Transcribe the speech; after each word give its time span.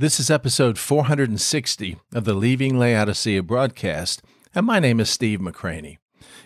This 0.00 0.20
is 0.20 0.30
episode 0.30 0.78
460 0.78 1.96
of 2.14 2.24
the 2.24 2.32
Leaving 2.32 2.78
Laodicea 2.78 3.42
broadcast, 3.42 4.22
and 4.54 4.64
my 4.64 4.78
name 4.78 5.00
is 5.00 5.10
Steve 5.10 5.40
McCranie. 5.40 5.98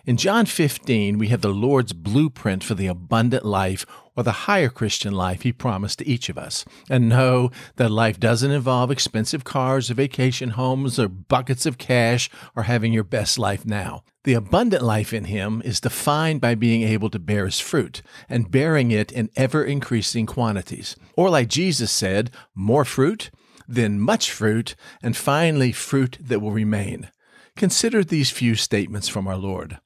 In 0.06 0.16
John 0.16 0.46
15, 0.46 1.18
we 1.18 1.28
have 1.28 1.42
the 1.42 1.50
Lord's 1.50 1.92
blueprint 1.92 2.64
for 2.64 2.72
the 2.72 2.86
abundant 2.86 3.44
life 3.44 3.84
or 4.16 4.22
the 4.22 4.48
higher 4.48 4.70
Christian 4.70 5.12
life 5.12 5.42
He 5.42 5.52
promised 5.52 5.98
to 5.98 6.08
each 6.08 6.30
of 6.30 6.38
us. 6.38 6.64
And 6.88 7.10
know 7.10 7.50
that 7.76 7.90
life 7.90 8.18
doesn't 8.18 8.50
involve 8.50 8.90
expensive 8.90 9.44
cars 9.44 9.90
or 9.90 9.94
vacation 9.94 10.50
homes 10.50 10.98
or 10.98 11.08
buckets 11.08 11.66
of 11.66 11.76
cash 11.76 12.30
or 12.56 12.62
having 12.62 12.94
your 12.94 13.04
best 13.04 13.38
life 13.38 13.66
now. 13.66 14.02
The 14.24 14.32
abundant 14.32 14.82
life 14.82 15.12
in 15.12 15.24
Him 15.24 15.60
is 15.62 15.78
defined 15.78 16.40
by 16.40 16.54
being 16.54 16.84
able 16.84 17.10
to 17.10 17.18
bear 17.18 17.44
His 17.44 17.60
fruit 17.60 18.00
and 18.30 18.50
bearing 18.50 18.90
it 18.90 19.12
in 19.12 19.28
ever 19.36 19.62
increasing 19.62 20.24
quantities. 20.24 20.96
Or, 21.16 21.28
like 21.28 21.48
Jesus 21.48 21.92
said, 21.92 22.30
more 22.54 22.86
fruit 22.86 23.30
then 23.68 24.00
much 24.00 24.30
fruit, 24.30 24.74
and 25.02 25.16
finally 25.16 25.72
fruit 25.72 26.18
that 26.20 26.40
will 26.40 26.52
remain. 26.52 27.10
Consider 27.56 28.02
these 28.02 28.30
few 28.30 28.54
statements 28.54 29.08
from 29.08 29.26
our 29.26 29.36
Lord. 29.36 29.78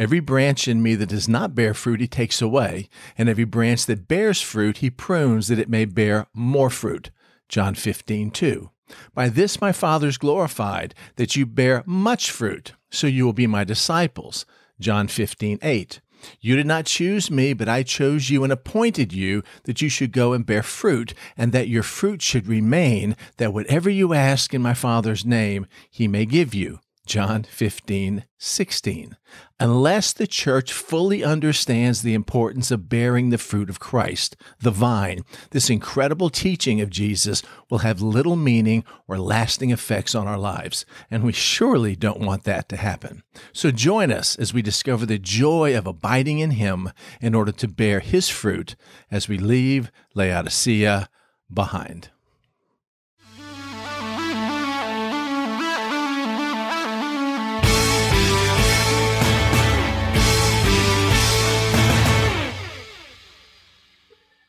Every 0.00 0.20
branch 0.20 0.66
in 0.66 0.82
me 0.82 0.96
that 0.96 1.10
does 1.10 1.28
not 1.28 1.54
bear 1.54 1.72
fruit, 1.72 2.00
he 2.00 2.08
takes 2.08 2.42
away, 2.42 2.88
and 3.16 3.28
every 3.28 3.44
branch 3.44 3.86
that 3.86 4.08
bears 4.08 4.40
fruit, 4.40 4.78
he 4.78 4.90
prunes 4.90 5.48
that 5.48 5.58
it 5.58 5.68
may 5.68 5.84
bear 5.84 6.26
more 6.34 6.70
fruit. 6.70 7.10
John 7.48 7.74
15, 7.74 8.30
2. 8.30 8.70
By 9.14 9.28
this 9.28 9.60
my 9.60 9.72
Father 9.72 10.08
is 10.08 10.18
glorified, 10.18 10.94
that 11.16 11.36
you 11.36 11.46
bear 11.46 11.82
much 11.86 12.30
fruit, 12.30 12.72
so 12.90 13.06
you 13.06 13.24
will 13.24 13.32
be 13.32 13.46
my 13.46 13.64
disciples. 13.64 14.44
John 14.80 15.06
15, 15.08 15.58
8. 15.62 16.00
You 16.40 16.56
did 16.56 16.66
not 16.66 16.86
choose 16.86 17.30
me, 17.30 17.52
but 17.52 17.68
I 17.68 17.82
chose 17.82 18.30
you 18.30 18.44
and 18.44 18.52
appointed 18.52 19.12
you 19.12 19.42
that 19.64 19.80
you 19.82 19.88
should 19.88 20.12
go 20.12 20.32
and 20.32 20.46
bear 20.46 20.62
fruit, 20.62 21.14
and 21.36 21.52
that 21.52 21.68
your 21.68 21.82
fruit 21.82 22.22
should 22.22 22.46
remain, 22.46 23.16
that 23.38 23.52
whatever 23.52 23.90
you 23.90 24.14
ask 24.14 24.54
in 24.54 24.62
my 24.62 24.74
Father's 24.74 25.24
name, 25.24 25.66
he 25.90 26.08
may 26.08 26.26
give 26.26 26.54
you. 26.54 26.80
John 27.06 27.42
15, 27.42 28.24
16. 28.38 29.16
Unless 29.60 30.14
the 30.14 30.26
church 30.26 30.72
fully 30.72 31.22
understands 31.22 32.00
the 32.00 32.14
importance 32.14 32.70
of 32.70 32.88
bearing 32.88 33.28
the 33.28 33.36
fruit 33.36 33.68
of 33.68 33.78
Christ, 33.78 34.36
the 34.60 34.70
vine, 34.70 35.24
this 35.50 35.68
incredible 35.68 36.30
teaching 36.30 36.80
of 36.80 36.88
Jesus 36.88 37.42
will 37.68 37.78
have 37.78 38.00
little 38.00 38.36
meaning 38.36 38.84
or 39.06 39.18
lasting 39.18 39.70
effects 39.70 40.14
on 40.14 40.26
our 40.26 40.38
lives. 40.38 40.86
And 41.10 41.22
we 41.22 41.32
surely 41.32 41.94
don't 41.94 42.20
want 42.20 42.44
that 42.44 42.70
to 42.70 42.76
happen. 42.76 43.22
So 43.52 43.70
join 43.70 44.10
us 44.10 44.36
as 44.36 44.54
we 44.54 44.62
discover 44.62 45.04
the 45.04 45.18
joy 45.18 45.76
of 45.76 45.86
abiding 45.86 46.38
in 46.38 46.52
Him 46.52 46.90
in 47.20 47.34
order 47.34 47.52
to 47.52 47.68
bear 47.68 48.00
His 48.00 48.30
fruit 48.30 48.76
as 49.10 49.28
we 49.28 49.36
leave 49.36 49.90
Laodicea 50.14 51.10
behind. 51.52 52.10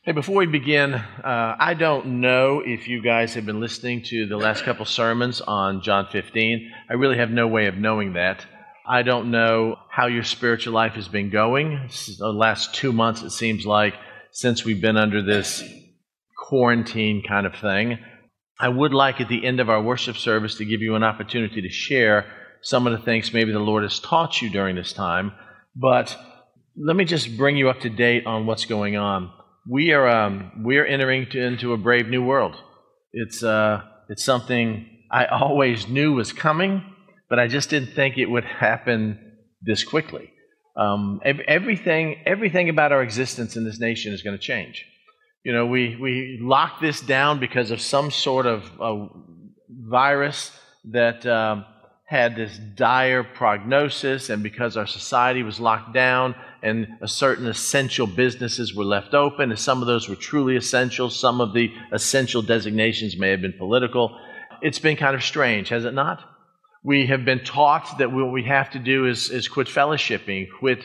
Hey, 0.06 0.12
before 0.12 0.36
we 0.36 0.46
begin, 0.46 0.94
uh, 0.94 1.56
I 1.58 1.74
don't 1.74 2.22
know 2.22 2.62
if 2.64 2.88
you 2.88 3.02
guys 3.02 3.34
have 3.34 3.48
been 3.48 3.60
listening 3.60 4.04
to 4.04 4.28
the 4.28 4.38
last 4.38 4.64
couple 4.64 4.86
sermons 4.86 5.42
on 5.42 5.82
John 5.82 6.06
15. 6.12 6.72
I 6.88 6.94
really 6.94 7.18
have 7.18 7.32
no 7.32 7.48
way 7.48 7.66
of 7.66 7.76
knowing 7.76 8.14
that. 8.14 8.46
I 8.88 9.02
don't 9.02 9.32
know 9.32 9.78
how 9.90 10.06
your 10.06 10.24
spiritual 10.24 10.74
life 10.76 10.94
has 10.94 11.08
been 11.08 11.32
going. 11.32 11.90
The 12.20 12.32
last 12.32 12.76
two 12.76 12.94
months, 12.94 13.24
it 13.24 13.32
seems 13.32 13.66
like, 13.66 13.96
since 14.30 14.64
we've 14.64 14.80
been 14.80 14.96
under 14.96 15.24
this 15.24 15.64
quarantine 16.38 17.24
kind 17.28 17.48
of 17.48 17.56
thing. 17.56 17.98
I 18.60 18.70
would 18.70 18.94
like 18.94 19.20
at 19.22 19.28
the 19.28 19.44
end 19.44 19.60
of 19.60 19.72
our 19.72 19.82
worship 19.82 20.18
service 20.18 20.54
to 20.58 20.66
give 20.66 20.84
you 20.84 20.94
an 20.94 21.04
opportunity 21.04 21.64
to 21.64 21.70
share 21.70 22.28
some 22.62 22.86
of 22.86 22.94
the 22.94 23.04
things 23.04 23.34
maybe 23.34 23.52
the 23.52 23.58
Lord 23.58 23.82
has 23.82 24.00
taught 24.00 24.40
you 24.40 24.52
during 24.52 24.76
this 24.76 24.94
time. 24.94 25.32
But 25.76 26.16
let 26.78 26.96
me 26.96 27.06
just 27.06 27.36
bring 27.38 27.58
you 27.58 27.72
up 27.72 27.80
to 27.80 27.90
date 27.90 28.28
on 28.28 28.46
what's 28.46 28.66
going 28.66 28.98
on 28.98 29.32
we 29.68 29.92
are 29.92 30.08
um, 30.08 30.64
we 30.64 30.78
are 30.78 30.86
entering 30.86 31.28
to, 31.32 31.42
into 31.42 31.74
a 31.74 31.78
brave 31.78 32.08
new 32.08 32.24
world. 32.24 32.56
It's 33.12 33.44
uh, 33.44 33.82
it's 34.10 34.24
something 34.24 34.88
I 35.12 35.26
always 35.32 35.88
knew 35.88 36.14
was 36.14 36.34
coming, 36.34 36.84
but 37.30 37.40
I 37.40 37.48
just 37.48 37.70
didn't 37.70 37.94
think 37.94 38.18
it 38.18 38.28
would 38.28 38.46
happen 38.46 39.20
this 39.62 39.84
quickly. 39.84 40.32
Um, 40.78 41.22
everything 41.48 42.18
everything 42.26 42.70
about 42.70 42.92
our 42.92 43.02
existence 43.02 43.56
in 43.56 43.64
this 43.64 43.80
nation 43.80 44.14
is 44.14 44.22
going 44.22 44.38
to 44.38 44.44
change. 44.44 44.86
You 45.44 45.54
know, 45.54 45.66
we 45.66 45.96
we 45.96 46.40
locked 46.42 46.82
this 46.82 47.02
down 47.02 47.40
because 47.40 47.72
of 47.72 47.82
some 47.82 48.12
sort 48.12 48.46
of 48.46 48.64
uh, 48.80 49.08
virus 49.70 50.52
that. 50.92 51.26
Um, 51.26 51.66
had 52.08 52.36
this 52.36 52.56
dire 52.76 53.24
prognosis, 53.24 54.30
and 54.30 54.44
because 54.44 54.78
our 54.78 54.86
society 54.86 55.42
was 55.42 55.60
locked 55.60 55.92
down 55.92 56.36
and 56.66 56.88
certain 57.06 57.46
essential 57.46 58.08
businesses 58.08 58.74
were 58.74 58.84
left 58.84 59.14
open, 59.14 59.52
and 59.52 59.60
some 59.60 59.82
of 59.82 59.88
those 59.88 60.10
were 60.10 60.16
truly 60.16 60.56
essential, 60.56 61.12
some 61.12 61.40
of 61.40 61.54
the 61.54 61.72
essential 61.92 62.42
designations 62.42 63.18
may 63.18 63.30
have 63.30 63.42
been 63.42 63.54
political. 63.54 64.20
It's 64.64 64.80
been 64.80 64.98
kind 64.98 65.16
of 65.16 65.24
strange, 65.24 65.70
has 65.70 65.86
it 65.86 65.94
not? 65.94 66.28
We 66.84 67.06
have 67.06 67.24
been 67.24 67.44
taught 67.44 68.00
that 68.00 68.12
what 68.12 68.32
we 68.32 68.44
have 68.46 68.72
to 68.72 68.80
do 68.80 69.06
is, 69.06 69.30
is 69.30 69.48
quit 69.48 69.68
fellowshipping, 69.68 70.48
quit 70.60 70.80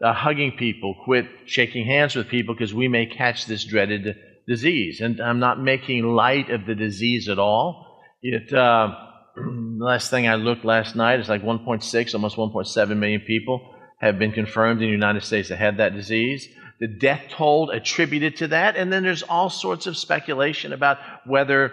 uh, 0.00 0.12
hugging 0.12 0.52
people, 0.52 0.94
quit 1.04 1.26
shaking 1.46 1.84
hands 1.84 2.14
with 2.14 2.28
people 2.28 2.54
because 2.54 2.72
we 2.72 2.86
may 2.86 3.06
catch 3.06 3.46
this 3.46 3.64
dreaded 3.64 4.16
disease. 4.46 5.00
And 5.00 5.20
I'm 5.20 5.40
not 5.40 5.60
making 5.60 6.04
light 6.04 6.50
of 6.50 6.64
the 6.64 6.76
disease 6.76 7.28
at 7.28 7.40
all. 7.40 8.00
It. 8.22 8.52
Uh, 8.52 8.94
last 9.36 10.10
thing 10.10 10.28
I 10.28 10.36
looked 10.36 10.64
last 10.64 10.94
night 10.94 11.18
is 11.18 11.28
like 11.28 11.42
1.6, 11.42 12.14
almost 12.14 12.36
1.7 12.36 12.96
million 12.96 13.20
people 13.20 13.73
have 13.98 14.18
been 14.18 14.32
confirmed 14.32 14.82
in 14.82 14.88
the 14.88 14.92
United 14.92 15.22
States 15.22 15.48
that 15.48 15.56
had 15.56 15.78
that 15.78 15.94
disease. 15.94 16.48
The 16.80 16.88
death 16.88 17.22
toll 17.30 17.70
attributed 17.70 18.36
to 18.36 18.48
that, 18.48 18.76
and 18.76 18.92
then 18.92 19.02
there's 19.02 19.22
all 19.22 19.48
sorts 19.48 19.86
of 19.86 19.96
speculation 19.96 20.72
about 20.72 20.98
whether 21.24 21.72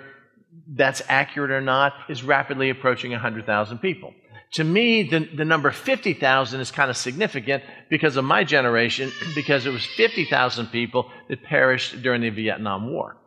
that's 0.68 1.02
accurate 1.08 1.52
or 1.52 1.62
not, 1.62 1.94
is 2.10 2.24
rapidly 2.24 2.70
approaching 2.70 3.12
100,000 3.12 3.80
people. 3.80 4.14
To 4.54 4.64
me, 4.64 5.04
the, 5.04 5.20
the 5.20 5.46
number 5.46 5.72
50,000 5.72 6.60
is 6.60 6.72
kind 6.72 6.90
of 6.90 6.98
significant 6.98 7.64
because 7.90 8.18
of 8.18 8.26
my 8.26 8.44
generation, 8.44 9.12
because 9.36 9.66
it 9.66 9.72
was 9.72 9.86
50,000 9.86 10.68
people 10.68 11.10
that 11.30 11.44
perished 11.44 12.02
during 12.02 12.22
the 12.22 12.30
Vietnam 12.30 12.92
War. 12.92 13.18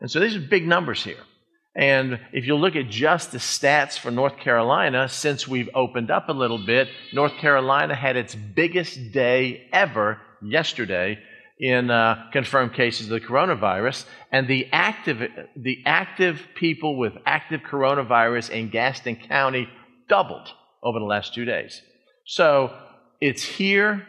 And 0.00 0.10
so 0.10 0.20
these 0.20 0.36
are 0.36 0.40
big 0.40 0.66
numbers 0.66 1.04
here. 1.04 1.22
And 1.76 2.18
if 2.32 2.46
you 2.46 2.56
look 2.56 2.74
at 2.74 2.88
just 2.88 3.30
the 3.30 3.38
stats 3.38 3.96
for 3.96 4.10
North 4.10 4.38
Carolina, 4.38 5.08
since 5.08 5.46
we've 5.46 5.70
opened 5.74 6.10
up 6.10 6.28
a 6.28 6.32
little 6.32 6.58
bit, 6.58 6.88
North 7.12 7.36
Carolina 7.38 7.94
had 7.94 8.16
its 8.16 8.34
biggest 8.34 9.12
day 9.12 9.68
ever 9.72 10.20
yesterday 10.42 11.18
in 11.60 11.90
uh, 11.90 12.28
confirmed 12.32 12.72
cases 12.74 13.10
of 13.10 13.20
the 13.20 13.26
coronavirus. 13.26 14.04
And 14.32 14.48
the 14.48 14.66
active, 14.72 15.20
the 15.54 15.82
active 15.86 16.40
people 16.56 16.96
with 16.98 17.12
active 17.24 17.60
coronavirus 17.60 18.50
in 18.50 18.70
Gaston 18.70 19.16
County 19.16 19.68
doubled 20.08 20.48
over 20.82 20.98
the 20.98 21.04
last 21.04 21.34
two 21.34 21.44
days. 21.44 21.82
So 22.26 22.76
it's 23.20 23.42
here. 23.42 24.06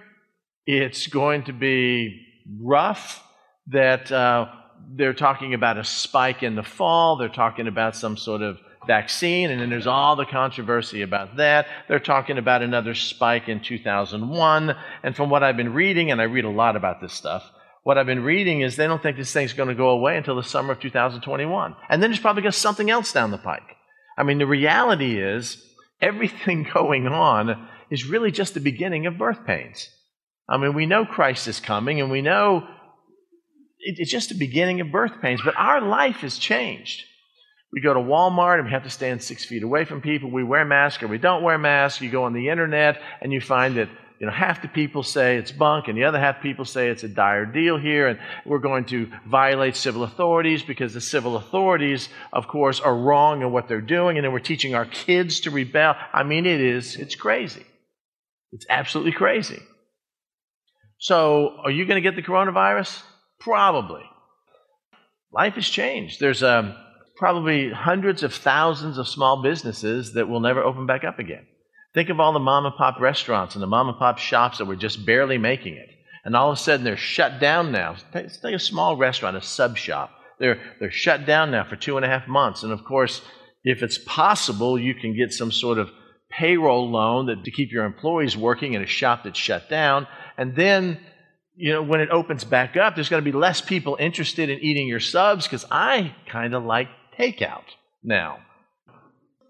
It's 0.66 1.08
going 1.08 1.44
to 1.44 1.54
be 1.54 2.26
rough 2.60 3.24
that 3.68 4.12
uh, 4.12 4.48
they're 4.96 5.14
talking 5.14 5.54
about 5.54 5.78
a 5.78 5.84
spike 5.84 6.44
in 6.44 6.56
the 6.56 6.64
fall. 6.64 7.18
They're 7.18 7.30
talking 7.30 7.68
about 7.68 7.96
some 7.96 8.18
sort 8.18 8.42
of 8.42 8.60
vaccine, 8.88 9.50
and 9.52 9.62
then 9.62 9.70
there's 9.70 9.88
all 9.88 10.16
the 10.16 10.26
controversy 10.26 11.02
about 11.02 11.38
that. 11.38 11.68
They're 11.88 12.00
talking 12.00 12.38
about 12.38 12.62
another 12.62 12.96
spike 12.96 13.48
in 13.48 13.62
2001. 13.62 14.76
And 15.04 15.16
from 15.16 15.30
what 15.30 15.44
I've 15.44 15.58
been 15.58 15.74
reading, 15.74 16.12
and 16.12 16.20
I 16.20 16.26
read 16.26 16.46
a 16.46 16.50
lot 16.50 16.76
about 16.76 17.02
this 17.02 17.14
stuff, 17.14 17.44
what 17.84 17.98
I've 17.98 18.06
been 18.06 18.24
reading 18.24 18.62
is 18.62 18.76
they 18.76 18.88
don't 18.88 19.02
think 19.02 19.18
this 19.18 19.34
thing's 19.34 19.54
going 19.54 19.70
to 19.70 19.76
go 19.76 19.90
away 19.90 20.18
until 20.18 20.36
the 20.36 20.44
summer 20.44 20.74
of 20.74 20.80
2021. 20.80 21.76
And 21.90 22.02
then 22.02 22.12
there's 22.12 22.20
probably 22.20 22.44
going 22.44 22.52
to 22.52 22.58
be 22.58 22.62
something 22.62 22.90
else 22.90 23.12
down 23.12 23.32
the 23.32 23.38
pike. 23.38 23.76
I 24.18 24.24
mean, 24.24 24.38
the 24.38 24.46
reality 24.46 25.20
is 25.20 25.64
everything 26.02 26.68
going 26.74 27.08
on 27.08 27.68
is 27.90 28.06
really 28.06 28.32
just 28.32 28.54
the 28.54 28.60
beginning 28.60 29.06
of 29.08 29.18
birth 29.18 29.46
pains. 29.46 29.90
I 30.48 30.58
mean, 30.58 30.74
we 30.74 30.86
know 30.86 31.06
Christ 31.06 31.48
is 31.48 31.60
coming, 31.60 32.02
and 32.02 32.12
we 32.12 32.22
know 32.22 32.68
it's 33.84 34.12
just 34.12 34.30
the 34.30 34.36
beginning 34.36 34.82
of 34.82 34.92
birth 34.92 35.22
pains. 35.22 35.42
But 35.44 35.56
our 35.58 35.82
life 35.82 36.18
has 36.18 36.38
changed. 36.38 37.04
We 37.74 37.82
go 37.82 37.94
to 37.94 38.00
Walmart 38.00 38.56
and 38.56 38.66
we 38.66 38.72
have 38.72 38.84
to 38.84 38.90
stand 38.90 39.24
six 39.24 39.46
feet 39.46 39.64
away 39.64 39.86
from 39.86 40.02
people. 40.02 40.30
We 40.30 40.44
wear 40.44 40.66
masks 40.66 41.02
or 41.04 41.08
we 41.08 41.18
don't 41.18 41.44
wear 41.44 41.58
masks. 41.58 42.02
You 42.02 42.10
go 42.10 42.26
on 42.26 42.34
the 42.34 42.50
internet 42.50 43.02
and 43.22 43.32
you 43.32 43.40
find 43.40 43.78
that 43.78 43.90
you 44.22 44.28
know, 44.28 44.34
half 44.34 44.62
the 44.62 44.68
people 44.68 45.02
say 45.02 45.38
it's 45.38 45.52
bunk, 45.52 45.88
and 45.88 45.98
the 45.98 46.04
other 46.04 46.20
half 46.20 46.44
people 46.44 46.64
say 46.64 46.90
it's 46.90 47.04
a 47.04 47.08
dire 47.08 47.44
deal 47.44 47.80
here, 47.80 48.08
and 48.08 48.20
we're 48.46 48.60
going 48.60 48.86
to 48.86 49.10
violate 49.26 49.76
civil 49.76 50.04
authorities 50.04 50.62
because 50.62 50.94
the 50.94 51.02
civil 51.02 51.38
authorities, 51.38 52.08
of 52.32 52.48
course, 52.48 52.80
are 52.80 52.96
wrong 52.96 53.42
in 53.42 53.52
what 53.52 53.68
they're 53.68 53.82
doing, 53.82 54.20
and 54.20 54.24
then 54.24 54.32
we're 54.32 54.38
teaching 54.38 54.76
our 54.76 54.86
kids 54.86 55.40
to 55.40 55.50
rebel. 55.50 55.96
I 56.14 56.22
mean, 56.22 56.46
it 56.46 56.62
is, 56.62 56.98
it's 56.98 57.16
crazy. 57.16 57.66
It's 58.52 58.68
absolutely 58.70 59.14
crazy. 59.14 59.60
So, 61.00 61.56
are 61.64 61.72
you 61.72 61.88
going 61.88 61.96
to 61.96 62.08
get 62.08 62.16
the 62.16 62.22
coronavirus? 62.22 63.02
Probably. 63.42 64.04
Life 65.34 65.56
has 65.56 65.68
changed. 65.68 66.20
There's 66.20 66.44
a 66.44 66.78
probably 67.18 67.72
hundreds 67.72 68.24
of 68.24 68.34
thousands 68.34 68.98
of 68.98 69.08
small 69.08 69.44
businesses 69.44 70.14
that 70.14 70.28
will 70.28 70.40
never 70.40 70.64
open 70.64 70.86
back 70.86 71.04
up 71.04 71.20
again. 71.20 71.46
Think 71.94 72.10
of 72.10 72.20
all 72.20 72.34
the 72.34 72.40
mom 72.40 72.66
and 72.66 72.76
pop 72.76 73.00
restaurants 73.00 73.56
and 73.56 73.62
the 73.62 73.68
mom 73.68 73.90
and 73.90 73.98
pop 73.98 74.18
shops 74.18 74.58
that 74.58 74.66
were 74.66 74.76
just 74.76 75.06
barely 75.06 75.38
making 75.38 75.76
it. 75.76 75.90
And 76.24 76.36
all 76.36 76.52
of 76.52 76.58
a 76.58 76.62
sudden 76.62 76.84
they're 76.84 76.98
shut 76.98 77.40
down 77.40 77.72
now. 77.72 77.96
Take, 78.14 78.32
take 78.42 78.56
a 78.56 78.60
small 78.60 78.96
restaurant, 78.96 79.38
a 79.38 79.42
sub 79.42 79.78
shop. 79.78 80.12
They're, 80.40 80.60
they're 80.80 80.92
shut 80.92 81.26
down 81.26 81.52
now 81.52 81.68
for 81.68 81.76
two 81.76 81.98
and 81.98 82.06
a 82.06 82.10
half 82.10 82.28
months. 82.28 82.64
And 82.64 82.72
of 82.72 82.84
course, 82.84 83.22
if 83.64 83.84
it's 83.84 83.98
possible, 83.98 84.80
you 84.80 84.96
can 84.96 85.16
get 85.16 85.34
some 85.34 85.52
sort 85.52 85.78
of 85.78 85.90
payroll 86.32 86.90
loan 86.90 87.28
that, 87.28 87.44
to 87.44 87.52
keep 87.52 87.72
your 87.72 87.86
employees 87.86 88.38
working 88.38 88.74
in 88.74 88.82
a 88.82 88.88
shop 88.88 89.24
that's 89.24 89.38
shut 89.38 89.70
down. 89.70 90.08
And 90.38 90.56
then, 90.56 91.00
you 91.62 91.72
know, 91.72 91.84
when 91.84 92.02
it 92.02 92.10
opens 92.10 92.44
back 92.44 92.76
up, 92.76 92.96
there's 92.96 93.08
going 93.08 93.24
to 93.24 93.32
be 93.32 93.38
less 93.38 93.62
people 93.62 93.96
interested 94.00 94.50
in 94.50 94.58
eating 94.62 94.88
your 94.88 95.00
subs 95.00 95.46
because 95.46 95.64
I 95.70 96.16
kind 96.26 96.56
of 96.56 96.64
like 96.64 96.88
takeout 97.20 97.66
now. 98.04 98.40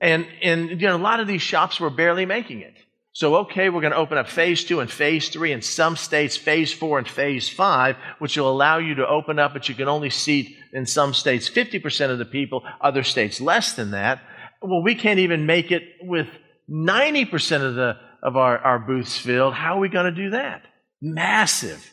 And, 0.01 0.27
and 0.43 0.69
you 0.71 0.87
know, 0.87 0.97
a 0.97 0.97
lot 0.97 1.21
of 1.21 1.27
these 1.27 1.41
shops 1.41 1.79
were 1.79 1.89
barely 1.89 2.25
making 2.25 2.59
it. 2.59 2.73
So, 3.13 3.37
okay, 3.37 3.69
we're 3.69 3.79
going 3.79 3.93
to 3.93 3.97
open 3.97 4.17
up 4.17 4.27
phase 4.27 4.65
two 4.65 4.81
and 4.81 4.91
phase 4.91 5.29
three, 5.29 5.53
in 5.53 5.61
some 5.61 5.95
states, 5.95 6.35
phase 6.35 6.73
four 6.73 6.97
and 6.97 7.07
phase 7.07 7.47
five, 7.47 7.95
which 8.19 8.35
will 8.35 8.49
allow 8.49 8.77
you 8.77 8.95
to 8.95 9.07
open 9.07 9.39
up, 9.39 9.53
but 9.53 9.69
you 9.69 9.75
can 9.75 9.87
only 9.87 10.09
seat 10.09 10.57
in 10.73 10.85
some 10.85 11.13
states 11.13 11.49
50% 11.49 12.09
of 12.09 12.17
the 12.17 12.25
people, 12.25 12.63
other 12.81 13.03
states 13.03 13.39
less 13.39 13.71
than 13.71 13.91
that. 13.91 14.19
Well, 14.61 14.83
we 14.83 14.95
can't 14.95 15.19
even 15.19 15.45
make 15.45 15.71
it 15.71 15.83
with 16.01 16.27
90% 16.69 17.61
of, 17.61 17.75
the, 17.75 17.95
of 18.21 18.35
our, 18.35 18.57
our 18.57 18.79
booths 18.79 19.17
filled. 19.17 19.53
How 19.53 19.77
are 19.77 19.79
we 19.79 19.87
going 19.87 20.13
to 20.13 20.23
do 20.23 20.31
that? 20.31 20.63
Massive. 21.01 21.89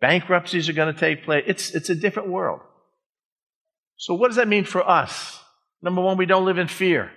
Bankruptcies 0.00 0.68
are 0.68 0.74
going 0.74 0.92
to 0.92 0.98
take 0.98 1.24
place. 1.24 1.44
It's, 1.46 1.74
it's 1.74 1.90
a 1.90 1.94
different 1.94 2.28
world. 2.28 2.60
So, 3.96 4.14
what 4.14 4.28
does 4.28 4.36
that 4.36 4.48
mean 4.48 4.64
for 4.64 4.88
us? 4.88 5.40
Number 5.82 6.00
one, 6.00 6.16
we 6.16 6.26
don't 6.26 6.44
live 6.44 6.58
in 6.58 6.68
fear. 6.68 7.10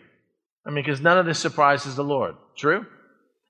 I 0.65 0.69
mean, 0.69 0.83
because 0.83 1.01
none 1.01 1.17
of 1.17 1.25
this 1.25 1.39
surprises 1.39 1.95
the 1.95 2.03
Lord. 2.03 2.35
True? 2.57 2.85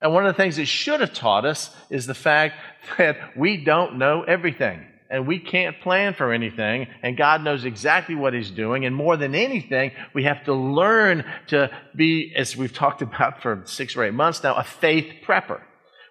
And 0.02 0.14
one 0.14 0.26
of 0.26 0.36
the 0.36 0.42
things 0.42 0.58
it 0.58 0.68
should 0.68 1.00
have 1.00 1.14
taught 1.14 1.46
us 1.46 1.74
is 1.90 2.08
the 2.08 2.14
fact 2.14 2.56
that 2.98 3.38
we 3.38 3.58
don't 3.58 3.98
know 3.98 4.24
everything 4.24 4.86
and 5.12 5.28
we 5.28 5.40
can't 5.40 5.80
plan 5.82 6.14
for 6.14 6.32
anything, 6.32 6.88
and 7.04 7.18
God 7.18 7.44
knows 7.44 7.66
exactly 7.66 8.16
what 8.16 8.34
He's 8.34 8.50
doing. 8.50 8.86
And 8.86 8.96
more 8.96 9.18
than 9.18 9.36
anything, 9.36 9.92
we 10.14 10.24
have 10.24 10.46
to 10.46 10.54
learn 10.54 11.26
to 11.48 11.70
be, 11.94 12.34
as 12.34 12.56
we've 12.56 12.74
talked 12.74 13.02
about 13.02 13.42
for 13.42 13.62
six 13.66 13.96
or 13.96 14.06
eight 14.06 14.14
months 14.14 14.42
now, 14.42 14.56
a 14.56 14.64
faith 14.64 15.12
prepper. 15.28 15.62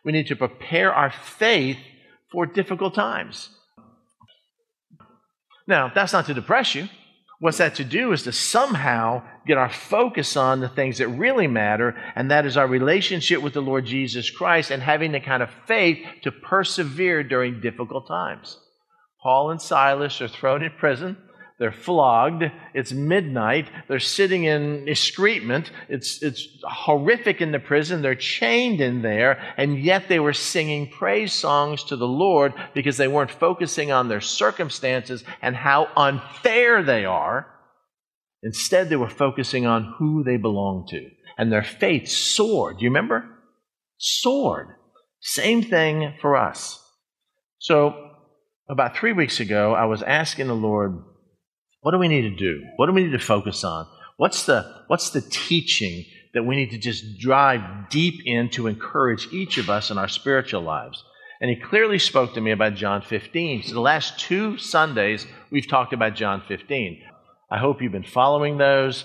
We 0.05 0.13
need 0.13 0.27
to 0.29 0.37
prepare 0.37 0.93
our 0.95 1.11
faith 1.11 1.79
for 2.33 2.47
difficult 2.47 2.95
times. 2.95 3.51
Now, 5.67 5.91
that's 5.95 6.13
not 6.13 6.27
to 6.27 6.35
depress 6.35 6.75
you. 6.75 6.89
What's 7.41 7.59
that 7.59 7.77
to 7.77 7.85
do 7.85 8.13
is 8.13 8.25
to 8.25 8.33
somehow 8.33 9.23
get 9.47 9.57
our 9.57 9.71
focus 9.71 10.37
on 10.37 10.61
the 10.61 10.69
things 10.69 10.99
that 10.99 11.09
really 11.09 11.47
matter, 11.47 11.97
and 12.15 12.31
that 12.31 12.45
is 12.45 12.59
our 12.59 12.67
relationship 12.67 13.41
with 13.41 13.55
the 13.55 13.63
Lord 13.63 13.87
Jesus 13.87 14.31
Christ 14.31 14.71
and 14.71 14.83
having 14.83 15.13
the 15.13 15.21
kind 15.21 15.43
of 15.43 15.49
faith 15.67 16.05
to 16.23 16.33
persevere 16.33 17.23
during 17.23 17.61
difficult 17.61 18.07
times. 18.07 18.59
Paul 19.23 19.51
and 19.51 19.61
Silas 19.61 20.21
are 20.21 20.29
thrown 20.29 20.63
in 20.63 20.73
prison. 20.73 21.17
They're 21.61 21.71
flogged. 21.71 22.43
It's 22.73 22.91
midnight. 22.91 23.71
They're 23.87 24.01
sitting 24.01 24.45
in 24.45 24.89
excrement. 24.89 25.71
It's, 25.91 26.23
it's 26.23 26.49
horrific 26.65 27.43
in 27.43 27.53
the 27.53 27.59
prison. 27.59 28.01
They're 28.01 28.15
chained 28.15 28.81
in 28.81 29.03
there, 29.03 29.39
and 29.59 29.79
yet 29.79 30.09
they 30.09 30.21
were 30.21 30.33
singing 30.33 30.89
praise 30.89 31.35
songs 31.35 31.85
to 31.85 31.97
the 31.97 32.09
Lord 32.09 32.55
because 32.75 32.97
they 32.97 33.09
weren't 33.09 33.31
focusing 33.31 33.93
on 33.93 34.09
their 34.09 34.23
circumstances 34.23 35.23
and 35.43 35.55
how 35.55 35.89
unfair 35.97 36.83
they 36.83 37.05
are. 37.05 37.47
Instead, 38.43 38.89
they 38.89 38.97
were 38.97 39.11
focusing 39.11 39.67
on 39.67 39.95
who 39.99 40.25
they 40.25 40.39
belonged 40.39 40.89
to. 40.89 41.11
And 41.37 41.53
their 41.53 41.63
faith 41.63 42.09
soared. 42.09 42.79
Do 42.79 42.85
you 42.85 42.89
remember? 42.89 43.29
Soared. 43.99 44.69
Same 45.21 45.63
thing 45.63 46.15
for 46.23 46.37
us. 46.37 46.83
So, 47.59 48.13
about 48.67 48.97
three 48.97 49.13
weeks 49.13 49.41
ago, 49.41 49.75
I 49.75 49.85
was 49.85 50.03
asking 50.03 50.47
the 50.47 50.55
Lord, 50.55 51.05
what 51.83 51.93
do 51.93 51.99
we 51.99 52.09
need 52.09 52.23
to 52.23 52.37
do? 52.37 52.63
What 52.77 52.87
do 52.87 52.93
we 52.93 53.05
need 53.05 53.13
to 53.13 53.19
focus 53.19 53.65
on? 53.65 53.87
What's 54.17 54.45
the, 54.45 54.83
what's 54.89 55.11
the 55.11 55.23
teaching 55.23 56.05
that 56.35 56.45
we 56.45 56.57
need 56.57 56.71
to 56.71 56.79
just 56.79 57.19
drive 57.19 57.89
deep 57.89 58.23
in 58.27 58.51
to 58.51 58.67
encourage 58.67 59.33
each 59.33 59.57
of 59.59 59.71
us 59.71 59.91
in 59.91 59.99
our 59.99 60.09
spiritual 60.09 60.63
lives? 60.63 61.03
And 61.41 61.49
he 61.49 61.57
clearly 61.57 61.99
spoke 61.99 62.35
to 62.35 62.41
me 62.41 62.51
about 62.51 62.75
John 62.75 63.01
15. 63.01 63.63
So 63.63 63.73
the 63.73 63.81
last 63.81 64.19
two 64.19 64.59
Sundays, 64.59 65.27
we've 65.51 65.67
talked 65.67 65.95
about 65.95 66.15
John 66.15 66.43
15. 66.47 67.03
I 67.51 67.59
hope 67.59 67.81
you've 67.81 67.93
been 67.93 68.05
following 68.05 68.59
those. 68.59 69.05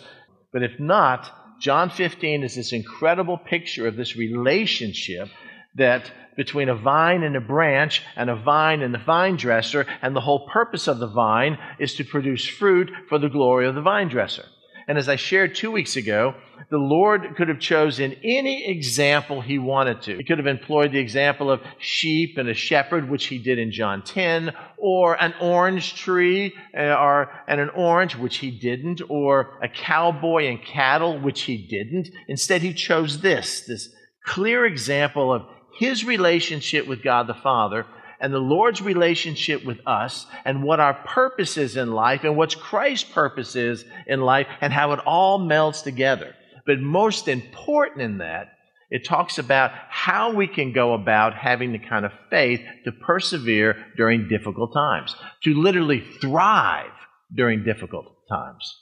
But 0.52 0.62
if 0.62 0.78
not, 0.78 1.32
John 1.62 1.90
15 1.90 2.44
is 2.44 2.56
this 2.56 2.74
incredible 2.74 3.38
picture 3.38 3.88
of 3.88 3.96
this 3.96 4.18
relationship 4.18 5.30
that 5.76 6.12
between 6.36 6.70
a 6.70 6.76
vine 6.76 7.24
and 7.24 7.36
a 7.36 7.42
branch, 7.42 8.04
and 8.16 8.30
a 8.30 8.36
vine 8.36 8.82
and 8.82 8.94
the 8.94 9.00
vine 9.00 9.36
dresser, 9.36 9.86
and 10.02 10.16
the 10.16 10.22
whole 10.22 10.48
purpose 10.48 10.88
of 10.88 11.00
the 11.00 11.08
vine 11.08 11.58
is 11.80 11.96
to 11.96 12.04
produce 12.04 12.46
fruit 12.46 12.92
for 13.10 13.20
the 13.20 13.30
glory 13.30 13.68
of 13.68 13.76
the 13.76 13.82
vine 13.82 14.08
dresser. 14.08 14.46
And 14.88 14.98
as 14.98 15.10
I 15.10 15.16
shared 15.16 15.56
two 15.56 15.72
weeks 15.72 15.96
ago, 15.96 16.36
the 16.70 16.78
Lord 16.78 17.36
could 17.36 17.50
have 17.50 17.60
chosen 17.60 18.16
any 18.24 18.68
example 18.68 19.42
he 19.42 19.58
wanted 19.58 20.04
to. 20.04 20.18
He 20.18 20.24
could 20.24 20.38
have 20.38 20.48
employed 20.48 20.92
the 20.92 21.00
example 21.00 21.50
of 21.50 21.62
sheep 21.80 22.38
and 22.38 22.50
a 22.50 22.54
shepherd, 22.54 23.10
which 23.10 23.26
he 23.26 23.40
did 23.40 23.58
in 23.58 23.72
John 23.72 24.04
10, 24.04 24.54
or 24.78 25.22
an 25.22 25.34
orange 25.42 25.96
tree 25.96 26.54
uh, 26.78 26.94
or, 26.94 27.32
and 27.48 27.60
an 27.60 27.70
orange, 27.70 28.16
which 28.16 28.38
he 28.38 28.52
didn't, 28.52 29.02
or 29.10 29.58
a 29.62 29.68
cowboy 29.68 30.46
and 30.46 30.64
cattle, 30.64 31.20
which 31.20 31.42
he 31.42 31.58
didn't. 31.58 32.10
Instead, 32.28 32.62
he 32.62 32.74
chose 32.74 33.22
this, 33.22 33.62
this 33.62 33.90
clear 34.24 34.66
example 34.66 35.34
of 35.34 35.44
his 35.78 36.06
relationship 36.06 36.88
with 36.88 37.04
God 37.04 37.28
the 37.28 37.34
Father 37.34 37.86
and 38.20 38.34
the 38.34 38.40
Lord's 38.40 38.82
relationship 38.82 39.66
with 39.66 39.80
us 39.86 40.26
and 40.46 40.64
what 40.64 40.80
our 40.80 40.94
purpose 40.94 41.58
is 41.58 41.76
in 41.78 41.92
life 41.92 42.24
and 42.24 42.38
what 42.38 42.58
Christ's 42.58 43.10
purpose 43.12 43.56
is 43.56 43.86
in 44.08 44.22
life 44.22 44.48
and 44.62 44.72
how 44.72 44.94
it 44.94 45.00
all 45.06 45.40
melds 45.40 45.84
together. 45.84 46.34
But 46.66 46.80
most 46.80 47.28
important 47.28 48.02
in 48.02 48.18
that, 48.20 48.52
it 48.90 49.04
talks 49.04 49.38
about 49.38 49.72
how 49.90 50.34
we 50.34 50.48
can 50.48 50.72
go 50.72 50.94
about 50.94 51.34
having 51.34 51.72
the 51.72 51.80
kind 51.80 52.06
of 52.06 52.12
faith 52.30 52.62
to 52.86 52.92
persevere 52.92 53.76
during 53.98 54.28
difficult 54.30 54.74
times, 54.74 55.16
to 55.44 55.54
literally 55.54 56.04
thrive 56.22 56.92
during 57.34 57.64
difficult 57.64 58.06
times. 58.30 58.76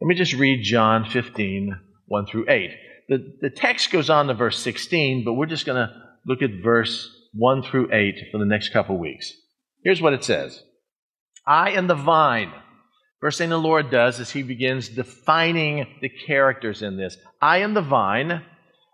Let 0.00 0.08
me 0.08 0.14
just 0.14 0.34
read 0.34 0.62
John 0.62 1.08
15, 1.08 1.78
1 2.06 2.26
through 2.26 2.46
8 2.48 2.70
the, 3.08 3.36
the 3.40 3.50
text 3.50 3.90
goes 3.90 4.10
on 4.10 4.26
to 4.26 4.34
verse 4.34 4.58
16, 4.58 5.24
but 5.24 5.34
we're 5.34 5.46
just 5.46 5.66
going 5.66 5.76
to 5.76 5.92
look 6.26 6.42
at 6.42 6.62
verse 6.62 7.10
1 7.34 7.62
through 7.62 7.92
8 7.92 8.28
for 8.32 8.38
the 8.38 8.44
next 8.44 8.70
couple 8.70 8.98
weeks. 8.98 9.32
Here's 9.84 10.02
what 10.02 10.12
it 10.12 10.24
says 10.24 10.62
I 11.46 11.70
am 11.70 11.86
the 11.86 11.94
vine. 11.94 12.52
First 13.20 13.38
thing 13.38 13.48
the 13.48 13.58
Lord 13.58 13.90
does 13.90 14.20
is 14.20 14.30
he 14.30 14.42
begins 14.42 14.88
defining 14.88 15.86
the 16.02 16.08
characters 16.08 16.82
in 16.82 16.96
this. 16.96 17.16
I 17.40 17.58
am 17.58 17.74
the 17.74 17.82
vine, 17.82 18.42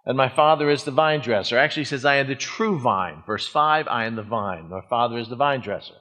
and 0.07 0.17
my 0.17 0.29
Father 0.29 0.71
is 0.71 0.85
the 0.85 0.91
vine 0.91 1.21
dresser. 1.21 1.59
Actually, 1.59 1.83
he 1.83 1.87
says, 1.87 2.05
I 2.05 2.17
am 2.17 2.29
the 2.29 2.37
true 2.37 2.79
vine. 2.79 3.23
Verse 3.27 3.49
5, 3.49 3.89
I 3.89 4.05
am 4.05 4.17
the 4.17 4.23
vine. 4.23 4.69
My 4.69 4.81
Father 4.89 5.19
is 5.19 5.29
the 5.29 5.37
vine 5.37 5.61
dresser. 5.61 5.95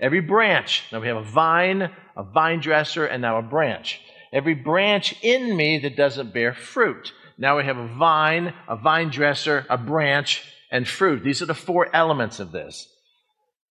Every 0.00 0.20
branch, 0.20 0.84
now 0.92 1.00
we 1.00 1.08
have 1.08 1.16
a 1.16 1.22
vine, 1.22 1.82
a 2.16 2.22
vine 2.22 2.60
dresser, 2.60 3.06
and 3.06 3.22
now 3.22 3.38
a 3.38 3.42
branch. 3.42 4.00
Every 4.32 4.54
branch 4.54 5.14
in 5.22 5.56
me 5.56 5.78
that 5.78 5.96
doesn't 5.96 6.34
bear 6.34 6.54
fruit, 6.54 7.12
now 7.38 7.58
we 7.58 7.64
have 7.64 7.76
a 7.76 7.88
vine, 7.88 8.54
a 8.68 8.76
vine 8.76 9.10
dresser, 9.10 9.66
a 9.68 9.76
branch, 9.76 10.42
and 10.70 10.88
fruit. 10.88 11.22
These 11.22 11.42
are 11.42 11.46
the 11.46 11.54
four 11.54 11.94
elements 11.94 12.40
of 12.40 12.52
this. 12.52 12.88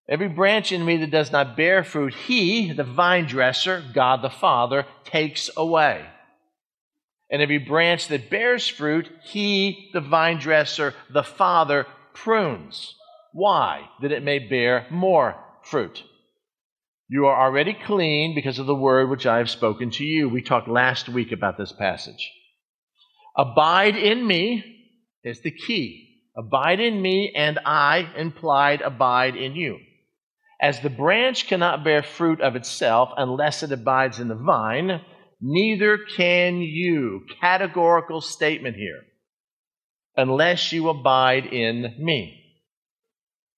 Every 0.08 0.28
branch 0.28 0.72
in 0.72 0.86
me 0.86 0.98
that 0.98 1.10
does 1.10 1.32
not 1.32 1.58
bear 1.58 1.84
fruit, 1.84 2.14
he, 2.14 2.72
the 2.72 2.84
vine 2.84 3.26
dresser, 3.26 3.84
God 3.94 4.22
the 4.22 4.30
Father, 4.30 4.86
takes 5.04 5.50
away. 5.58 6.06
And 7.30 7.42
every 7.42 7.58
branch 7.58 8.08
that 8.10 8.30
bears 8.30 8.68
fruit, 8.68 9.10
he, 9.24 9.90
the 9.94 10.02
vine 10.02 10.38
dresser, 10.38 10.94
the 11.10 11.24
Father, 11.24 11.88
prunes. 12.14 12.96
Why? 13.34 13.90
That 14.02 14.12
it 14.12 14.24
may 14.24 14.38
bear 14.38 14.86
more 14.92 15.36
fruit. 15.64 16.04
You 17.08 17.26
are 17.26 17.44
already 17.44 17.74
clean 17.74 18.36
because 18.36 18.60
of 18.60 18.68
the 18.68 18.76
word 18.76 19.10
which 19.10 19.26
I 19.26 19.40
have 19.40 19.50
spoken 19.50 19.90
to 19.92 20.04
you. 20.04 20.30
We 20.30 20.42
talked 20.42 20.68
last 20.68 21.10
week 21.10 21.32
about 21.32 21.58
this 21.58 21.72
passage. 21.72 22.32
Abide 23.38 23.96
in 23.96 24.26
me 24.26 24.64
is 25.24 25.42
the 25.42 25.52
key. 25.52 26.22
Abide 26.38 26.80
in 26.80 27.02
me, 27.02 27.34
and 27.36 27.60
I, 27.66 28.10
implied, 28.18 28.82
abide 28.82 29.36
in 29.36 29.56
you. 29.56 29.80
As 30.62 30.80
the 30.80 30.90
branch 30.90 31.48
cannot 31.48 31.84
bear 31.84 32.04
fruit 32.04 32.42
of 32.42 32.56
itself 32.56 33.10
unless 33.18 33.64
it 33.64 33.72
abides 33.72 34.20
in 34.20 34.28
the 34.28 34.36
vine, 34.36 35.02
neither 35.42 35.98
can 35.98 36.62
you. 36.62 37.26
Categorical 37.42 38.22
statement 38.22 38.76
here. 38.76 39.02
Unless 40.16 40.72
you 40.72 40.88
abide 40.90 41.46
in 41.46 41.96
me. 42.00 42.42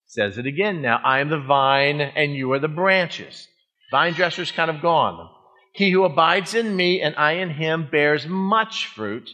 Says 0.05 0.38
it 0.38 0.46
again 0.46 0.81
now 0.81 1.00
I 1.03 1.19
am 1.19 1.29
the 1.29 1.39
vine, 1.39 2.01
and 2.01 2.34
you 2.34 2.51
are 2.53 2.60
the 2.60 2.67
branches. 2.67 3.48
Vine 3.91 4.13
dresser's 4.13 4.51
kind 4.51 4.72
of 4.72 4.81
gone. 4.81 5.29
He 5.74 5.91
who 5.91 6.03
abides 6.03 6.55
in 6.55 6.75
me 6.75 7.01
and 7.01 7.15
I 7.15 7.34
in 7.34 7.51
him 7.51 7.88
bears 7.91 8.25
much 8.25 8.88
fruit, 8.88 9.29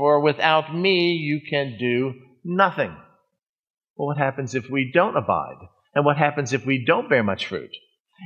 for 0.00 0.18
without 0.18 0.74
me 0.74 1.12
you 1.12 1.42
can 1.42 1.76
do 1.78 2.14
nothing. 2.42 2.96
Well, 3.96 4.06
what 4.06 4.16
happens 4.16 4.54
if 4.54 4.70
we 4.70 4.90
don't 4.94 5.14
abide? 5.14 5.58
And 5.94 6.06
what 6.06 6.16
happens 6.16 6.54
if 6.54 6.64
we 6.64 6.86
don't 6.86 7.10
bear 7.10 7.22
much 7.22 7.46
fruit? 7.46 7.76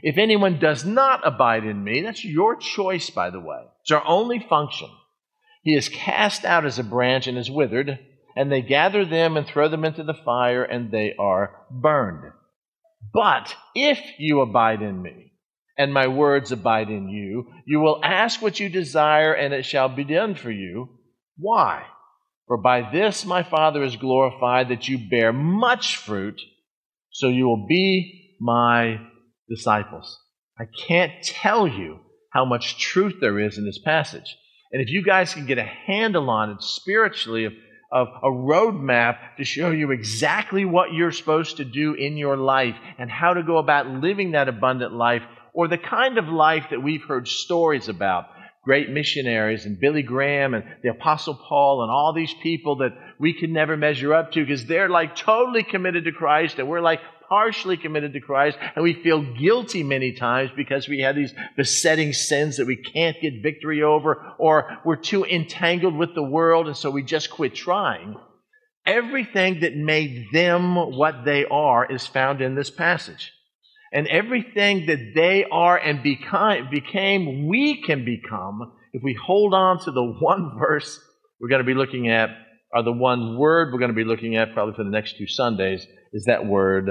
If 0.00 0.16
anyone 0.16 0.60
does 0.60 0.84
not 0.84 1.26
abide 1.26 1.64
in 1.64 1.82
me, 1.82 2.02
that's 2.02 2.24
your 2.24 2.54
choice, 2.54 3.10
by 3.10 3.30
the 3.30 3.40
way. 3.40 3.58
It's 3.82 3.90
our 3.90 4.06
only 4.06 4.38
function. 4.38 4.88
He 5.64 5.74
is 5.74 5.88
cast 5.88 6.44
out 6.44 6.64
as 6.64 6.78
a 6.78 6.84
branch 6.84 7.26
and 7.26 7.36
is 7.36 7.50
withered, 7.50 7.98
and 8.36 8.52
they 8.52 8.62
gather 8.62 9.04
them 9.04 9.36
and 9.36 9.44
throw 9.44 9.68
them 9.68 9.84
into 9.84 10.04
the 10.04 10.14
fire, 10.14 10.62
and 10.62 10.92
they 10.92 11.12
are 11.18 11.56
burned. 11.72 12.30
But 13.12 13.52
if 13.74 13.98
you 14.18 14.42
abide 14.42 14.80
in 14.80 15.02
me, 15.02 15.32
and 15.76 15.92
my 15.92 16.06
words 16.06 16.52
abide 16.52 16.88
in 16.88 17.08
you, 17.08 17.48
you 17.66 17.80
will 17.80 17.98
ask 18.04 18.40
what 18.40 18.60
you 18.60 18.68
desire, 18.68 19.32
and 19.32 19.52
it 19.52 19.64
shall 19.64 19.88
be 19.88 20.04
done 20.04 20.36
for 20.36 20.52
you. 20.52 21.00
Why? 21.36 21.84
For 22.46 22.56
by 22.56 22.90
this 22.90 23.24
my 23.24 23.42
Father 23.42 23.82
is 23.82 23.96
glorified, 23.96 24.68
that 24.68 24.88
you 24.88 25.08
bear 25.08 25.32
much 25.32 25.96
fruit, 25.96 26.40
so 27.10 27.28
you 27.28 27.46
will 27.46 27.66
be 27.66 28.36
my 28.40 29.00
disciples. 29.48 30.20
I 30.58 30.64
can't 30.86 31.12
tell 31.22 31.66
you 31.66 32.00
how 32.30 32.44
much 32.44 32.78
truth 32.78 33.14
there 33.20 33.38
is 33.38 33.58
in 33.58 33.64
this 33.64 33.78
passage. 33.78 34.36
And 34.72 34.82
if 34.82 34.90
you 34.90 35.02
guys 35.02 35.34
can 35.34 35.46
get 35.46 35.58
a 35.58 35.62
handle 35.62 36.28
on 36.30 36.50
it 36.50 36.62
spiritually, 36.62 37.44
of, 37.44 37.52
of 37.92 38.08
a 38.22 38.28
roadmap 38.28 39.36
to 39.36 39.44
show 39.44 39.70
you 39.70 39.92
exactly 39.92 40.64
what 40.64 40.92
you're 40.92 41.12
supposed 41.12 41.58
to 41.58 41.64
do 41.64 41.94
in 41.94 42.16
your 42.16 42.36
life 42.36 42.74
and 42.98 43.10
how 43.10 43.34
to 43.34 43.42
go 43.42 43.58
about 43.58 43.88
living 43.88 44.32
that 44.32 44.48
abundant 44.48 44.92
life, 44.92 45.22
or 45.52 45.68
the 45.68 45.78
kind 45.78 46.18
of 46.18 46.28
life 46.28 46.66
that 46.70 46.82
we've 46.82 47.04
heard 47.04 47.28
stories 47.28 47.88
about 47.88 48.26
great 48.64 48.90
missionaries 48.90 49.66
and 49.66 49.78
Billy 49.78 50.02
Graham 50.02 50.54
and 50.54 50.64
the 50.82 50.90
Apostle 50.90 51.34
Paul 51.34 51.82
and 51.82 51.90
all 51.90 52.12
these 52.12 52.34
people 52.42 52.76
that 52.76 52.96
we 53.18 53.32
can 53.32 53.52
never 53.52 53.76
measure 53.76 54.14
up 54.14 54.32
to 54.32 54.40
because 54.40 54.66
they're 54.66 54.88
like 54.88 55.16
totally 55.16 55.62
committed 55.62 56.04
to 56.04 56.12
Christ 56.12 56.58
and 56.58 56.68
we're 56.68 56.80
like 56.80 57.00
partially 57.28 57.76
committed 57.76 58.12
to 58.12 58.20
Christ, 58.20 58.58
and 58.74 58.82
we 58.82 58.94
feel 58.94 59.20
guilty 59.34 59.82
many 59.82 60.12
times 60.12 60.50
because 60.56 60.88
we 60.88 61.00
have 61.00 61.16
these 61.16 61.34
besetting 61.56 62.12
sins 62.12 62.58
that 62.58 62.66
we 62.66 62.76
can't 62.76 63.20
get 63.20 63.42
victory 63.42 63.82
over, 63.82 64.34
or 64.38 64.78
we're 64.84 64.96
too 64.96 65.24
entangled 65.24 65.96
with 65.96 66.14
the 66.14 66.22
world, 66.22 66.66
and 66.66 66.76
so 66.76 66.90
we 66.90 67.02
just 67.02 67.30
quit 67.30 67.54
trying. 67.54 68.16
Everything 68.86 69.60
that 69.60 69.76
made 69.76 70.26
them 70.32 70.76
what 70.76 71.24
they 71.24 71.46
are 71.46 71.90
is 71.90 72.06
found 72.06 72.40
in 72.40 72.54
this 72.54 72.70
passage. 72.70 73.32
And 73.94 74.08
everything 74.08 74.86
that 74.86 75.12
they 75.14 75.44
are 75.50 75.78
and 75.78 76.02
became, 76.02 77.46
we 77.46 77.80
can 77.80 78.04
become 78.04 78.72
if 78.92 79.02
we 79.02 79.16
hold 79.24 79.54
on 79.54 79.78
to 79.84 79.92
the 79.92 80.04
one 80.20 80.56
verse 80.58 81.00
we're 81.40 81.48
going 81.48 81.62
to 81.62 81.66
be 81.66 81.74
looking 81.74 82.08
at, 82.08 82.30
or 82.72 82.82
the 82.82 82.92
one 82.92 83.38
word 83.38 83.72
we're 83.72 83.78
going 83.78 83.90
to 83.90 83.94
be 83.94 84.04
looking 84.04 84.36
at 84.36 84.52
probably 84.52 84.74
for 84.74 84.84
the 84.84 84.90
next 84.90 85.16
two 85.16 85.26
Sundays, 85.26 85.86
is 86.12 86.24
that 86.24 86.44
word 86.46 86.90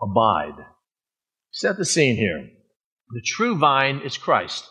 abide. 0.00 0.54
Set 1.50 1.78
the 1.78 1.84
scene 1.84 2.16
here. 2.16 2.48
The 3.10 3.22
true 3.22 3.56
vine 3.56 4.02
is 4.04 4.16
Christ. 4.16 4.68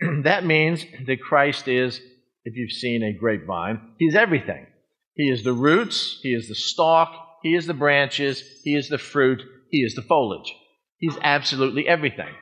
that 0.22 0.44
means 0.44 0.84
that 1.06 1.20
Christ 1.20 1.68
is, 1.68 2.00
if 2.44 2.54
you've 2.54 2.72
seen 2.72 3.02
a 3.02 3.18
grapevine, 3.18 3.80
he's 3.98 4.14
everything. 4.14 4.66
He 5.14 5.30
is 5.30 5.44
the 5.44 5.52
roots, 5.52 6.18
he 6.22 6.34
is 6.34 6.48
the 6.48 6.54
stalk, 6.54 7.12
he 7.42 7.54
is 7.54 7.66
the 7.66 7.74
branches, 7.74 8.42
he 8.62 8.74
is 8.74 8.88
the 8.88 8.98
fruit, 8.98 9.42
he 9.70 9.78
is 9.78 9.94
the 9.94 10.02
foliage. 10.02 10.54
He's 10.98 11.16
absolutely 11.20 11.86
everything. 11.88 12.32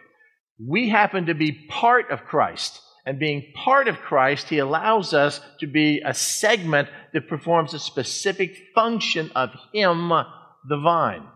We 0.65 0.89
happen 0.89 1.27
to 1.27 1.35
be 1.35 1.67
part 1.69 2.11
of 2.11 2.25
Christ. 2.25 2.81
And 3.05 3.19
being 3.19 3.53
part 3.57 3.89
of 3.89 3.99
Christ, 3.99 4.49
He 4.49 4.59
allows 4.59 5.13
us 5.13 5.41
to 5.59 5.67
be 5.67 6.03
a 6.07 6.15
segment 6.15 6.89
that 7.13 7.29
performs 7.29 7.75
a 7.75 7.81
specific 7.81 8.57
function 8.75 9.33
of 9.35 9.51
Him, 9.75 10.09
the 10.09 10.79
vine. 10.79 11.27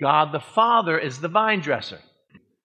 God 0.00 0.32
the 0.32 0.40
Father 0.40 0.98
is 0.98 1.20
the 1.20 1.28
vine 1.28 1.60
dresser. 1.60 2.00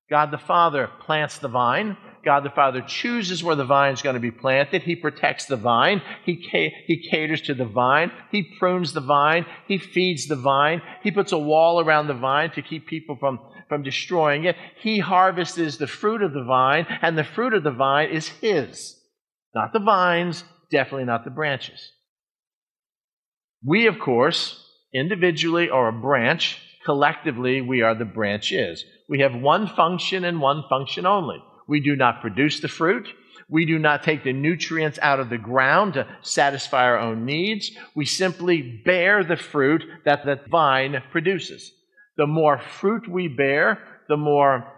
God 0.10 0.32
the 0.32 0.38
Father 0.38 0.90
plants 1.02 1.40
the 1.40 1.50
vine. 1.50 1.98
God 2.28 2.44
the 2.44 2.50
Father 2.50 2.82
chooses 2.82 3.42
where 3.42 3.56
the 3.56 3.66
vine 3.66 3.94
is 3.94 4.02
going 4.02 4.16
to 4.16 4.20
be 4.20 4.32
planted. 4.32 4.84
He 4.84 4.96
protects 4.96 5.46
the 5.46 5.56
vine. 5.56 6.02
He, 6.26 6.36
ca- 6.36 6.76
he 6.86 7.10
caters 7.10 7.42
to 7.44 7.54
the 7.54 7.66
vine. 7.66 8.12
He 8.32 8.44
prunes 8.60 8.92
the 8.92 9.02
vine. 9.02 9.46
He 9.68 9.78
feeds 9.78 10.28
the 10.28 10.36
vine. 10.36 10.82
He 11.04 11.12
puts 11.12 11.32
a 11.32 11.38
wall 11.38 11.80
around 11.80 12.08
the 12.08 12.14
vine 12.14 12.52
to 12.52 12.62
keep 12.62 12.86
people 12.86 13.16
from, 13.18 13.40
from 13.70 13.82
destroying 13.82 14.44
it. 14.44 14.58
He 14.82 15.00
harvests 15.00 15.78
the 15.78 15.88
fruit 15.88 16.22
of 16.22 16.34
the 16.34 16.44
vine, 16.44 16.86
and 17.02 17.18
the 17.18 17.24
fruit 17.24 17.54
of 17.54 17.64
the 17.64 17.72
vine 17.72 18.10
is 18.10 18.28
His. 18.28 19.00
Not 19.56 19.72
the 19.72 19.80
vines, 19.80 20.44
definitely 20.70 21.06
not 21.06 21.24
the 21.24 21.32
branches. 21.32 21.94
We, 23.66 23.88
of 23.88 24.00
course, 24.00 24.64
individually 24.94 25.70
are 25.70 25.88
a 25.88 25.94
branch 25.94 26.60
Collectively, 26.88 27.60
we 27.60 27.82
are 27.82 27.96
the 27.96 28.06
branches. 28.06 28.86
We 29.10 29.20
have 29.20 29.36
one 29.36 29.68
function 29.68 30.24
and 30.24 30.40
one 30.40 30.64
function 30.70 31.06
only. 31.06 31.44
We 31.68 31.80
do 31.80 31.96
not 31.96 32.22
produce 32.22 32.60
the 32.60 32.68
fruit. 32.68 33.08
We 33.50 33.66
do 33.66 33.80
not 33.80 34.04
take 34.04 34.24
the 34.24 34.34
nutrients 34.34 35.00
out 35.02 35.20
of 35.20 35.30
the 35.30 35.38
ground 35.38 35.94
to 35.94 36.08
satisfy 36.22 36.84
our 36.84 37.00
own 37.00 37.26
needs. 37.26 37.72
We 37.96 38.06
simply 38.06 38.62
bear 38.62 39.24
the 39.24 39.38
fruit 39.38 39.84
that 40.06 40.26
the 40.26 40.40
vine 40.50 41.02
produces. 41.12 41.72
The 42.18 42.28
more 42.28 42.60
fruit 42.60 43.08
we 43.08 43.28
bear, 43.28 43.80
the 44.10 44.18
more 44.18 44.74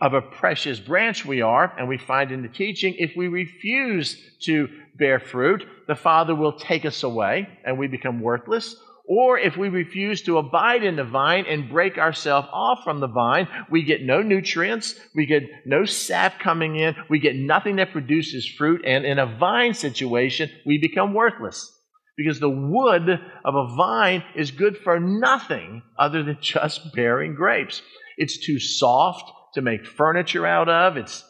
of 0.00 0.14
a 0.14 0.20
precious 0.20 0.80
branch 0.80 1.24
we 1.24 1.42
are. 1.42 1.72
And 1.78 1.88
we 1.88 1.98
find 1.98 2.32
in 2.32 2.42
the 2.42 2.48
teaching, 2.48 2.94
if 2.98 3.12
we 3.16 3.28
refuse 3.28 4.20
to 4.40 4.68
bear 4.96 5.20
fruit, 5.20 5.64
the 5.86 5.94
Father 5.94 6.34
will 6.34 6.52
take 6.52 6.84
us 6.84 7.02
away 7.04 7.48
and 7.64 7.78
we 7.78 7.86
become 7.86 8.20
worthless 8.20 8.76
or 9.08 9.38
if 9.38 9.56
we 9.56 9.70
refuse 9.70 10.20
to 10.22 10.36
abide 10.36 10.84
in 10.84 10.96
the 10.96 11.04
vine 11.04 11.46
and 11.48 11.70
break 11.70 11.96
ourselves 11.96 12.46
off 12.52 12.84
from 12.84 13.00
the 13.00 13.08
vine, 13.08 13.48
we 13.70 13.82
get 13.82 14.02
no 14.02 14.20
nutrients, 14.20 15.00
we 15.14 15.24
get 15.24 15.44
no 15.64 15.86
sap 15.86 16.38
coming 16.38 16.76
in, 16.76 16.94
we 17.08 17.18
get 17.18 17.34
nothing 17.34 17.76
that 17.76 17.90
produces 17.90 18.46
fruit, 18.46 18.82
and 18.84 19.06
in 19.06 19.18
a 19.18 19.38
vine 19.38 19.72
situation, 19.72 20.50
we 20.66 20.76
become 20.76 21.14
worthless. 21.14 21.74
Because 22.18 22.38
the 22.38 22.50
wood 22.50 23.08
of 23.08 23.54
a 23.54 23.74
vine 23.76 24.24
is 24.36 24.50
good 24.50 24.76
for 24.76 25.00
nothing 25.00 25.82
other 25.98 26.22
than 26.22 26.36
just 26.42 26.94
bearing 26.94 27.34
grapes. 27.34 27.80
It's 28.18 28.44
too 28.44 28.58
soft 28.58 29.32
to 29.54 29.62
make 29.62 29.86
furniture 29.86 30.46
out 30.46 30.68
of, 30.68 30.98
it's, 30.98 31.24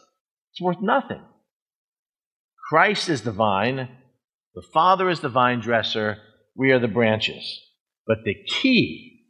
it's 0.53 0.61
worth 0.61 0.83
nothing. 0.83 1.23
Christ 2.69 3.09
is 3.09 3.23
the 3.23 3.31
vine, 3.31 3.89
the 4.57 4.67
Father 4.75 5.09
is 5.09 5.21
the 5.21 5.29
vine 5.29 5.61
dresser, 5.61 6.19
we 6.57 6.73
are 6.73 6.81
the 6.81 6.89
branches. 6.89 7.67
But 8.09 8.25
the 8.25 8.35
key 8.35 9.21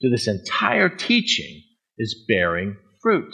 to 0.00 0.10
this 0.10 0.26
entire 0.26 0.88
teaching 0.88 1.62
is 1.98 2.24
bearing 2.26 2.76
fruit. 3.02 3.32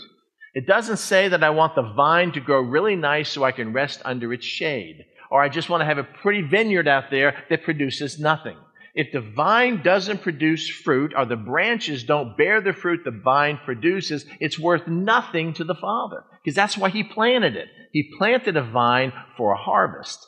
It 0.55 0.67
doesn't 0.67 0.97
say 0.99 1.29
that 1.29 1.45
I 1.45 1.51
want 1.51 1.77
the 1.77 1.95
vine 1.95 2.33
to 2.33 2.41
grow 2.41 2.61
really 2.61 2.97
nice 2.97 3.31
so 3.31 3.45
I 3.45 3.53
can 3.53 3.73
rest 3.73 4.03
under 4.05 4.33
its 4.33 4.45
shade, 4.45 5.05
or 5.31 5.41
I 5.41 5.49
just 5.49 5.71
want 5.71 5.83
to 5.83 5.87
have 5.87 5.99
a 5.99 6.05
pretty 6.05 6.43
vineyard 6.43 6.89
out 6.89 7.05
there 7.11 7.45
that 7.49 7.63
produces 7.63 8.19
nothing. 8.19 8.57
If 8.95 9.13
the 9.13 9.21
vine 9.21 9.83
doesn't 9.85 10.23
produce 10.23 10.69
fruit, 10.69 11.13
or 11.17 11.25
the 11.25 11.37
branches 11.37 12.03
don't 12.03 12.37
bear 12.37 12.61
the 12.61 12.73
fruit 12.73 13.03
the 13.05 13.13
vine 13.13 13.61
produces, 13.65 14.27
it's 14.41 14.59
worth 14.59 14.89
nothing 14.89 15.55
to 15.55 15.65
the 15.65 15.77
Father, 15.77 16.25
because 16.43 16.57
that's 16.57 16.77
why 16.77 16.89
He 16.89 17.05
planted 17.05 17.55
it. 17.55 17.69
He 17.93 18.11
planted 18.19 18.57
a 18.57 18.65
vine 18.65 19.13
for 19.37 19.53
a 19.53 19.57
harvest. 19.57 20.19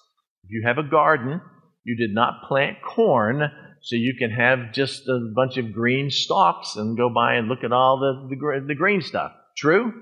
If 0.44 0.50
you 0.50 0.62
have 0.64 0.78
a 0.78 0.88
garden, 0.88 1.40
you 1.82 1.96
did 1.96 2.14
not 2.14 2.44
plant 2.46 2.76
corn 2.82 3.50
so 3.82 3.96
you 3.96 4.14
can 4.18 4.30
have 4.30 4.72
just 4.72 5.08
a 5.08 5.32
bunch 5.34 5.56
of 5.56 5.72
green 5.72 6.10
stalks 6.10 6.76
and 6.76 6.96
go 6.96 7.08
by 7.08 7.34
and 7.34 7.48
look 7.48 7.64
at 7.64 7.72
all 7.72 7.98
the, 7.98 8.34
the, 8.34 8.66
the 8.66 8.74
green 8.74 9.00
stuff. 9.00 9.32
True? 9.56 9.92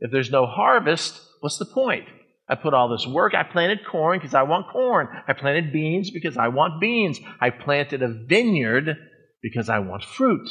If 0.00 0.10
there's 0.10 0.30
no 0.30 0.46
harvest, 0.46 1.20
what's 1.40 1.58
the 1.58 1.66
point? 1.66 2.04
I 2.48 2.56
put 2.56 2.74
all 2.74 2.88
this 2.88 3.06
work. 3.06 3.34
I 3.34 3.44
planted 3.44 3.86
corn 3.86 4.18
because 4.18 4.34
I 4.34 4.42
want 4.42 4.68
corn. 4.70 5.08
I 5.26 5.32
planted 5.32 5.72
beans 5.72 6.10
because 6.10 6.36
I 6.36 6.48
want 6.48 6.80
beans. 6.80 7.18
I 7.40 7.50
planted 7.50 8.02
a 8.02 8.08
vineyard 8.26 8.96
because 9.42 9.68
I 9.68 9.78
want 9.78 10.04
fruit. 10.04 10.48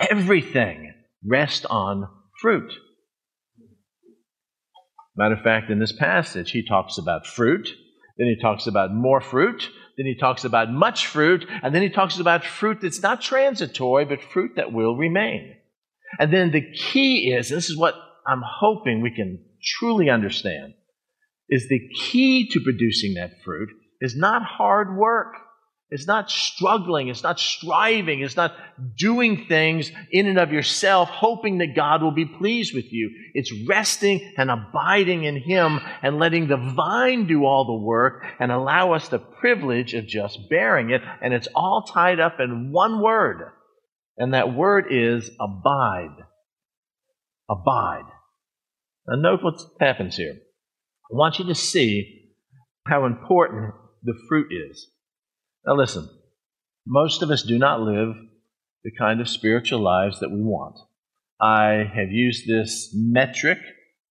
Everything 0.00 0.94
rests 1.24 1.66
on 1.66 2.08
fruit. 2.40 2.72
Matter 5.16 5.34
of 5.34 5.42
fact, 5.42 5.70
in 5.70 5.78
this 5.78 5.92
passage, 5.92 6.50
he 6.50 6.64
talks 6.64 6.98
about 6.98 7.26
fruit, 7.26 7.68
then 8.18 8.28
he 8.28 8.40
talks 8.40 8.66
about 8.66 8.94
more 8.94 9.20
fruit, 9.20 9.68
then 9.96 10.06
he 10.06 10.14
talks 10.14 10.44
about 10.44 10.70
much 10.70 11.06
fruit, 11.06 11.46
and 11.62 11.74
then 11.74 11.82
he 11.82 11.88
talks 11.88 12.18
about 12.18 12.44
fruit 12.44 12.80
that's 12.82 13.02
not 13.02 13.22
transitory, 13.22 14.04
but 14.04 14.22
fruit 14.22 14.52
that 14.56 14.72
will 14.72 14.96
remain. 14.96 15.54
And 16.18 16.32
then 16.32 16.50
the 16.50 16.72
key 16.72 17.32
is 17.32 17.50
and 17.50 17.58
this 17.58 17.70
is 17.70 17.76
what 17.76 17.94
I'm 18.26 18.42
hoping 18.44 19.00
we 19.00 19.10
can 19.10 19.44
truly 19.78 20.10
understand 20.10 20.74
is 21.48 21.68
the 21.68 21.88
key 21.94 22.48
to 22.50 22.60
producing 22.60 23.14
that 23.14 23.42
fruit 23.44 23.70
is 24.00 24.16
not 24.16 24.42
hard 24.42 24.96
work. 24.96 25.34
It's 25.88 26.06
not 26.06 26.30
struggling. 26.30 27.08
It's 27.08 27.22
not 27.22 27.38
striving. 27.38 28.20
It's 28.20 28.34
not 28.34 28.56
doing 28.96 29.46
things 29.46 29.92
in 30.10 30.26
and 30.26 30.38
of 30.38 30.52
yourself, 30.52 31.08
hoping 31.08 31.58
that 31.58 31.76
God 31.76 32.02
will 32.02 32.10
be 32.10 32.24
pleased 32.24 32.74
with 32.74 32.92
you. 32.92 33.10
It's 33.34 33.52
resting 33.68 34.34
and 34.36 34.50
abiding 34.50 35.22
in 35.22 35.36
Him 35.36 35.78
and 36.02 36.18
letting 36.18 36.48
the 36.48 36.56
vine 36.56 37.28
do 37.28 37.44
all 37.44 37.66
the 37.66 37.84
work 37.84 38.24
and 38.40 38.50
allow 38.50 38.94
us 38.94 39.08
the 39.08 39.20
privilege 39.20 39.94
of 39.94 40.08
just 40.08 40.50
bearing 40.50 40.90
it. 40.90 41.02
And 41.22 41.32
it's 41.32 41.48
all 41.54 41.82
tied 41.82 42.18
up 42.18 42.40
in 42.40 42.72
one 42.72 43.00
word. 43.00 43.52
And 44.18 44.34
that 44.34 44.52
word 44.52 44.86
is 44.90 45.30
abide. 45.40 46.16
Abide. 47.48 48.10
Now, 49.06 49.14
note 49.16 49.44
what 49.44 49.60
happens 49.78 50.16
here. 50.16 50.34
I 50.34 51.16
want 51.16 51.38
you 51.38 51.44
to 51.46 51.54
see 51.54 52.32
how 52.88 53.06
important 53.06 53.72
the 54.02 54.14
fruit 54.28 54.48
is. 54.50 54.88
Now, 55.66 55.74
listen, 55.74 56.08
most 56.86 57.22
of 57.22 57.30
us 57.30 57.42
do 57.42 57.58
not 57.58 57.80
live 57.80 58.14
the 58.84 58.92
kind 58.96 59.20
of 59.20 59.28
spiritual 59.28 59.80
lives 59.80 60.20
that 60.20 60.30
we 60.30 60.40
want. 60.40 60.78
I 61.40 61.90
have 61.92 62.12
used 62.12 62.46
this 62.46 62.90
metric 62.94 63.58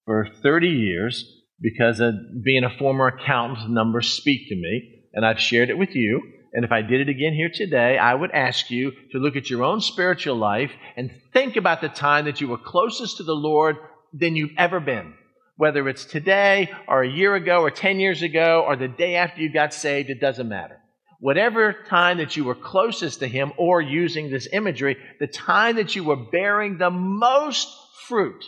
for 0.03 0.27
30 0.43 0.67
years 0.67 1.23
because 1.61 2.01
being 2.43 2.65
a 2.65 2.77
former 2.77 3.07
accountant, 3.07 3.69
numbers 3.69 4.09
speak 4.09 4.49
to 4.49 4.55
me, 4.55 5.05
and 5.13 5.25
I've 5.25 5.39
shared 5.39 5.69
it 5.69 5.77
with 5.77 5.95
you. 5.95 6.21
And 6.51 6.65
if 6.65 6.73
I 6.73 6.81
did 6.81 6.99
it 6.99 7.09
again 7.09 7.33
here 7.33 7.49
today, 7.53 7.97
I 7.97 8.13
would 8.13 8.31
ask 8.31 8.69
you 8.69 8.91
to 9.13 9.17
look 9.17 9.37
at 9.37 9.49
your 9.49 9.63
own 9.63 9.79
spiritual 9.79 10.35
life 10.35 10.71
and 10.97 11.09
think 11.31 11.55
about 11.55 11.79
the 11.79 11.87
time 11.87 12.25
that 12.25 12.41
you 12.41 12.49
were 12.49 12.57
closest 12.57 13.17
to 13.17 13.23
the 13.23 13.33
Lord 13.33 13.77
than 14.11 14.35
you've 14.35 14.57
ever 14.57 14.81
been. 14.81 15.13
Whether 15.55 15.87
it's 15.87 16.03
today 16.03 16.69
or 16.85 17.01
a 17.01 17.09
year 17.09 17.33
ago 17.33 17.61
or 17.61 17.71
10 17.71 18.01
years 18.01 18.21
ago 18.21 18.65
or 18.67 18.75
the 18.75 18.89
day 18.89 19.15
after 19.15 19.41
you 19.41 19.51
got 19.51 19.73
saved, 19.73 20.09
it 20.09 20.19
doesn't 20.19 20.49
matter 20.49 20.81
whatever 21.19 21.73
time 21.87 22.17
that 22.17 22.35
you 22.35 22.43
were 22.43 22.55
closest 22.55 23.19
to 23.19 23.27
Him, 23.27 23.53
or 23.57 23.81
using 23.81 24.29
this 24.29 24.47
imagery, 24.51 24.97
the 25.19 25.27
time 25.27 25.77
that 25.77 25.95
you 25.95 26.03
were 26.03 26.15
bearing 26.15 26.77
the 26.77 26.89
most 26.89 27.67
fruit, 28.07 28.45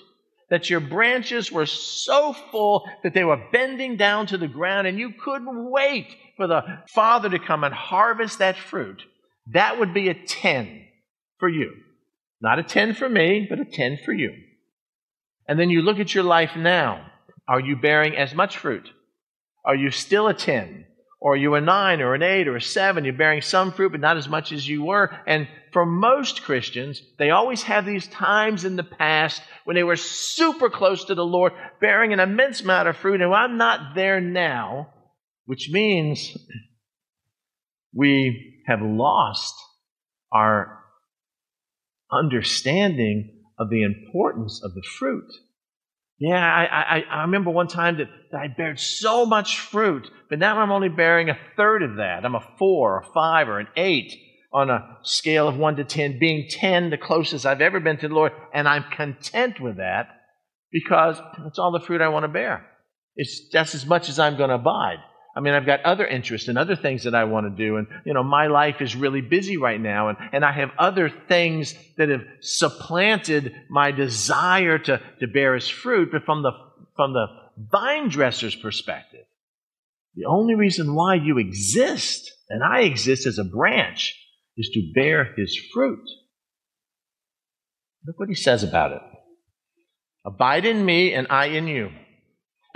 that 0.50 0.70
your 0.70 0.80
branches 0.80 1.52
were 1.52 1.66
so 1.66 2.34
full 2.34 2.88
that 3.04 3.14
they 3.14 3.24
were 3.24 3.44
bending 3.52 3.98
down 3.98 4.28
to 4.28 4.38
the 4.38 4.48
ground 4.48 4.88
and 4.88 4.98
you 4.98 5.12
couldn't 5.12 5.70
wait 5.70 6.08
for 6.38 6.48
the 6.48 6.64
Father 6.94 7.30
to 7.30 7.40
come 7.40 7.64
and 7.64 7.74
harvest 7.74 8.40
that 8.40 8.58
fruit, 8.58 9.04
that 9.54 9.80
would 9.80 9.94
be 9.94 10.10
a 10.10 10.14
10 10.14 10.86
for 11.40 11.50
you. 11.50 11.74
Not 12.40 12.60
a 12.60 12.64
10 12.64 12.94
for 12.94 13.10
me, 13.10 13.48
but 13.50 13.60
a 13.60 13.66
10 13.66 14.00
for 14.06 14.14
you. 14.14 14.32
And 15.48 15.60
then 15.60 15.70
you 15.70 15.82
look 15.82 16.00
at 16.00 16.14
your 16.14 16.24
life 16.24 16.52
now. 16.56 17.06
Are 17.48 17.60
you 17.60 17.76
bearing 17.78 18.16
as 18.16 18.34
much 18.34 18.58
fruit? 18.58 18.90
Are 19.66 19.76
you 19.76 19.90
still 19.90 20.28
a 20.28 20.34
10? 20.34 20.86
Or 21.20 21.36
you 21.36 21.56
a 21.56 21.62
nine 21.62 22.02
or 22.02 22.14
an 22.14 22.22
eight 22.22 22.48
or 22.48 22.56
a 22.56 22.62
seven, 22.62 23.04
you're 23.04 23.14
bearing 23.14 23.42
some 23.42 23.72
fruit, 23.72 23.92
but 23.92 24.02
not 24.02 24.18
as 24.18 24.30
much 24.30 24.52
as 24.52 24.68
you 24.68 24.84
were. 24.84 25.10
And 25.26 25.48
for 25.72 25.86
most 25.86 26.44
Christians, 26.44 27.02
they 27.18 27.32
always 27.32 27.64
have 27.64 27.86
these 27.86 28.08
times 28.08 28.66
in 28.66 28.76
the 28.76 28.84
past 28.84 29.42
when 29.66 29.76
they 29.76 29.84
were 29.84 29.96
super 29.96 30.70
close 30.70 31.06
to 31.06 31.16
the 31.16 31.26
Lord, 31.26 31.54
bearing 31.82 32.14
an 32.14 32.20
immense 32.20 32.62
amount 32.62 32.88
of 32.88 32.98
fruit, 32.98 33.22
and 33.22 33.34
I'm 33.34 33.58
not 33.58 33.96
there 33.96 34.22
now, 34.22 34.94
which 35.46 35.70
means 35.72 36.38
we 37.94 38.62
have 38.68 38.82
lost 38.82 39.56
our 40.32 40.84
understanding 42.12 43.42
of 43.58 43.70
the 43.70 43.82
importance 43.82 44.62
of 44.64 44.76
the 44.76 44.84
fruit. 44.84 45.32
Yeah, 46.20 46.36
I, 46.36 46.98
I, 46.98 47.04
I 47.12 47.22
remember 47.22 47.52
one 47.52 47.68
time 47.68 47.98
that, 47.98 48.10
that 48.32 48.38
I 48.42 48.48
bared 48.48 48.80
so 48.80 49.26
much 49.26 49.60
fruit, 49.60 50.10
but 50.30 50.40
now 50.40 50.60
I'm 50.60 50.72
only 50.72 50.90
bearing 50.90 51.30
a 51.30 51.38
third 51.56 51.84
of 51.84 51.98
that. 51.98 52.26
I'm 52.26 52.34
a 52.34 52.48
four, 52.58 53.00
a 53.00 53.14
five, 53.14 53.48
or 53.48 53.60
an 53.60 53.68
eight 53.76 54.18
on 54.52 54.72
a 54.72 54.98
scale 55.04 55.48
of 55.48 55.58
one 55.58 55.76
to 55.76 55.84
ten, 55.84 56.18
being 56.20 56.48
ten 56.50 56.90
the 56.90 56.98
closest 56.98 57.46
I've 57.46 57.62
ever 57.62 57.80
been 57.80 57.98
to 57.98 58.08
the 58.08 58.16
Lord, 58.16 58.32
and 58.52 58.68
I'm 58.68 58.86
content 58.92 59.60
with 59.60 59.78
that 59.78 60.08
because 60.72 61.22
that's 61.44 61.60
all 61.60 61.72
the 61.72 61.86
fruit 61.86 62.02
I 62.02 62.08
want 62.08 62.24
to 62.24 62.30
bear. 62.30 62.66
It's 63.16 63.50
that's 63.52 63.76
as 63.76 63.86
much 63.86 64.10
as 64.10 64.18
I'm 64.18 64.38
going 64.38 64.50
to 64.50 64.56
abide. 64.56 65.00
I 65.38 65.40
mean, 65.40 65.54
I've 65.54 65.68
got 65.68 65.82
other 65.82 66.08
interests 66.08 66.48
and 66.48 66.58
other 66.58 66.76
things 66.76 67.04
that 67.04 67.14
I 67.14 67.26
want 67.26 67.46
to 67.46 67.64
do. 67.64 67.78
And, 67.78 67.86
you 68.06 68.14
know, 68.16 68.24
my 68.24 68.48
life 68.48 68.82
is 68.82 68.96
really 68.96 69.22
busy 69.22 69.56
right 69.56 69.80
now. 69.80 70.10
And, 70.10 70.18
and 70.34 70.44
I 70.44 70.52
have 70.52 70.72
other 70.80 71.12
things 71.12 71.76
that 71.96 72.10
have 72.10 72.24
supplanted 72.42 73.54
my 73.70 73.92
desire 73.92 74.80
to, 74.80 75.00
to 75.20 75.28
bear 75.28 75.54
his 75.54 75.68
fruit. 75.68 76.10
But 76.12 76.24
from 76.26 76.42
the, 76.42 76.54
from 76.96 77.14
the 77.14 77.28
vine 77.56 78.10
dresser's 78.10 78.56
perspective, 78.56 79.26
the 80.16 80.26
only 80.26 80.56
reason 80.56 80.96
why 80.96 81.14
you 81.14 81.38
exist 81.38 82.32
and 82.50 82.64
I 82.64 82.82
exist 82.82 83.28
as 83.28 83.38
a 83.38 83.44
branch 83.44 84.16
is 84.58 84.70
to 84.74 84.92
bear 84.96 85.36
his 85.38 85.56
fruit. 85.72 86.04
Look 88.08 88.18
what 88.18 88.30
he 88.30 88.34
says 88.34 88.64
about 88.64 88.92
it. 88.92 89.02
Abide 90.26 90.66
in 90.66 90.84
me 90.84 91.14
and 91.14 91.28
I 91.30 91.46
in 91.46 91.68
you. 91.68 91.92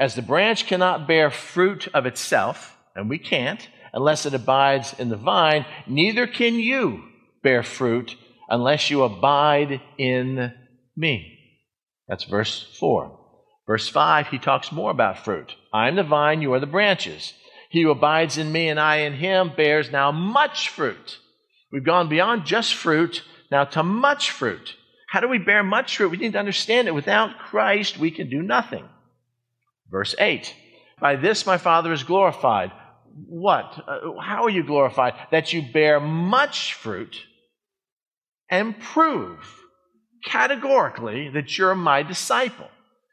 As 0.01 0.15
the 0.15 0.23
branch 0.23 0.65
cannot 0.65 1.07
bear 1.07 1.29
fruit 1.29 1.87
of 1.93 2.07
itself, 2.07 2.75
and 2.95 3.07
we 3.07 3.19
can't, 3.19 3.69
unless 3.93 4.25
it 4.25 4.33
abides 4.33 4.95
in 4.97 5.09
the 5.09 5.15
vine, 5.15 5.63
neither 5.85 6.25
can 6.25 6.55
you 6.55 7.03
bear 7.43 7.61
fruit 7.61 8.15
unless 8.49 8.89
you 8.89 9.03
abide 9.03 9.79
in 9.99 10.53
me. 10.97 11.37
That's 12.07 12.23
verse 12.23 12.75
4. 12.79 13.15
Verse 13.67 13.87
5, 13.89 14.29
he 14.29 14.39
talks 14.39 14.71
more 14.71 14.89
about 14.89 15.23
fruit. 15.23 15.53
I 15.71 15.87
am 15.87 15.97
the 15.97 16.03
vine, 16.03 16.41
you 16.41 16.51
are 16.53 16.59
the 16.59 16.65
branches. 16.65 17.35
He 17.69 17.83
who 17.83 17.91
abides 17.91 18.39
in 18.39 18.51
me 18.51 18.69
and 18.69 18.79
I 18.79 19.01
in 19.01 19.13
him 19.13 19.51
bears 19.55 19.91
now 19.91 20.11
much 20.11 20.69
fruit. 20.69 21.19
We've 21.71 21.85
gone 21.85 22.09
beyond 22.09 22.47
just 22.47 22.73
fruit 22.73 23.21
now 23.51 23.65
to 23.65 23.83
much 23.83 24.31
fruit. 24.31 24.75
How 25.09 25.19
do 25.19 25.27
we 25.27 25.37
bear 25.37 25.61
much 25.61 25.97
fruit? 25.97 26.09
We 26.09 26.17
need 26.17 26.33
to 26.33 26.39
understand 26.39 26.87
that 26.87 26.95
without 26.95 27.37
Christ, 27.37 27.99
we 27.99 28.09
can 28.09 28.31
do 28.31 28.41
nothing. 28.41 28.89
Verse 29.91 30.15
8 30.17 30.55
By 30.99 31.17
this 31.17 31.45
my 31.45 31.57
Father 31.57 31.91
is 31.91 32.03
glorified. 32.03 32.71
What? 33.27 33.83
Uh, 33.87 34.19
how 34.19 34.43
are 34.43 34.49
you 34.49 34.63
glorified? 34.63 35.13
That 35.31 35.51
you 35.51 35.61
bear 35.61 35.99
much 35.99 36.73
fruit 36.75 37.15
and 38.49 38.79
prove 38.79 39.39
categorically 40.25 41.29
that 41.29 41.57
you're 41.57 41.75
my 41.75 42.03
disciple. 42.03 42.69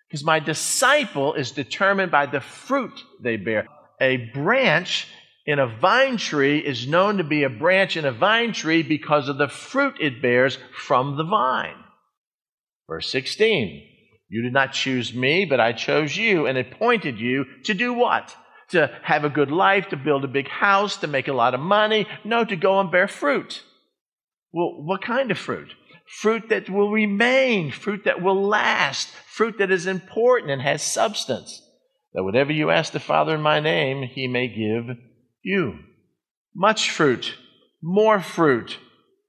Because 0.08 0.24
my 0.24 0.38
disciple 0.38 1.34
is 1.34 1.50
determined 1.50 2.10
by 2.10 2.26
the 2.26 2.40
fruit 2.40 3.02
they 3.20 3.36
bear. 3.36 3.66
A 4.00 4.16
branch 4.32 5.06
in 5.44 5.58
a 5.58 5.66
vine 5.66 6.16
tree 6.16 6.58
is 6.58 6.86
known 6.86 7.18
to 7.18 7.24
be 7.24 7.42
a 7.42 7.50
branch 7.50 7.96
in 7.96 8.04
a 8.04 8.12
vine 8.12 8.52
tree 8.52 8.82
because 8.82 9.28
of 9.28 9.38
the 9.38 9.48
fruit 9.48 9.96
it 10.00 10.22
bears 10.22 10.58
from 10.86 11.16
the 11.16 11.24
vine. 11.24 11.76
Verse 12.86 13.10
16 13.10 13.97
you 14.28 14.42
did 14.42 14.52
not 14.52 14.72
choose 14.72 15.14
me, 15.14 15.46
but 15.46 15.60
I 15.60 15.72
chose 15.72 16.16
you 16.16 16.46
and 16.46 16.58
appointed 16.58 17.18
you 17.18 17.46
to 17.64 17.74
do 17.74 17.92
what? 17.94 18.36
To 18.70 18.90
have 19.02 19.24
a 19.24 19.30
good 19.30 19.50
life, 19.50 19.88
to 19.88 19.96
build 19.96 20.24
a 20.24 20.28
big 20.28 20.48
house, 20.48 20.98
to 20.98 21.06
make 21.06 21.28
a 21.28 21.32
lot 21.32 21.54
of 21.54 21.60
money. 21.60 22.06
No, 22.24 22.44
to 22.44 22.56
go 22.56 22.78
and 22.78 22.90
bear 22.90 23.08
fruit. 23.08 23.62
Well, 24.52 24.82
what 24.82 25.02
kind 25.02 25.30
of 25.30 25.38
fruit? 25.38 25.74
Fruit 26.20 26.48
that 26.50 26.68
will 26.68 26.90
remain, 26.90 27.70
fruit 27.70 28.04
that 28.04 28.22
will 28.22 28.46
last, 28.46 29.08
fruit 29.26 29.56
that 29.58 29.70
is 29.70 29.86
important 29.86 30.50
and 30.50 30.60
has 30.60 30.82
substance. 30.82 31.62
That 32.12 32.24
whatever 32.24 32.52
you 32.52 32.70
ask 32.70 32.92
the 32.92 33.00
Father 33.00 33.34
in 33.34 33.40
my 33.40 33.60
name, 33.60 34.02
he 34.02 34.26
may 34.26 34.48
give 34.48 34.96
you. 35.42 35.78
Much 36.54 36.90
fruit, 36.90 37.34
more 37.82 38.20
fruit, 38.20 38.78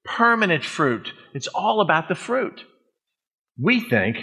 permanent 0.03 0.65
fruit. 0.65 1.13
It's 1.33 1.47
all 1.47 1.81
about 1.81 2.07
the 2.07 2.15
fruit. 2.15 2.63
We 3.61 3.81
think 3.81 4.17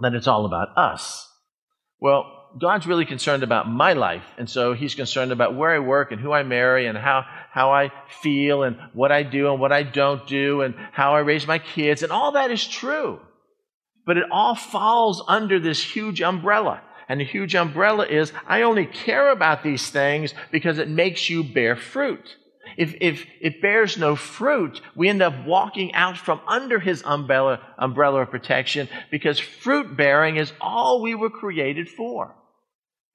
that 0.00 0.14
it's 0.14 0.26
all 0.26 0.46
about 0.46 0.76
us. 0.76 1.28
Well, 2.00 2.36
God's 2.58 2.86
really 2.86 3.04
concerned 3.04 3.42
about 3.42 3.68
my 3.68 3.92
life, 3.92 4.24
and 4.36 4.48
so 4.50 4.72
He's 4.72 4.94
concerned 4.94 5.30
about 5.30 5.54
where 5.54 5.70
I 5.70 5.78
work 5.78 6.10
and 6.10 6.20
who 6.20 6.32
I 6.32 6.42
marry 6.42 6.86
and 6.86 6.98
how, 6.98 7.24
how 7.50 7.72
I 7.72 7.92
feel 8.22 8.62
and 8.62 8.76
what 8.92 9.12
I 9.12 9.22
do 9.22 9.50
and 9.50 9.60
what 9.60 9.72
I 9.72 9.82
don't 9.82 10.26
do 10.26 10.62
and 10.62 10.74
how 10.92 11.14
I 11.14 11.20
raise 11.20 11.46
my 11.46 11.58
kids, 11.58 12.02
and 12.02 12.10
all 12.10 12.32
that 12.32 12.50
is 12.50 12.66
true. 12.66 13.20
But 14.06 14.16
it 14.16 14.24
all 14.30 14.54
falls 14.54 15.22
under 15.28 15.60
this 15.60 15.82
huge 15.82 16.20
umbrella. 16.20 16.82
And 17.08 17.20
the 17.20 17.24
huge 17.24 17.56
umbrella 17.56 18.06
is 18.06 18.32
I 18.46 18.62
only 18.62 18.86
care 18.86 19.30
about 19.30 19.64
these 19.64 19.90
things 19.90 20.32
because 20.52 20.78
it 20.78 20.88
makes 20.88 21.28
you 21.28 21.42
bear 21.42 21.74
fruit. 21.74 22.36
If, 22.76 22.94
if 23.00 23.26
it 23.40 23.60
bears 23.60 23.96
no 23.98 24.16
fruit, 24.16 24.80
we 24.94 25.08
end 25.08 25.22
up 25.22 25.44
walking 25.44 25.94
out 25.94 26.16
from 26.16 26.40
under 26.46 26.78
his 26.78 27.02
umbrella, 27.04 27.60
umbrella 27.78 28.22
of 28.22 28.30
protection 28.30 28.88
because 29.10 29.38
fruit 29.38 29.96
bearing 29.96 30.36
is 30.36 30.52
all 30.60 31.02
we 31.02 31.14
were 31.14 31.30
created 31.30 31.88
for. 31.88 32.34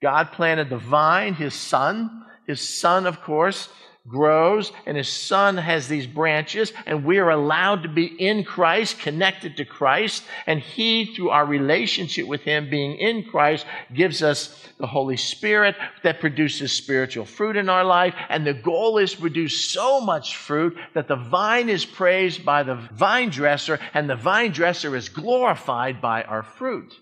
God 0.01 0.31
planted 0.31 0.69
the 0.69 0.77
vine, 0.77 1.33
his 1.33 1.53
son. 1.53 2.23
His 2.47 2.61
son, 2.61 3.07
of 3.07 3.21
course, 3.21 3.69
grows 4.07 4.71
and 4.85 4.95
his 4.95 5.09
son 5.09 5.57
has 5.57 5.87
these 5.87 6.05
branches 6.05 6.71
and 6.85 7.03
we 7.03 7.17
are 7.17 7.29
allowed 7.29 7.83
to 7.83 7.89
be 7.89 8.05
in 8.05 8.43
Christ, 8.43 8.99
connected 8.99 9.57
to 9.57 9.65
Christ. 9.65 10.23
And 10.45 10.59
he, 10.59 11.13
through 11.15 11.29
our 11.29 11.45
relationship 11.45 12.27
with 12.27 12.41
him 12.41 12.69
being 12.69 12.97
in 12.97 13.23
Christ, 13.23 13.65
gives 13.93 14.21
us 14.21 14.67
the 14.77 14.87
Holy 14.87 15.17
Spirit 15.17 15.75
that 16.03 16.19
produces 16.19 16.71
spiritual 16.71 17.25
fruit 17.25 17.55
in 17.55 17.69
our 17.69 17.83
life. 17.83 18.13
And 18.29 18.45
the 18.45 18.53
goal 18.53 18.97
is 18.97 19.13
to 19.13 19.21
produce 19.21 19.71
so 19.71 20.01
much 20.01 20.35
fruit 20.35 20.77
that 20.93 21.07
the 21.07 21.15
vine 21.15 21.69
is 21.69 21.85
praised 21.85 22.45
by 22.45 22.63
the 22.63 22.75
vine 22.75 23.29
dresser 23.29 23.79
and 23.93 24.09
the 24.09 24.15
vine 24.15 24.51
dresser 24.51 24.95
is 24.95 25.09
glorified 25.09 26.01
by 26.01 26.23
our 26.23 26.43
fruit. 26.43 26.93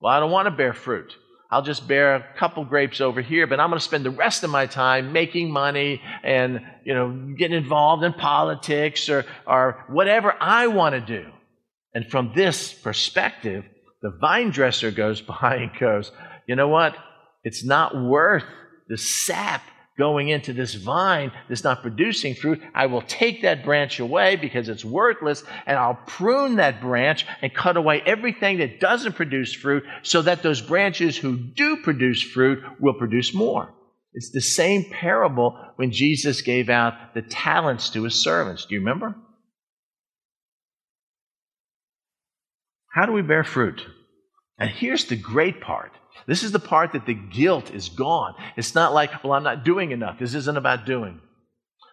Well, 0.00 0.12
I 0.12 0.20
don't 0.20 0.30
want 0.30 0.46
to 0.46 0.50
bear 0.50 0.72
fruit. 0.72 1.16
I'll 1.50 1.62
just 1.62 1.86
bear 1.86 2.16
a 2.16 2.26
couple 2.36 2.64
grapes 2.64 3.00
over 3.00 3.20
here, 3.20 3.46
but 3.46 3.60
I'm 3.60 3.70
going 3.70 3.78
to 3.78 3.84
spend 3.84 4.04
the 4.04 4.10
rest 4.10 4.42
of 4.42 4.50
my 4.50 4.66
time 4.66 5.12
making 5.12 5.50
money 5.50 6.02
and, 6.24 6.60
you 6.84 6.92
know, 6.92 7.34
getting 7.38 7.56
involved 7.56 8.02
in 8.02 8.12
politics 8.14 9.08
or, 9.08 9.24
or 9.46 9.84
whatever 9.88 10.34
I 10.40 10.66
want 10.66 10.94
to 10.94 11.00
do. 11.00 11.30
And 11.94 12.06
from 12.10 12.32
this 12.34 12.72
perspective, 12.72 13.64
the 14.02 14.10
vine 14.10 14.50
dresser 14.50 14.90
goes 14.90 15.20
by 15.40 15.56
and 15.56 15.70
goes, 15.78 16.10
you 16.46 16.56
know 16.56 16.68
what? 16.68 16.96
It's 17.44 17.64
not 17.64 17.96
worth 17.96 18.44
the 18.88 18.98
sap 18.98 19.62
going 19.98 20.28
into 20.28 20.52
this 20.52 20.74
vine 20.74 21.32
that's 21.48 21.64
not 21.64 21.82
producing 21.82 22.34
fruit, 22.34 22.62
I 22.74 22.86
will 22.86 23.02
take 23.02 23.42
that 23.42 23.64
branch 23.64 23.98
away 23.98 24.36
because 24.36 24.68
it's 24.68 24.84
worthless, 24.84 25.42
and 25.66 25.78
I'll 25.78 25.98
prune 26.06 26.56
that 26.56 26.80
branch 26.80 27.26
and 27.40 27.54
cut 27.54 27.76
away 27.76 28.02
everything 28.04 28.58
that 28.58 28.80
doesn't 28.80 29.14
produce 29.14 29.54
fruit 29.54 29.84
so 30.02 30.22
that 30.22 30.42
those 30.42 30.60
branches 30.60 31.16
who 31.16 31.36
do 31.36 31.78
produce 31.78 32.22
fruit 32.22 32.62
will 32.80 32.94
produce 32.94 33.34
more. 33.34 33.72
It's 34.12 34.30
the 34.30 34.40
same 34.40 34.84
parable 34.84 35.58
when 35.76 35.92
Jesus 35.92 36.40
gave 36.40 36.70
out 36.70 37.14
the 37.14 37.22
talents 37.22 37.90
to 37.90 38.04
his 38.04 38.14
servants. 38.14 38.64
Do 38.64 38.74
you 38.74 38.80
remember? 38.80 39.14
How 42.94 43.04
do 43.04 43.12
we 43.12 43.20
bear 43.20 43.44
fruit? 43.44 43.84
And 44.58 44.70
here's 44.70 45.04
the 45.04 45.16
great 45.16 45.60
part 45.60 45.92
this 46.26 46.42
is 46.42 46.50
the 46.50 46.58
part 46.58 46.92
that 46.92 47.06
the 47.06 47.14
guilt 47.14 47.70
is 47.72 47.88
gone. 47.88 48.34
It's 48.56 48.74
not 48.74 48.92
like, 48.92 49.22
well, 49.22 49.34
I'm 49.34 49.44
not 49.44 49.64
doing 49.64 49.92
enough. 49.92 50.18
This 50.18 50.34
isn't 50.34 50.56
about 50.56 50.86
doing. 50.86 51.20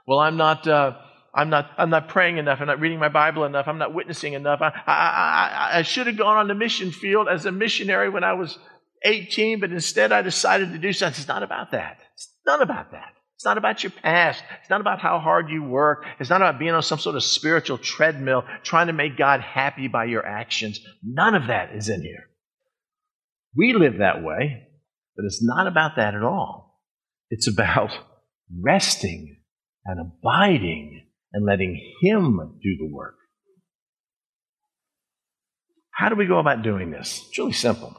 Well, 0.07 0.19
I'm 0.19 0.37
not. 0.37 0.67
Uh, 0.67 0.93
I'm 1.35 1.49
not, 1.49 1.71
I'm 1.79 1.89
not 1.89 2.09
praying 2.09 2.37
enough. 2.37 2.59
I'm 2.61 2.67
not 2.67 2.79
reading 2.79 2.99
my 2.99 3.09
Bible 3.09 3.43
enough. 3.43 3.67
I'm 3.67 3.79
not 3.79 3.93
witnessing 3.93 4.33
enough. 4.33 4.61
I, 4.61 4.67
I, 4.85 4.93
I, 4.93 5.79
I 5.79 5.81
should 5.81 6.05
have 6.05 6.17
gone 6.17 6.37
on 6.37 6.47
the 6.47 6.53
mission 6.53 6.91
field 6.91 7.27
as 7.27 7.47
a 7.47 7.51
missionary 7.51 8.07
when 8.07 8.23
I 8.23 8.33
was 8.33 8.59
18, 9.03 9.59
but 9.59 9.71
instead 9.71 10.11
I 10.11 10.21
decided 10.21 10.73
to 10.73 10.77
do 10.77 10.93
something. 10.93 11.19
It's 11.19 11.27
not 11.27 11.41
about 11.41 11.71
that. 11.71 11.97
It's 12.13 12.29
not 12.45 12.61
about 12.61 12.91
that. 12.91 13.13
It's 13.33 13.45
not 13.45 13.57
about 13.57 13.83
your 13.83 13.91
past. 13.91 14.43
It's 14.61 14.69
not 14.69 14.79
about 14.79 14.99
how 14.99 15.17
hard 15.17 15.49
you 15.49 15.63
work. 15.63 16.05
It's 16.19 16.29
not 16.29 16.41
about 16.41 16.59
being 16.59 16.71
on 16.71 16.83
some 16.83 16.99
sort 16.99 17.15
of 17.15 17.23
spiritual 17.23 17.79
treadmill 17.79 18.45
trying 18.61 18.87
to 18.87 18.93
make 18.93 19.17
God 19.17 19.41
happy 19.41 19.87
by 19.87 20.05
your 20.05 20.23
actions. 20.23 20.79
None 21.03 21.33
of 21.33 21.47
that 21.47 21.73
is 21.75 21.89
in 21.89 22.03
here. 22.03 22.29
We 23.55 23.73
live 23.73 23.99
that 23.99 24.23
way, 24.23 24.67
but 25.15 25.25
it's 25.25 25.43
not 25.43 25.67
about 25.67 25.95
that 25.97 26.15
at 26.15 26.23
all. 26.23 26.81
It's 27.29 27.47
about 27.47 27.91
resting 28.61 29.37
and 29.85 29.99
abiding 29.99 31.05
and 31.33 31.45
letting 31.45 31.79
Him 32.01 32.59
do 32.61 32.77
the 32.77 32.93
work. 32.93 33.15
How 35.91 36.09
do 36.09 36.15
we 36.15 36.25
go 36.25 36.39
about 36.39 36.63
doing 36.63 36.91
this? 36.91 37.23
It's 37.29 37.37
really 37.37 37.53
simple. 37.53 37.95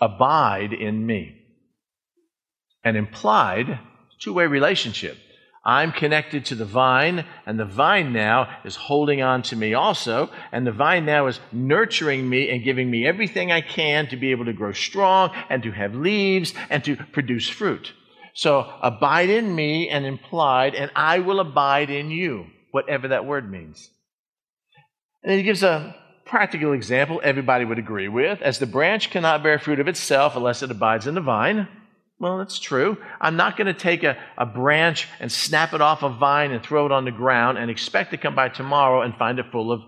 Abide 0.00 0.72
in 0.72 1.04
me. 1.04 1.40
An 2.84 2.96
implied 2.96 3.80
two 4.20 4.32
way 4.32 4.46
relationship. 4.46 5.16
I'm 5.64 5.92
connected 5.92 6.44
to 6.46 6.54
the 6.54 6.66
vine, 6.66 7.24
and 7.46 7.58
the 7.58 7.64
vine 7.64 8.12
now 8.12 8.48
is 8.64 8.76
holding 8.76 9.22
on 9.22 9.42
to 9.44 9.56
me 9.56 9.72
also, 9.72 10.30
and 10.52 10.66
the 10.66 10.72
vine 10.72 11.06
now 11.06 11.26
is 11.26 11.40
nurturing 11.52 12.28
me 12.28 12.50
and 12.50 12.62
giving 12.62 12.90
me 12.90 13.06
everything 13.06 13.50
I 13.50 13.62
can 13.62 14.06
to 14.08 14.16
be 14.16 14.30
able 14.30 14.44
to 14.44 14.52
grow 14.52 14.72
strong 14.72 15.30
and 15.48 15.62
to 15.62 15.70
have 15.70 15.94
leaves 15.94 16.52
and 16.68 16.84
to 16.84 16.96
produce 16.96 17.48
fruit. 17.48 17.92
So 18.34 18.70
abide 18.82 19.30
in 19.30 19.54
me 19.54 19.88
and 19.88 20.04
implied, 20.04 20.74
and 20.74 20.90
I 20.94 21.20
will 21.20 21.40
abide 21.40 21.88
in 21.88 22.10
you, 22.10 22.46
whatever 22.72 23.08
that 23.08 23.24
word 23.24 23.50
means. 23.50 23.90
And 25.22 25.32
he 25.32 25.42
gives 25.42 25.62
a 25.62 25.96
practical 26.26 26.72
example 26.72 27.20
everybody 27.24 27.64
would 27.64 27.78
agree 27.78 28.08
with. 28.08 28.42
As 28.42 28.58
the 28.58 28.66
branch 28.66 29.10
cannot 29.10 29.42
bear 29.42 29.58
fruit 29.58 29.80
of 29.80 29.88
itself 29.88 30.36
unless 30.36 30.62
it 30.62 30.70
abides 30.70 31.06
in 31.06 31.14
the 31.14 31.20
vine, 31.20 31.68
well, 32.18 32.38
that's 32.38 32.58
true. 32.58 32.96
I'm 33.20 33.36
not 33.36 33.56
going 33.56 33.66
to 33.66 33.74
take 33.74 34.04
a, 34.04 34.16
a 34.38 34.46
branch 34.46 35.08
and 35.20 35.30
snap 35.30 35.72
it 35.72 35.80
off 35.80 36.02
a 36.02 36.10
vine 36.10 36.52
and 36.52 36.62
throw 36.62 36.86
it 36.86 36.92
on 36.92 37.04
the 37.04 37.10
ground 37.10 37.58
and 37.58 37.70
expect 37.70 38.12
to 38.12 38.16
come 38.16 38.34
by 38.34 38.48
tomorrow 38.48 39.02
and 39.02 39.14
find 39.16 39.38
it 39.38 39.46
full 39.50 39.72
of 39.72 39.80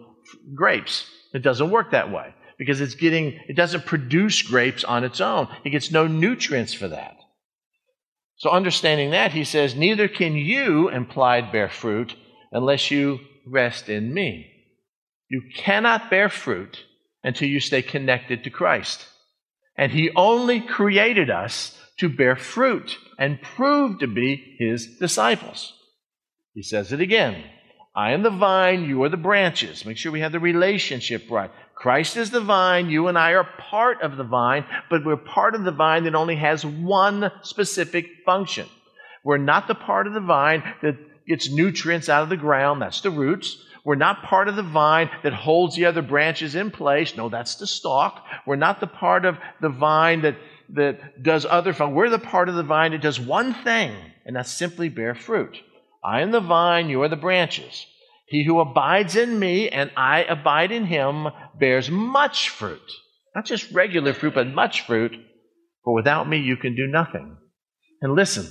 grapes. 0.54 1.06
It 1.32 1.42
doesn't 1.42 1.70
work 1.70 1.92
that 1.92 2.10
way 2.10 2.34
because 2.58 2.80
it's 2.80 2.94
getting, 2.94 3.38
it 3.48 3.56
doesn't 3.56 3.86
produce 3.86 4.42
grapes 4.42 4.82
on 4.82 5.04
its 5.04 5.20
own. 5.20 5.48
It 5.64 5.70
gets 5.70 5.90
no 5.90 6.06
nutrients 6.06 6.74
for 6.74 6.88
that. 6.88 7.16
So, 8.38 8.50
understanding 8.50 9.10
that, 9.10 9.32
he 9.32 9.44
says, 9.44 9.74
Neither 9.74 10.08
can 10.08 10.34
you, 10.34 10.90
implied, 10.90 11.52
bear 11.52 11.70
fruit 11.70 12.14
unless 12.52 12.90
you 12.90 13.20
rest 13.46 13.88
in 13.88 14.12
me. 14.12 14.50
You 15.30 15.42
cannot 15.56 16.10
bear 16.10 16.28
fruit 16.28 16.84
until 17.24 17.48
you 17.48 17.60
stay 17.60 17.82
connected 17.82 18.44
to 18.44 18.50
Christ. 18.50 19.06
And 19.76 19.90
he 19.90 20.10
only 20.14 20.60
created 20.60 21.30
us 21.30 21.78
to 21.98 22.08
bear 22.08 22.36
fruit 22.36 22.98
and 23.18 23.40
prove 23.40 23.98
to 24.00 24.06
be 24.06 24.56
his 24.58 24.98
disciples. 24.98 25.72
He 26.54 26.62
says 26.62 26.92
it 26.92 27.00
again 27.00 27.44
I 27.94 28.12
am 28.12 28.22
the 28.22 28.30
vine, 28.30 28.84
you 28.84 29.02
are 29.04 29.08
the 29.08 29.16
branches. 29.16 29.86
Make 29.86 29.96
sure 29.96 30.12
we 30.12 30.20
have 30.20 30.32
the 30.32 30.40
relationship 30.40 31.30
right. 31.30 31.50
Christ 31.74 32.16
is 32.16 32.30
the 32.30 32.40
vine, 32.40 32.90
you 32.90 33.08
and 33.08 33.18
I 33.18 33.32
are 33.32 33.48
part 33.70 34.02
of 34.02 34.16
the 34.16 34.24
vine, 34.24 34.64
but 34.90 35.04
we're 35.04 35.16
part 35.16 35.54
of 35.54 35.64
the 35.64 35.72
vine 35.72 36.04
that 36.04 36.14
only 36.14 36.36
has 36.36 36.64
one 36.64 37.30
specific 37.42 38.06
function. 38.24 38.66
We're 39.24 39.38
not 39.38 39.66
the 39.66 39.74
part 39.74 40.06
of 40.06 40.12
the 40.12 40.20
vine 40.20 40.62
that 40.82 40.96
gets 41.26 41.50
nutrients 41.50 42.08
out 42.08 42.22
of 42.22 42.28
the 42.28 42.36
ground, 42.36 42.80
that's 42.82 43.00
the 43.00 43.10
roots. 43.10 43.62
We're 43.84 43.94
not 43.94 44.24
part 44.24 44.48
of 44.48 44.56
the 44.56 44.62
vine 44.62 45.10
that 45.22 45.32
holds 45.32 45.76
the 45.76 45.86
other 45.86 46.02
branches 46.02 46.54
in 46.54 46.70
place. 46.70 47.16
No, 47.16 47.28
that's 47.28 47.54
the 47.54 47.66
stalk. 47.66 48.24
We're 48.44 48.56
not 48.56 48.80
the 48.80 48.86
part 48.86 49.24
of 49.24 49.38
the 49.60 49.68
vine 49.68 50.22
that 50.22 50.36
that 50.74 51.22
does 51.22 51.44
other 51.44 51.72
fun. 51.72 51.94
We're 51.94 52.10
the 52.10 52.18
part 52.18 52.48
of 52.48 52.54
the 52.54 52.62
vine 52.62 52.92
that 52.92 53.00
does 53.00 53.20
one 53.20 53.54
thing, 53.54 53.94
and 54.24 54.36
that's 54.36 54.50
simply 54.50 54.88
bear 54.88 55.14
fruit. 55.14 55.56
I 56.04 56.20
am 56.20 56.30
the 56.30 56.40
vine, 56.40 56.88
you 56.88 57.02
are 57.02 57.08
the 57.08 57.16
branches. 57.16 57.86
He 58.26 58.44
who 58.44 58.58
abides 58.58 59.14
in 59.14 59.38
me 59.38 59.68
and 59.68 59.90
I 59.96 60.24
abide 60.24 60.72
in 60.72 60.84
him 60.84 61.28
bears 61.58 61.90
much 61.90 62.50
fruit. 62.50 62.92
Not 63.34 63.44
just 63.44 63.70
regular 63.72 64.14
fruit, 64.14 64.34
but 64.34 64.48
much 64.48 64.84
fruit. 64.86 65.12
For 65.84 65.94
without 65.94 66.28
me, 66.28 66.38
you 66.38 66.56
can 66.56 66.74
do 66.74 66.86
nothing. 66.86 67.36
And 68.02 68.14
listen, 68.14 68.46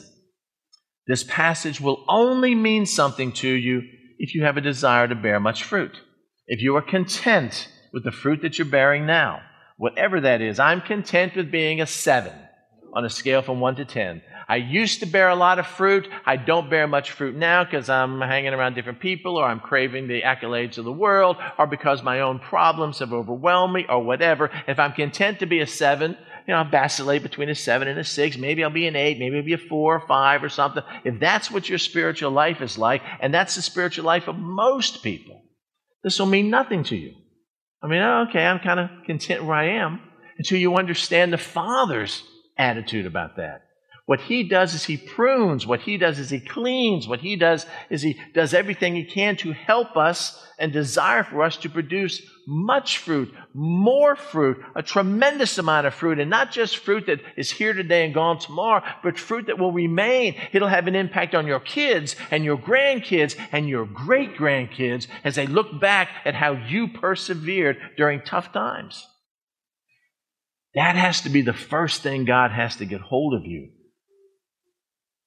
this 1.07 1.23
passage 1.23 1.81
will 1.81 2.05
only 2.07 2.55
mean 2.55 2.85
something 2.85 3.31
to 3.33 3.49
you 3.49 3.81
if 4.17 4.33
you 4.33 4.43
have 4.43 4.57
a 4.57 4.61
desire 4.61 5.07
to 5.07 5.15
bear 5.15 5.39
much 5.39 5.63
fruit. 5.63 5.99
If 6.47 6.61
you 6.61 6.75
are 6.77 6.81
content 6.81 7.67
with 7.91 8.03
the 8.03 8.11
fruit 8.11 8.41
that 8.43 8.57
you're 8.57 8.65
bearing 8.65 9.05
now, 9.05 9.41
whatever 9.77 10.21
that 10.21 10.41
is. 10.41 10.59
I'm 10.59 10.81
content 10.81 11.35
with 11.35 11.51
being 11.51 11.81
a 11.81 11.87
seven 11.87 12.33
on 12.93 13.05
a 13.05 13.09
scale 13.09 13.41
from 13.41 13.59
one 13.59 13.75
to 13.75 13.85
10. 13.85 14.21
I 14.47 14.57
used 14.57 14.99
to 14.99 15.05
bear 15.05 15.29
a 15.29 15.35
lot 15.35 15.59
of 15.59 15.67
fruit. 15.67 16.07
I 16.25 16.37
don't 16.37 16.69
bear 16.69 16.87
much 16.87 17.11
fruit 17.11 17.35
now 17.35 17.63
because 17.63 17.89
I'm 17.89 18.21
hanging 18.21 18.53
around 18.53 18.75
different 18.75 18.99
people 18.99 19.37
or 19.37 19.45
I'm 19.45 19.59
craving 19.59 20.07
the 20.07 20.21
accolades 20.21 20.77
of 20.77 20.85
the 20.85 20.93
world 20.93 21.37
or 21.57 21.67
because 21.67 22.03
my 22.03 22.21
own 22.21 22.39
problems 22.39 22.99
have 22.99 23.11
overwhelmed 23.11 23.73
me 23.73 23.85
or 23.89 24.03
whatever. 24.03 24.51
If 24.67 24.79
I'm 24.79 24.93
content 24.93 25.39
to 25.39 25.45
be 25.45 25.61
a 25.61 25.67
seven, 25.67 26.11
you 26.47 26.53
know, 26.53 26.59
I'll 26.59 26.69
vacillate 26.69 27.23
between 27.23 27.49
a 27.49 27.55
seven 27.55 27.87
and 27.87 27.99
a 27.99 28.03
six. 28.03 28.37
Maybe 28.37 28.63
I'll 28.63 28.69
be 28.69 28.87
an 28.87 28.95
eight. 28.95 29.17
Maybe 29.17 29.37
I'll 29.37 29.43
be 29.43 29.53
a 29.53 29.57
four 29.57 29.95
or 29.95 30.07
five 30.07 30.43
or 30.43 30.49
something. 30.49 30.83
If 31.03 31.19
that's 31.19 31.49
what 31.49 31.67
your 31.67 31.79
spiritual 31.79 32.31
life 32.31 32.61
is 32.61 32.77
like, 32.77 33.01
and 33.19 33.33
that's 33.33 33.55
the 33.55 33.63
spiritual 33.63 34.05
life 34.05 34.27
of 34.27 34.37
most 34.37 35.01
people, 35.01 35.43
this 36.03 36.19
will 36.19 36.27
mean 36.27 36.51
nothing 36.51 36.83
to 36.85 36.95
you. 36.95 37.15
I 37.85 37.87
mean, 37.87 38.01
oh, 38.01 38.25
okay, 38.27 38.43
I'm 38.43 38.57
kind 38.57 38.79
of 38.79 38.89
content 39.05 39.45
where 39.45 39.55
I 39.55 39.67
am 39.73 40.01
until 40.39 40.57
you 40.57 40.75
understand 40.75 41.31
the 41.31 41.37
Father's 41.37 42.23
attitude 42.57 43.05
about 43.05 43.35
that. 43.35 43.61
What 44.07 44.21
he 44.21 44.41
does 44.49 44.73
is 44.73 44.83
he 44.83 44.97
prunes. 44.97 45.67
What 45.67 45.81
he 45.81 45.97
does 45.97 46.17
is 46.17 46.31
he 46.31 46.39
cleans. 46.39 47.07
What 47.07 47.19
he 47.19 47.35
does 47.35 47.67
is 47.91 48.01
he 48.01 48.19
does 48.33 48.55
everything 48.55 48.95
he 48.95 49.03
can 49.03 49.35
to 49.37 49.51
help 49.51 49.97
us 49.97 50.43
and 50.57 50.73
desire 50.73 51.23
for 51.23 51.43
us 51.43 51.57
to 51.57 51.69
produce 51.69 52.23
much 52.47 52.99
fruit, 52.99 53.33
more 53.53 54.15
fruit, 54.15 54.63
a 54.75 54.83
tremendous 54.83 55.57
amount 55.57 55.87
of 55.87 55.93
fruit, 55.93 56.19
and 56.19 56.29
not 56.29 56.51
just 56.51 56.77
fruit 56.77 57.07
that 57.07 57.21
is 57.35 57.51
here 57.51 57.73
today 57.73 58.05
and 58.05 58.13
gone 58.13 58.39
tomorrow, 58.39 58.83
but 59.03 59.17
fruit 59.17 59.47
that 59.47 59.57
will 59.57 59.71
remain. 59.71 60.35
It'll 60.51 60.67
have 60.67 60.87
an 60.87 60.95
impact 60.95 61.33
on 61.33 61.47
your 61.47 61.59
kids 61.59 62.15
and 62.31 62.43
your 62.43 62.57
grandkids 62.57 63.35
and 63.51 63.67
your 63.67 63.85
great 63.85 64.35
grandkids 64.35 65.07
as 65.23 65.35
they 65.35 65.47
look 65.47 65.79
back 65.79 66.09
at 66.25 66.35
how 66.35 66.53
you 66.53 66.87
persevered 66.87 67.77
during 67.97 68.21
tough 68.21 68.51
times. 68.53 69.05
That 70.75 70.95
has 70.95 71.21
to 71.21 71.29
be 71.29 71.41
the 71.41 71.53
first 71.53 72.03
thing 72.03 72.25
God 72.25 72.51
has 72.51 72.75
to 72.77 72.85
get 72.85 73.01
hold 73.01 73.33
of 73.33 73.45
you 73.45 73.69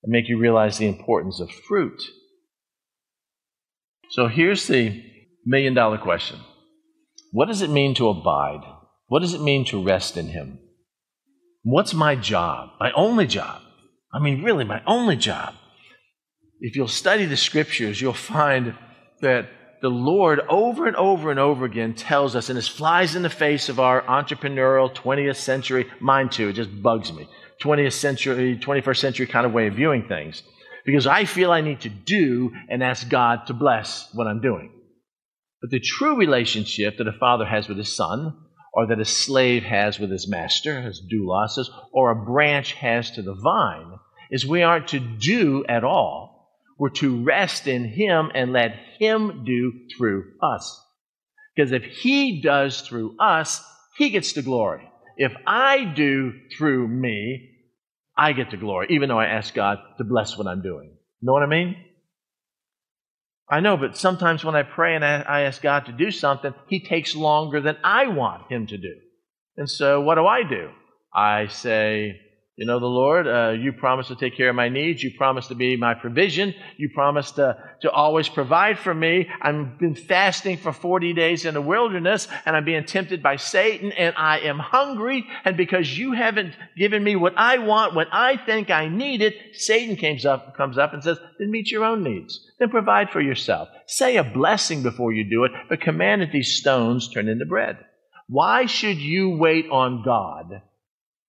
and 0.02 0.12
make 0.12 0.28
you 0.28 0.38
realize 0.38 0.78
the 0.78 0.86
importance 0.86 1.40
of 1.40 1.50
fruit. 1.50 2.02
So 4.10 4.28
here's 4.28 4.66
the 4.66 5.02
million 5.44 5.74
dollar 5.74 5.98
question 5.98 6.38
What 7.32 7.46
does 7.46 7.62
it 7.62 7.70
mean 7.70 7.94
to 7.96 8.08
abide? 8.08 8.62
What 9.06 9.20
does 9.20 9.34
it 9.34 9.40
mean 9.40 9.64
to 9.66 9.82
rest 9.82 10.16
in 10.16 10.28
Him? 10.28 10.58
What's 11.62 11.94
my 11.94 12.14
job? 12.14 12.70
My 12.80 12.92
only 12.92 13.26
job? 13.26 13.60
I 14.12 14.18
mean, 14.18 14.42
really, 14.42 14.64
my 14.64 14.82
only 14.86 15.16
job. 15.16 15.54
If 16.60 16.76
you'll 16.76 16.88
study 16.88 17.26
the 17.26 17.36
scriptures, 17.36 18.00
you'll 18.00 18.14
find 18.14 18.74
that 19.20 19.48
the 19.80 19.88
Lord 19.88 20.40
over 20.48 20.86
and 20.86 20.96
over 20.96 21.30
and 21.30 21.38
over 21.38 21.64
again 21.64 21.94
tells 21.94 22.34
us, 22.34 22.48
and 22.48 22.56
this 22.56 22.68
flies 22.68 23.14
in 23.14 23.22
the 23.22 23.30
face 23.30 23.68
of 23.68 23.78
our 23.78 24.02
entrepreneurial 24.02 24.92
20th 24.92 25.36
century, 25.36 25.86
mine 26.00 26.28
too, 26.30 26.48
it 26.48 26.54
just 26.54 26.82
bugs 26.82 27.12
me, 27.12 27.28
20th 27.62 27.92
century, 27.92 28.58
21st 28.58 28.96
century 28.96 29.26
kind 29.26 29.46
of 29.46 29.52
way 29.52 29.68
of 29.68 29.74
viewing 29.74 30.08
things. 30.08 30.42
Because 30.84 31.06
I 31.06 31.26
feel 31.26 31.52
I 31.52 31.60
need 31.60 31.82
to 31.82 31.90
do 31.90 32.52
and 32.68 32.82
ask 32.82 33.08
God 33.08 33.46
to 33.48 33.54
bless 33.54 34.08
what 34.14 34.26
I'm 34.26 34.40
doing. 34.40 34.72
But 35.60 35.70
the 35.70 35.80
true 35.80 36.16
relationship 36.16 36.98
that 36.98 37.08
a 37.08 37.18
father 37.18 37.44
has 37.44 37.68
with 37.68 37.78
his 37.78 37.94
son, 37.94 38.36
or 38.72 38.86
that 38.86 39.00
a 39.00 39.04
slave 39.04 39.64
has 39.64 39.98
with 39.98 40.10
his 40.10 40.28
master, 40.28 40.78
as 40.78 41.00
doulos 41.00 41.68
or 41.92 42.10
a 42.10 42.24
branch 42.24 42.72
has 42.74 43.10
to 43.12 43.22
the 43.22 43.34
vine, 43.34 43.98
is 44.30 44.46
we 44.46 44.62
aren't 44.62 44.88
to 44.88 45.00
do 45.00 45.64
at 45.66 45.84
all 45.84 46.38
we're 46.78 46.90
to 46.90 47.24
rest 47.24 47.66
in 47.66 47.84
Him 47.84 48.30
and 48.34 48.52
let 48.52 48.72
Him 48.98 49.44
do 49.44 49.72
through 49.96 50.32
us. 50.40 50.80
Because 51.54 51.72
if 51.72 51.82
He 51.82 52.40
does 52.40 52.82
through 52.82 53.16
us, 53.18 53.62
He 53.96 54.10
gets 54.10 54.32
the 54.32 54.42
glory. 54.42 54.88
If 55.16 55.32
I 55.46 55.84
do 55.84 56.32
through 56.56 56.86
me, 56.86 57.50
I 58.16 58.32
get 58.32 58.52
the 58.52 58.56
glory, 58.56 58.86
even 58.90 59.08
though 59.08 59.18
I 59.18 59.26
ask 59.26 59.52
God 59.52 59.78
to 59.98 60.04
bless 60.04 60.38
what 60.38 60.46
I'm 60.46 60.62
doing. 60.62 60.96
Know 61.20 61.32
what 61.32 61.42
I 61.42 61.46
mean? 61.46 61.76
I 63.50 63.60
know, 63.60 63.76
but 63.76 63.96
sometimes 63.96 64.44
when 64.44 64.54
I 64.54 64.62
pray 64.62 64.94
and 64.94 65.04
I 65.04 65.42
ask 65.42 65.62
God 65.62 65.86
to 65.86 65.92
do 65.92 66.10
something, 66.10 66.52
He 66.68 66.80
takes 66.80 67.16
longer 67.16 67.60
than 67.60 67.78
I 67.82 68.08
want 68.08 68.50
Him 68.50 68.66
to 68.66 68.76
do. 68.76 68.94
And 69.56 69.70
so 69.70 70.00
what 70.00 70.16
do 70.16 70.26
I 70.26 70.42
do? 70.42 70.70
I 71.14 71.46
say, 71.46 72.20
you 72.58 72.66
know, 72.66 72.80
the 72.80 72.86
Lord, 72.86 73.28
uh, 73.28 73.50
you 73.50 73.72
promised 73.72 74.08
to 74.08 74.16
take 74.16 74.36
care 74.36 74.48
of 74.48 74.56
my 74.56 74.68
needs. 74.68 75.00
You 75.00 75.12
promised 75.16 75.46
to 75.50 75.54
be 75.54 75.76
my 75.76 75.94
provision. 75.94 76.52
You 76.76 76.90
promised 76.92 77.36
to, 77.36 77.56
to 77.82 77.90
always 77.92 78.28
provide 78.28 78.80
for 78.80 78.92
me. 78.92 79.28
I've 79.40 79.78
been 79.78 79.94
fasting 79.94 80.56
for 80.56 80.72
40 80.72 81.12
days 81.12 81.44
in 81.44 81.54
the 81.54 81.62
wilderness 81.62 82.26
and 82.44 82.56
I'm 82.56 82.64
being 82.64 82.84
tempted 82.84 83.22
by 83.22 83.36
Satan 83.36 83.92
and 83.92 84.12
I 84.18 84.40
am 84.40 84.58
hungry. 84.58 85.24
And 85.44 85.56
because 85.56 85.96
you 85.96 86.14
haven't 86.14 86.52
given 86.76 87.04
me 87.04 87.14
what 87.14 87.34
I 87.36 87.58
want 87.58 87.94
when 87.94 88.08
I 88.10 88.36
think 88.36 88.70
I 88.70 88.88
need 88.88 89.22
it, 89.22 89.36
Satan 89.52 89.94
comes 89.94 90.26
up, 90.26 90.56
comes 90.56 90.78
up 90.78 90.92
and 90.92 91.04
says, 91.04 91.20
then 91.38 91.52
meet 91.52 91.70
your 91.70 91.84
own 91.84 92.02
needs. 92.02 92.44
Then 92.58 92.70
provide 92.70 93.10
for 93.10 93.20
yourself. 93.20 93.68
Say 93.86 94.16
a 94.16 94.24
blessing 94.24 94.82
before 94.82 95.12
you 95.12 95.30
do 95.30 95.44
it, 95.44 95.52
but 95.68 95.80
command 95.80 96.22
that 96.22 96.32
these 96.32 96.56
stones 96.56 97.08
turn 97.08 97.28
into 97.28 97.46
bread. 97.46 97.76
Why 98.26 98.66
should 98.66 98.98
you 98.98 99.36
wait 99.38 99.70
on 99.70 100.02
God 100.04 100.62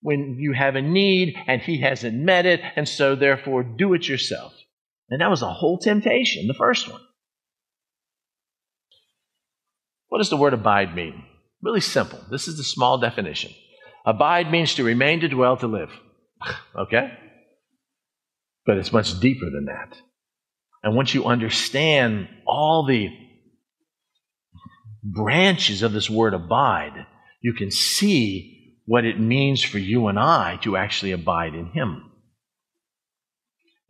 when 0.02 0.38
you 0.40 0.54
have 0.54 0.76
a 0.76 0.82
need 0.82 1.36
and 1.48 1.62
he 1.62 1.82
hasn't 1.82 2.16
met 2.16 2.46
it, 2.46 2.62
and 2.76 2.88
so 2.88 3.16
therefore 3.16 3.64
do 3.64 3.94
it 3.94 4.08
yourself. 4.08 4.54
And 5.10 5.22
that 5.22 5.30
was 5.30 5.42
a 5.42 5.52
whole 5.52 5.78
temptation, 5.78 6.48
the 6.48 6.54
first 6.54 6.90
one. 6.90 7.02
What 10.08 10.20
does 10.20 10.30
the 10.30 10.38
word 10.38 10.54
abide 10.54 10.96
mean? 10.96 11.24
Really 11.62 11.82
simple. 11.82 12.20
This 12.32 12.48
is 12.48 12.58
the 12.58 12.64
small 12.64 12.98
definition. 12.98 13.52
Abide 14.06 14.52
means 14.52 14.76
to 14.76 14.84
remain, 14.84 15.20
to 15.22 15.28
dwell, 15.28 15.58
to 15.58 15.68
live. 15.68 15.92
okay? 16.76 17.12
But 18.66 18.78
it's 18.78 18.94
much 18.94 19.20
deeper 19.20 19.46
than 19.46 19.66
that. 19.66 19.98
And 20.84 20.96
once 20.96 21.14
you 21.14 21.26
understand 21.26 22.30
all 22.48 22.86
the 22.86 23.10
branches 25.04 25.84
of 25.84 25.92
this 25.92 26.10
word 26.10 26.34
abide, 26.34 27.06
you 27.42 27.54
can 27.54 27.72
see 27.72 28.59
what 28.90 29.06
it 29.06 29.20
means 29.20 29.62
for 29.62 29.78
you 29.78 30.08
and 30.08 30.18
I 30.18 30.58
to 30.64 30.76
actually 30.76 31.12
abide 31.12 31.54
in 31.54 31.68
Him. 31.68 32.12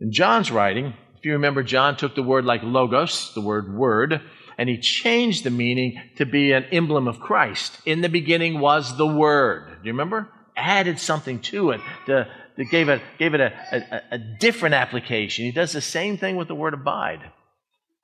In 0.02 0.12
John's 0.12 0.52
writing, 0.52 0.94
if 1.18 1.24
you 1.24 1.32
remember, 1.32 1.64
John 1.64 1.96
took 1.96 2.16
the 2.16 2.22
word 2.22 2.44
like 2.44 2.64
logos, 2.64 3.34
the 3.34 3.40
word 3.40 3.74
word, 3.74 4.22
and 4.58 4.68
he 4.68 4.78
changed 4.78 5.46
the 5.46 5.52
meaning 5.52 6.02
to 6.18 6.26
be 6.26 6.52
an 6.52 6.66
emblem 6.66 7.08
of 7.08 7.22
Christ. 7.22 7.80
In 7.86 8.02
the 8.02 8.10
beginning 8.10 8.60
was 8.60 8.98
the 8.98 9.08
Word. 9.08 9.70
Do 9.70 9.88
you 9.88 9.94
remember? 9.94 10.28
Added 10.58 11.00
something 11.00 11.40
to 11.44 11.72
it 11.72 11.80
that 12.08 12.28
gave 12.70 12.90
it, 12.90 13.02
gave 13.18 13.34
it 13.34 13.40
a, 13.40 13.54
a, 13.72 14.02
a 14.16 14.18
different 14.18 14.76
application. 14.76 15.46
He 15.46 15.52
does 15.52 15.72
the 15.72 15.80
same 15.80 16.18
thing 16.18 16.36
with 16.36 16.50
the 16.50 16.56
word 16.56 16.74
abide. 16.74 17.22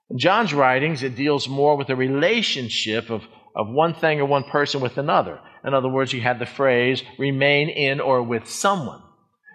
In 0.10 0.18
John's 0.18 0.54
writings, 0.54 1.04
it 1.04 1.18
deals 1.18 1.50
more 1.50 1.76
with 1.76 1.88
the 1.88 1.96
relationship 1.98 3.10
of, 3.10 3.24
of 3.54 3.68
one 3.68 3.96
thing 3.96 4.22
or 4.22 4.26
one 4.26 4.46
person 4.46 4.80
with 4.80 4.98
another. 4.98 5.42
In 5.66 5.74
other 5.74 5.90
words, 5.90 6.14
you 6.14 6.22
have 6.22 6.40
the 6.40 6.46
phrase 6.46 7.04
remain 7.18 7.70
in 7.70 8.00
or 8.00 8.22
with 8.22 8.48
someone. 8.48 9.02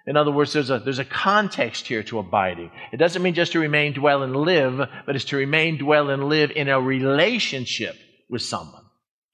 In 0.07 0.17
other 0.17 0.33
words, 0.33 0.53
there's 0.53 0.71
a, 0.71 0.81
there's 0.81 0.99
a 0.99 1.05
context 1.05 1.87
here 1.87 2.03
to 2.05 2.19
abiding. 2.19 2.73
It 2.93 2.97
doesn't 2.97 3.23
mean 3.23 3.35
just 3.35 3.53
to 3.53 3.61
remain, 3.61 3.93
dwell, 3.93 4.23
and 4.23 4.35
live, 4.35 4.89
but 5.07 5.15
it's 5.15 5.27
to 5.27 5.37
remain, 5.37 5.79
dwell, 5.79 6.11
and 6.11 6.25
live 6.25 6.51
in 6.51 6.69
a 6.69 6.81
relationship 6.81 7.95
with 8.29 8.43
someone 8.43 8.83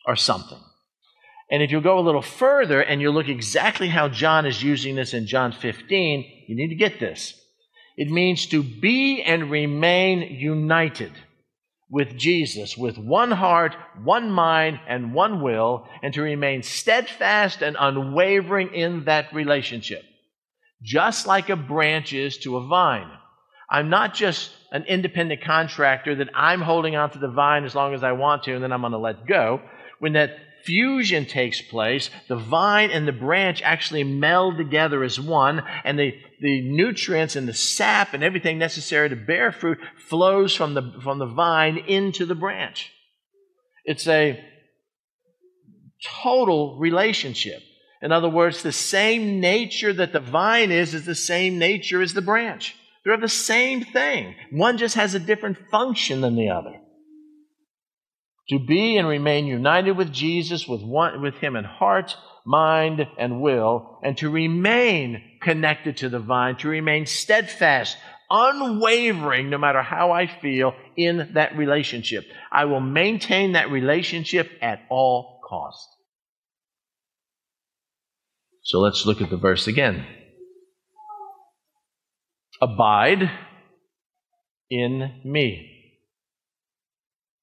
or 0.07 0.17
something. 0.17 0.59
And 1.51 1.63
if 1.63 1.71
you 1.71 1.81
go 1.81 1.99
a 1.99 2.01
little 2.01 2.23
further 2.23 2.83
and 2.83 3.01
you 3.01 3.11
look 3.11 3.29
exactly 3.29 3.89
how 3.89 4.09
John 4.09 4.45
is 4.45 4.63
using 4.63 4.97
this 4.97 5.15
in 5.15 5.27
John 5.27 5.53
15, 5.53 6.45
you 6.49 6.57
need 6.57 6.69
to 6.69 6.75
get 6.75 7.01
this. 7.01 7.41
It 7.97 8.11
means 8.11 8.47
to 8.47 8.63
be 8.63 9.23
and 9.23 9.51
remain 9.51 10.21
united 10.21 11.13
with 11.89 12.17
Jesus 12.17 12.77
with 12.77 12.99
one 12.99 13.31
heart, 13.31 13.77
one 14.03 14.31
mind, 14.31 14.81
and 14.89 15.15
one 15.15 15.41
will, 15.41 15.87
and 16.03 16.13
to 16.15 16.23
remain 16.23 16.63
steadfast 16.63 17.63
and 17.63 17.77
unwavering 17.79 18.75
in 18.75 19.05
that 19.05 19.33
relationship. 19.33 20.03
Just 20.83 21.27
like 21.27 21.49
a 21.49 21.57
branch 21.57 22.13
is 22.13 22.39
to 22.39 22.57
a 22.57 22.67
vine. 22.67 23.11
I'm 23.71 23.89
not 23.89 24.15
just 24.15 24.51
an 24.73 24.85
independent 24.85 25.43
contractor 25.43 26.17
that 26.17 26.31
I'm 26.35 26.61
holding 26.61 26.97
onto 26.97 27.19
the 27.19 27.31
vine 27.31 27.65
as 27.65 27.75
long 27.75 27.95
as 27.95 28.03
I 28.03 28.13
want 28.13 28.45
to, 28.45 28.55
and 28.55 28.63
then 28.63 28.73
I'm 28.73 28.83
going 28.83 28.93
to 28.93 28.99
let 28.99 29.27
go. 29.27 29.61
When 29.99 30.13
that 30.13 30.37
fusion 30.67 31.25
takes 31.25 31.63
place, 31.63 32.11
the 32.29 32.37
vine 32.37 32.91
and 32.91 33.09
the 33.09 33.13
branch 33.13 33.63
actually 33.63 34.05
meld 34.05 34.59
together 34.59 35.03
as 35.05 35.19
one, 35.19 35.63
and 35.85 35.99
the, 35.99 36.13
the 36.41 36.61
nutrients 36.61 37.37
and 37.37 37.49
the 37.49 37.55
sap 37.55 38.13
and 38.13 38.23
everything 38.23 38.59
necessary 38.59 39.09
to 39.09 39.17
bear 39.17 39.53
fruit 39.53 39.79
flows 39.97 40.55
from 40.55 40.75
the, 40.75 40.83
from 41.03 41.19
the 41.19 41.27
vine 41.27 41.79
into 41.79 42.27
the 42.27 42.35
branch. 42.35 42.93
It's 43.85 44.09
a 44.09 44.45
total 46.23 46.77
relationship. 46.79 47.63
In 48.03 48.13
other 48.13 48.29
words, 48.29 48.63
the 48.63 48.73
same 48.73 49.41
nature 49.41 49.93
that 49.93 50.13
the 50.13 50.21
vine 50.21 50.71
is, 50.71 50.93
is 50.93 51.07
the 51.07 51.15
same 51.15 51.59
nature 51.59 52.03
as 52.03 52.13
the 52.13 52.21
branch. 52.21 52.75
They're 53.05 53.17
the 53.17 53.29
same 53.29 53.85
thing. 53.85 54.35
One 54.51 54.77
just 54.77 54.97
has 54.97 55.15
a 55.15 55.21
different 55.21 55.57
function 55.71 56.21
than 56.21 56.35
the 56.35 56.51
other 56.51 56.81
to 58.49 58.59
be 58.59 58.97
and 58.97 59.09
remain 59.09 59.47
united 59.47 59.93
with 59.93 60.13
Jesus, 60.13 60.69
with, 60.69 60.83
one, 60.83 61.21
with 61.21 61.35
Him 61.37 61.57
in 61.57 61.65
heart, 61.65 62.17
mind, 62.45 63.07
and 63.19 63.41
will, 63.41 63.99
and 64.03 64.17
to 64.19 64.31
remain 64.31 65.23
connected 65.43 65.97
to 65.99 66.09
the 66.09 66.21
vine, 66.21 66.57
to 66.57 66.69
remain 66.69 67.07
steadfast, 67.07 67.97
unwavering, 68.31 69.51
no 69.51 69.59
matter 69.59 69.83
how 69.83 70.13
I 70.13 70.27
feel 70.27 70.75
in 70.97 71.31
that 71.35 71.57
relationship. 71.57 72.25
I 72.53 72.67
will 72.67 72.81
maintain 72.81 73.53
that 73.53 73.71
relationship 73.71 74.51
at 74.63 74.81
all 74.91 75.41
cost. 75.49 75.89
So 78.63 78.81
let's 78.81 79.07
look 79.07 79.21
at 79.21 79.31
the 79.31 79.37
verse 79.37 79.67
again. 79.67 80.05
Abide 82.61 83.31
in 84.71 85.21
me. 85.25 85.76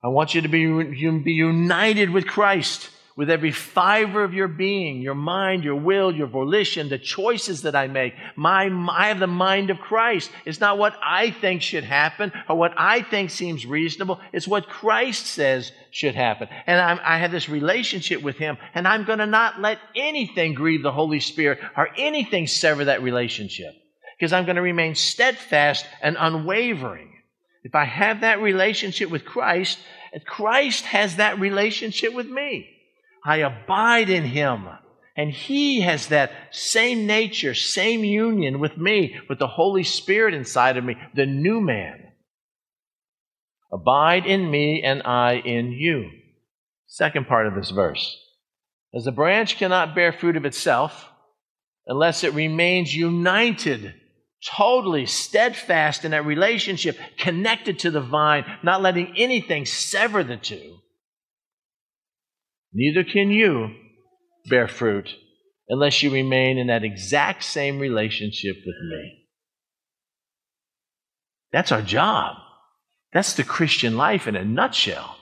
I 0.04 0.10
want 0.10 0.36
you 0.36 0.42
to 0.42 0.50
be, 0.50 0.60
you 0.60 1.22
be 1.24 1.34
united 1.34 2.10
with 2.10 2.28
Christ 2.28 2.90
with 3.16 3.30
every 3.30 3.52
fiber 3.52 4.24
of 4.24 4.34
your 4.34 4.48
being, 4.48 5.02
your 5.02 5.14
mind, 5.14 5.64
your 5.64 5.76
will, 5.76 6.12
your 6.12 6.28
volition, 6.28 6.90
the 6.90 6.98
choices 6.98 7.62
that 7.62 7.76
I 7.76 7.88
make. 7.88 8.16
My, 8.36 8.70
I 8.90 9.10
have 9.10 9.20
the 9.20 9.28
mind 9.28 9.70
of 9.70 9.78
Christ. 9.80 10.32
It's 10.46 10.60
not 10.60 10.80
what 10.80 10.98
I 11.04 11.30
think 11.30 11.62
should 11.62 11.84
happen 11.84 12.32
or 12.50 12.58
what 12.58 12.74
I 12.76 13.04
think 13.04 13.30
seems 13.30 13.66
reasonable. 13.66 14.20
It's 14.32 14.48
what 14.48 14.68
Christ 14.68 15.28
says 15.28 15.72
should 15.92 16.16
happen. 16.16 16.48
And 16.66 16.82
I'm, 16.82 17.00
i 17.04 17.20
have 17.20 17.32
this 17.32 17.50
relationship 17.50 18.24
with 18.24 18.38
Him, 18.38 18.58
and 18.74 18.88
I'm 18.88 19.06
going 19.06 19.20
to 19.20 19.28
not 19.28 19.62
let 19.62 19.78
anything 19.96 20.56
grieve 20.56 20.82
the 20.82 20.92
Holy 20.92 21.20
Spirit 21.20 21.60
or 21.78 21.90
anything 21.98 22.48
sever 22.48 22.86
that 22.86 23.04
relationship 23.04 23.76
because 24.18 24.34
I'm 24.34 24.46
going 24.46 24.56
to 24.56 24.62
remain 24.62 24.96
steadfast 24.96 25.86
and 26.02 26.18
unwavering. 26.20 27.13
If 27.64 27.76
I 27.76 27.86
have 27.86 28.22
that 28.22 28.42
relationship 28.42 29.10
with 29.10 29.26
Christ, 29.26 29.80
Christ 30.26 30.86
has 30.86 31.16
that 31.16 31.40
relationship 31.40 32.14
with 32.14 32.28
me. 32.28 32.70
I 33.26 33.38
abide 33.38 34.10
in 34.10 34.26
Him. 34.26 34.68
And 35.16 35.30
he 35.30 35.82
has 35.82 36.08
that 36.08 36.32
same 36.52 37.06
nature, 37.06 37.54
same 37.54 38.04
union 38.04 38.60
with 38.60 38.78
me, 38.78 39.16
with 39.30 39.38
the 39.38 39.48
Holy 39.48 39.84
Spirit 39.84 40.34
inside 40.34 40.76
of 40.76 40.84
me, 40.84 40.98
the 41.14 41.28
new 41.28 41.62
man. 41.62 42.00
Abide 43.72 44.26
in 44.26 44.50
me 44.50 44.82
and 44.84 45.04
I 45.04 45.36
in 45.36 45.72
you. 45.72 46.10
Second 46.88 47.28
part 47.28 47.46
of 47.48 47.56
this 47.56 47.70
verse. 47.70 48.20
As 48.94 49.06
the 49.06 49.12
branch 49.12 49.58
cannot 49.58 49.96
bear 49.96 50.14
fruit 50.14 50.36
of 50.36 50.46
itself 50.46 51.10
unless 51.86 52.24
it 52.24 52.34
remains 52.34 52.96
united, 52.96 53.94
totally 54.50 55.06
steadfast 55.06 56.06
in 56.06 56.12
that 56.12 56.26
relationship, 56.26 56.98
connected 57.18 57.80
to 57.80 57.92
the 57.92 58.02
vine, 58.02 58.46
not 58.64 58.82
letting 58.82 59.14
anything 59.18 59.66
sever 59.66 60.24
the 60.24 60.38
two, 60.38 60.78
neither 62.74 63.04
can 63.04 63.32
you 63.32 63.74
bear 64.50 64.68
fruit 64.68 65.16
unless 65.70 66.04
you 66.04 66.12
remain 66.12 66.58
in 66.58 66.68
that 66.68 66.84
exact 66.84 67.44
same 67.44 67.80
relationship 67.80 68.58
with 68.66 68.76
me. 68.90 69.26
That's 71.52 71.72
our 71.72 71.82
job. 71.82 72.36
That's 73.14 73.34
the 73.34 73.44
Christian 73.44 73.96
life 73.96 74.28
in 74.28 74.36
a 74.36 74.44
nutshell. 74.44 75.16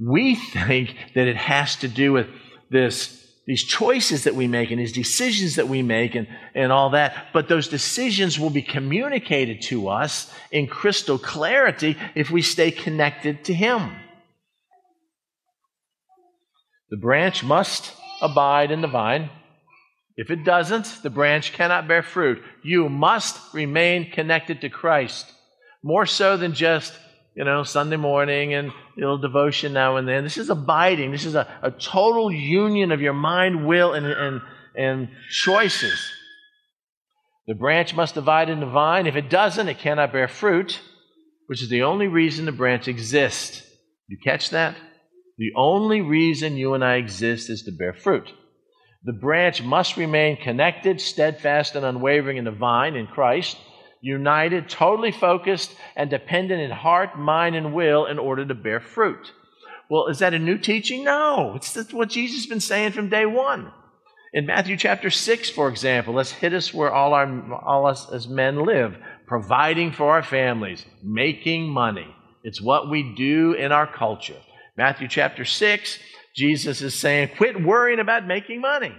We 0.00 0.34
think 0.52 0.94
that 1.14 1.26
it 1.28 1.36
has 1.36 1.76
to 1.76 1.88
do 1.88 2.12
with 2.12 2.28
this 2.70 3.25
these 3.46 3.62
choices 3.62 4.24
that 4.24 4.34
we 4.34 4.48
make 4.48 4.70
and 4.70 4.80
these 4.80 4.92
decisions 4.92 5.54
that 5.54 5.68
we 5.68 5.80
make 5.80 6.16
and, 6.16 6.26
and 6.54 6.72
all 6.72 6.90
that. 6.90 7.28
But 7.32 7.48
those 7.48 7.68
decisions 7.68 8.40
will 8.40 8.50
be 8.50 8.62
communicated 8.62 9.62
to 9.62 9.88
us 9.88 10.30
in 10.50 10.66
crystal 10.66 11.18
clarity 11.18 11.96
if 12.16 12.30
we 12.30 12.42
stay 12.42 12.72
connected 12.72 13.44
to 13.44 13.54
Him. 13.54 13.92
The 16.90 16.96
branch 16.96 17.44
must 17.44 17.92
abide 18.20 18.72
in 18.72 18.80
the 18.80 18.88
vine. 18.88 19.30
If 20.16 20.30
it 20.30 20.44
doesn't, 20.44 21.02
the 21.02 21.10
branch 21.10 21.52
cannot 21.52 21.86
bear 21.86 22.02
fruit. 22.02 22.42
You 22.64 22.88
must 22.88 23.54
remain 23.54 24.10
connected 24.10 24.62
to 24.62 24.68
Christ, 24.68 25.30
more 25.82 26.06
so 26.06 26.36
than 26.36 26.54
just, 26.54 26.92
you 27.36 27.44
know, 27.44 27.62
Sunday 27.64 27.96
morning 27.96 28.54
and 28.54 28.68
a 28.70 28.72
little 28.96 29.18
devotion 29.18 29.74
now 29.74 29.96
and 29.96 30.08
then. 30.08 30.24
This 30.24 30.38
is 30.38 30.48
abiding. 30.48 31.12
This 31.12 31.26
is 31.26 31.34
a, 31.34 31.46
a 31.62 31.70
total 31.70 32.32
union 32.32 32.92
of 32.92 33.02
your 33.02 33.12
mind, 33.12 33.66
will, 33.66 33.92
and, 33.92 34.06
and, 34.06 34.40
and 34.74 35.08
choices. 35.30 36.10
The 37.46 37.54
branch 37.54 37.94
must 37.94 38.14
divide 38.14 38.48
in 38.48 38.60
the 38.60 38.66
vine. 38.66 39.06
If 39.06 39.16
it 39.16 39.28
doesn't, 39.28 39.68
it 39.68 39.78
cannot 39.78 40.12
bear 40.12 40.28
fruit, 40.28 40.80
which 41.46 41.62
is 41.62 41.68
the 41.68 41.82
only 41.82 42.08
reason 42.08 42.46
the 42.46 42.52
branch 42.52 42.88
exists. 42.88 43.62
You 44.08 44.16
catch 44.24 44.50
that? 44.50 44.74
The 45.36 45.52
only 45.56 46.00
reason 46.00 46.56
you 46.56 46.72
and 46.72 46.82
I 46.82 46.94
exist 46.94 47.50
is 47.50 47.64
to 47.64 47.72
bear 47.72 47.92
fruit. 47.92 48.32
The 49.04 49.12
branch 49.12 49.62
must 49.62 49.98
remain 49.98 50.38
connected, 50.38 51.02
steadfast, 51.02 51.76
and 51.76 51.84
unwavering 51.84 52.38
in 52.38 52.44
the 52.44 52.50
vine 52.50 52.96
in 52.96 53.06
Christ, 53.06 53.58
united, 54.06 54.68
totally 54.68 55.10
focused, 55.10 55.74
and 55.96 56.08
dependent 56.08 56.62
in 56.62 56.70
heart, 56.70 57.18
mind, 57.18 57.56
and 57.56 57.74
will 57.74 58.06
in 58.06 58.18
order 58.18 58.46
to 58.46 58.54
bear 58.54 58.80
fruit. 58.80 59.32
Well, 59.90 60.06
is 60.06 60.20
that 60.20 60.34
a 60.34 60.38
new 60.38 60.58
teaching? 60.58 61.04
No. 61.04 61.54
It's 61.56 61.92
what 61.92 62.08
Jesus 62.08 62.38
has 62.38 62.46
been 62.46 62.60
saying 62.60 62.92
from 62.92 63.08
day 63.08 63.26
one. 63.26 63.72
In 64.32 64.46
Matthew 64.46 64.76
chapter 64.76 65.10
6, 65.10 65.50
for 65.50 65.68
example, 65.68 66.14
let's 66.14 66.30
hit 66.30 66.52
us 66.52 66.72
where 66.72 66.92
all, 66.92 67.14
our, 67.14 67.54
all 67.64 67.86
us 67.86 68.10
as 68.10 68.28
men 68.28 68.64
live, 68.64 68.96
providing 69.26 69.92
for 69.92 70.10
our 70.12 70.22
families, 70.22 70.84
making 71.02 71.68
money. 71.68 72.06
It's 72.42 72.60
what 72.62 72.90
we 72.90 73.14
do 73.16 73.54
in 73.54 73.72
our 73.72 73.86
culture. 73.86 74.36
Matthew 74.76 75.08
chapter 75.08 75.44
6, 75.44 75.98
Jesus 76.34 76.82
is 76.82 76.94
saying, 76.94 77.30
quit 77.36 77.60
worrying 77.60 77.98
about 77.98 78.26
making 78.26 78.60
money. 78.60 78.94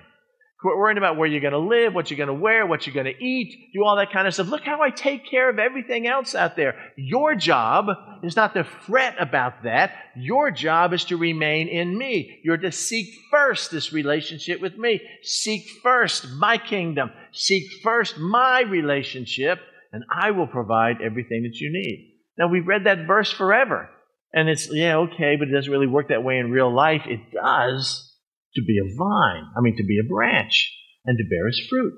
Quit 0.59 0.75
worrying 0.75 0.97
about 0.97 1.17
where 1.17 1.27
you're 1.27 1.39
going 1.39 1.53
to 1.53 1.59
live, 1.59 1.93
what 1.93 2.09
you're 2.09 2.17
going 2.17 2.27
to 2.27 2.33
wear, 2.33 2.65
what 2.65 2.87
you're 2.87 2.93
going 2.93 3.05
to 3.05 3.23
eat, 3.23 3.69
do 3.73 3.83
all 3.83 3.95
that 3.97 4.11
kind 4.11 4.27
of 4.27 4.33
stuff. 4.33 4.47
Look 4.47 4.63
how 4.63 4.81
I 4.81 4.89
take 4.89 5.29
care 5.29 5.51
of 5.51 5.59
everything 5.59 6.07
else 6.07 6.33
out 6.33 6.55
there. 6.55 6.75
Your 6.95 7.35
job 7.35 7.89
is 8.23 8.35
not 8.35 8.55
to 8.55 8.63
fret 8.63 9.15
about 9.19 9.63
that. 9.65 9.91
Your 10.15 10.49
job 10.49 10.93
is 10.93 11.05
to 11.05 11.17
remain 11.17 11.67
in 11.67 11.95
me. 11.95 12.39
You're 12.43 12.57
to 12.57 12.71
seek 12.71 13.07
first 13.29 13.69
this 13.69 13.93
relationship 13.93 14.59
with 14.59 14.75
me. 14.79 14.99
Seek 15.21 15.69
first 15.83 16.27
my 16.31 16.57
kingdom. 16.57 17.11
Seek 17.31 17.71
first 17.83 18.17
my 18.17 18.61
relationship, 18.61 19.59
and 19.93 20.03
I 20.11 20.31
will 20.31 20.47
provide 20.47 21.03
everything 21.03 21.43
that 21.43 21.59
you 21.59 21.71
need. 21.71 22.15
Now, 22.35 22.47
we've 22.47 22.67
read 22.67 22.85
that 22.85 23.05
verse 23.05 23.31
forever. 23.31 23.91
And 24.33 24.49
it's, 24.49 24.73
yeah, 24.73 24.97
okay, 24.97 25.35
but 25.35 25.49
it 25.49 25.51
doesn't 25.51 25.71
really 25.71 25.87
work 25.87 26.09
that 26.09 26.23
way 26.23 26.39
in 26.39 26.49
real 26.49 26.73
life. 26.73 27.03
It 27.05 27.31
does 27.31 28.16
to 28.57 28.63
be 28.63 28.79
a 28.79 28.95
vine, 28.95 29.45
I 29.55 29.61
mean, 29.61 29.77
to 29.77 29.83
be 29.83 29.99
a 29.99 30.07
branch 30.07 30.73
and 31.05 31.17
to 31.17 31.23
bear 31.23 31.47
its 31.47 31.61
fruit. 31.69 31.93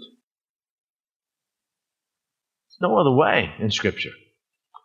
There's 2.67 2.81
no 2.81 2.97
other 2.99 3.11
way 3.11 3.51
in 3.59 3.71
Scripture. 3.71 4.11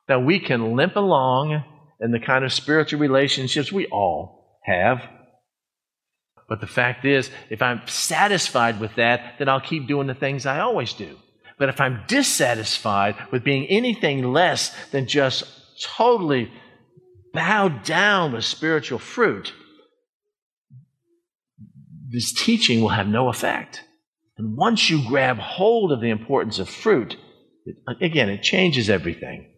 Now, 0.08 0.20
we 0.20 0.38
can 0.38 0.76
limp 0.76 0.96
along 0.96 1.62
in 2.00 2.12
the 2.12 2.20
kind 2.20 2.44
of 2.44 2.52
spiritual 2.52 3.00
relationships 3.00 3.72
we 3.72 3.86
all 3.86 4.58
have. 4.64 5.02
But 6.48 6.60
the 6.60 6.66
fact 6.66 7.04
is, 7.04 7.30
if 7.50 7.62
I'm 7.62 7.82
satisfied 7.86 8.80
with 8.80 8.94
that, 8.96 9.38
then 9.38 9.48
I'll 9.48 9.60
keep 9.60 9.86
doing 9.86 10.06
the 10.06 10.14
things 10.14 10.46
I 10.46 10.60
always 10.60 10.92
do. 10.92 11.18
But 11.58 11.68
if 11.68 11.80
I'm 11.80 12.02
dissatisfied 12.06 13.16
with 13.30 13.44
being 13.44 13.66
anything 13.66 14.32
less 14.32 14.74
than 14.90 15.06
just 15.06 15.44
totally 15.82 16.50
bowed 17.32 17.82
down 17.84 18.32
with 18.32 18.44
spiritual 18.44 18.98
fruit, 18.98 19.52
this 22.14 22.32
teaching 22.32 22.80
will 22.80 22.90
have 22.90 23.08
no 23.08 23.28
effect. 23.28 23.82
And 24.38 24.56
once 24.56 24.88
you 24.88 25.06
grab 25.06 25.38
hold 25.38 25.92
of 25.92 26.00
the 26.00 26.10
importance 26.10 26.58
of 26.58 26.68
fruit, 26.68 27.16
it, 27.66 27.76
again, 28.00 28.28
it 28.28 28.42
changes 28.42 28.88
everything. 28.88 29.50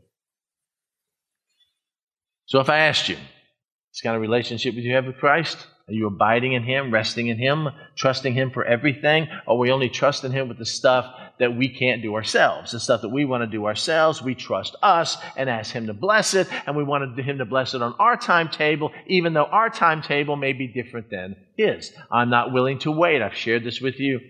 So 2.47 2.61
if 2.61 2.71
I 2.71 2.79
asked 2.79 3.09
you, 3.09 3.17
this 3.17 4.01
kind 4.03 4.17
of 4.17 4.23
relationship 4.23 4.75
that 4.75 4.81
you 4.81 4.95
have 4.95 5.07
with 5.07 5.19
Christ, 5.19 5.59
are 5.89 5.93
you 5.93 6.07
abiding 6.07 6.55
in 6.55 6.63
Him, 6.63 6.93
resting 6.93 7.29
in 7.29 7.39
Him, 7.39 7.69
trusting 7.97 8.35
Him 8.35 8.51
for 8.51 8.65
everything? 8.65 9.29
Or 9.47 9.59
we 9.59 9.71
only 9.71 9.89
trust 9.89 10.25
in 10.25 10.33
Him 10.33 10.49
with 10.49 10.59
the 10.59 10.67
stuff 10.67 11.07
that 11.39 11.57
we 11.57 11.69
can't 11.69 12.03
do 12.03 12.15
ourselves? 12.15 12.73
The 12.73 12.81
stuff 12.81 13.03
that 13.03 13.11
we 13.11 13.25
want 13.25 13.43
to 13.43 13.47
do 13.47 13.67
ourselves, 13.67 14.23
we 14.23 14.35
trust 14.35 14.77
us 14.83 15.17
and 15.37 15.51
ask 15.51 15.73
Him 15.73 15.87
to 15.87 15.95
bless 15.95 16.35
it, 16.35 16.49
and 16.67 16.77
we 16.77 16.85
want 16.85 17.19
Him 17.19 17.39
to 17.39 17.45
bless 17.45 17.75
it 17.75 17.83
on 17.83 17.95
our 17.99 18.17
timetable, 18.17 18.93
even 19.07 19.35
though 19.35 19.45
our 19.45 19.71
timetable 19.71 20.37
may 20.37 20.53
be 20.53 20.69
different 20.69 21.11
than 21.11 21.37
His. 21.57 21.93
I'm 22.11 22.31
not 22.31 22.53
willing 22.53 22.79
to 22.81 22.91
wait. 22.91 23.23
I've 23.23 23.35
shared 23.35 23.65
this 23.65 23.81
with 23.81 23.99
you 24.01 24.21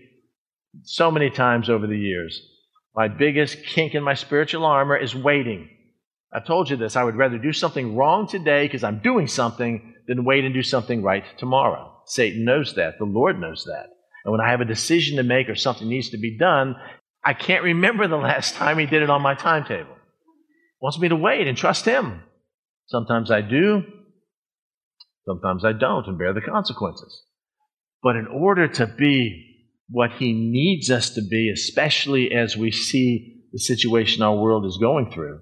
so 0.83 1.11
many 1.11 1.29
times 1.29 1.69
over 1.69 1.87
the 1.87 1.97
years. 1.97 2.41
My 2.95 3.07
biggest 3.07 3.63
kink 3.63 3.93
in 3.93 4.03
my 4.03 4.15
spiritual 4.15 4.65
armor 4.65 4.97
is 4.97 5.15
waiting. 5.15 5.69
I've 6.33 6.45
told 6.45 6.69
you 6.69 6.75
this. 6.75 6.95
I 6.95 7.03
would 7.03 7.15
rather 7.15 7.37
do 7.37 7.53
something 7.53 7.95
wrong 7.95 8.27
today 8.27 8.65
because 8.65 8.83
I'm 8.83 8.99
doing 8.99 9.27
something 9.27 9.93
than 10.07 10.25
wait 10.25 10.45
and 10.45 10.53
do 10.53 10.63
something 10.63 11.01
right 11.01 11.23
tomorrow. 11.37 12.01
Satan 12.05 12.43
knows 12.43 12.75
that. 12.75 12.97
The 12.97 13.05
Lord 13.05 13.39
knows 13.39 13.65
that. 13.65 13.87
And 14.25 14.31
when 14.31 14.41
I 14.41 14.49
have 14.49 14.61
a 14.61 14.65
decision 14.65 15.17
to 15.17 15.23
make 15.23 15.47
or 15.47 15.55
something 15.55 15.87
needs 15.87 16.09
to 16.09 16.17
be 16.17 16.37
done, 16.37 16.75
I 17.27 17.33
can't 17.33 17.65
remember 17.65 18.07
the 18.07 18.15
last 18.15 18.55
time 18.55 18.79
he 18.79 18.85
did 18.85 19.03
it 19.03 19.09
on 19.09 19.21
my 19.21 19.35
timetable. 19.35 19.97
Wants 20.81 20.97
me 20.97 21.09
to 21.09 21.15
wait 21.17 21.45
and 21.45 21.57
trust 21.57 21.83
him. 21.83 22.23
Sometimes 22.85 23.29
I 23.29 23.41
do, 23.41 23.83
sometimes 25.25 25.65
I 25.65 25.73
don't, 25.73 26.07
and 26.07 26.17
bear 26.17 26.33
the 26.33 26.39
consequences. 26.39 27.23
But 28.01 28.15
in 28.15 28.27
order 28.27 28.69
to 28.69 28.87
be 28.87 29.67
what 29.89 30.13
he 30.13 30.31
needs 30.31 30.89
us 30.89 31.09
to 31.15 31.21
be, 31.21 31.51
especially 31.53 32.31
as 32.31 32.55
we 32.55 32.71
see 32.71 33.41
the 33.51 33.59
situation 33.59 34.23
our 34.23 34.37
world 34.37 34.65
is 34.65 34.77
going 34.79 35.11
through, 35.11 35.41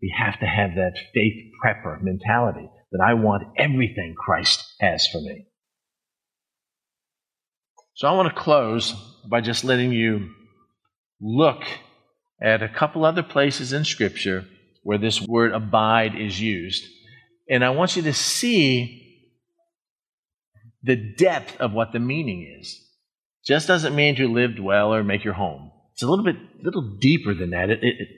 we 0.00 0.14
have 0.18 0.40
to 0.40 0.46
have 0.46 0.70
that 0.76 0.94
faith 1.12 1.34
prepper 1.62 1.98
mentality 2.00 2.66
that 2.92 3.04
I 3.06 3.12
want 3.12 3.42
everything 3.58 4.14
Christ 4.16 4.64
has 4.80 5.06
for 5.08 5.20
me. 5.20 5.48
So 7.92 8.08
I 8.08 8.12
want 8.12 8.34
to 8.34 8.42
close 8.42 8.92
by 9.28 9.42
just 9.42 9.64
letting 9.64 9.92
you 9.92 10.30
look 11.20 11.62
at 12.40 12.62
a 12.62 12.68
couple 12.68 13.04
other 13.04 13.22
places 13.22 13.72
in 13.72 13.84
Scripture 13.84 14.46
where 14.82 14.98
this 14.98 15.20
word 15.20 15.52
abide 15.52 16.14
is 16.14 16.40
used. 16.40 16.84
And 17.48 17.64
I 17.64 17.70
want 17.70 17.96
you 17.96 18.02
to 18.02 18.12
see 18.12 19.02
the 20.82 20.96
depth 20.96 21.60
of 21.60 21.72
what 21.72 21.92
the 21.92 21.98
meaning 21.98 22.56
is. 22.60 22.80
Just 23.44 23.66
doesn't 23.66 23.94
mean 23.94 24.16
to 24.16 24.32
live 24.32 24.58
well 24.60 24.94
or 24.94 25.02
make 25.02 25.24
your 25.24 25.34
home. 25.34 25.70
It's 25.92 26.02
a 26.02 26.06
little 26.06 26.24
bit, 26.24 26.36
little 26.62 26.98
deeper 27.00 27.34
than 27.34 27.50
that. 27.50 27.70
It, 27.70 27.78
it, 27.82 28.08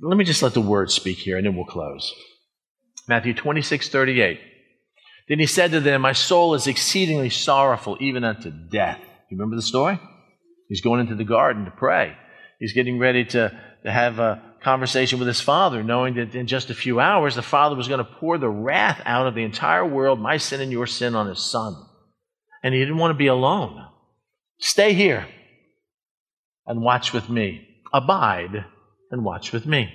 let 0.00 0.16
me 0.16 0.24
just 0.24 0.42
let 0.42 0.54
the 0.54 0.60
word 0.60 0.90
speak 0.90 1.18
here 1.18 1.36
and 1.36 1.46
then 1.46 1.56
we'll 1.56 1.64
close. 1.64 2.12
Matthew 3.06 3.34
26, 3.34 3.88
38. 3.88 4.40
Then 5.28 5.38
he 5.38 5.46
said 5.46 5.70
to 5.72 5.80
them, 5.80 6.02
My 6.02 6.12
soul 6.12 6.54
is 6.54 6.66
exceedingly 6.66 7.30
sorrowful, 7.30 7.96
even 8.00 8.24
unto 8.24 8.50
death. 8.50 8.98
Do 8.98 9.04
you 9.30 9.38
remember 9.38 9.56
the 9.56 9.62
story? 9.62 10.00
He's 10.68 10.82
going 10.82 11.00
into 11.00 11.14
the 11.14 11.24
garden 11.24 11.64
to 11.64 11.70
pray. 11.70 12.16
He's 12.58 12.72
getting 12.72 12.98
ready 12.98 13.24
to, 13.24 13.60
to 13.84 13.90
have 13.90 14.18
a 14.18 14.42
conversation 14.62 15.18
with 15.18 15.28
his 15.28 15.40
father, 15.40 15.82
knowing 15.82 16.14
that 16.14 16.34
in 16.34 16.46
just 16.46 16.70
a 16.70 16.74
few 16.74 17.00
hours 17.00 17.34
the 17.34 17.42
father 17.42 17.76
was 17.76 17.88
going 17.88 18.04
to 18.04 18.12
pour 18.18 18.38
the 18.38 18.48
wrath 18.48 19.00
out 19.04 19.26
of 19.26 19.34
the 19.34 19.44
entire 19.44 19.86
world, 19.86 20.20
my 20.20 20.36
sin 20.36 20.60
and 20.60 20.72
your 20.72 20.86
sin, 20.86 21.14
on 21.14 21.28
his 21.28 21.42
son. 21.42 21.74
And 22.62 22.74
he 22.74 22.80
didn't 22.80 22.98
want 22.98 23.12
to 23.12 23.18
be 23.18 23.28
alone. 23.28 23.86
Stay 24.58 24.92
here 24.92 25.26
and 26.66 26.82
watch 26.82 27.12
with 27.12 27.30
me. 27.30 27.66
Abide 27.92 28.64
and 29.10 29.24
watch 29.24 29.52
with 29.52 29.64
me. 29.64 29.92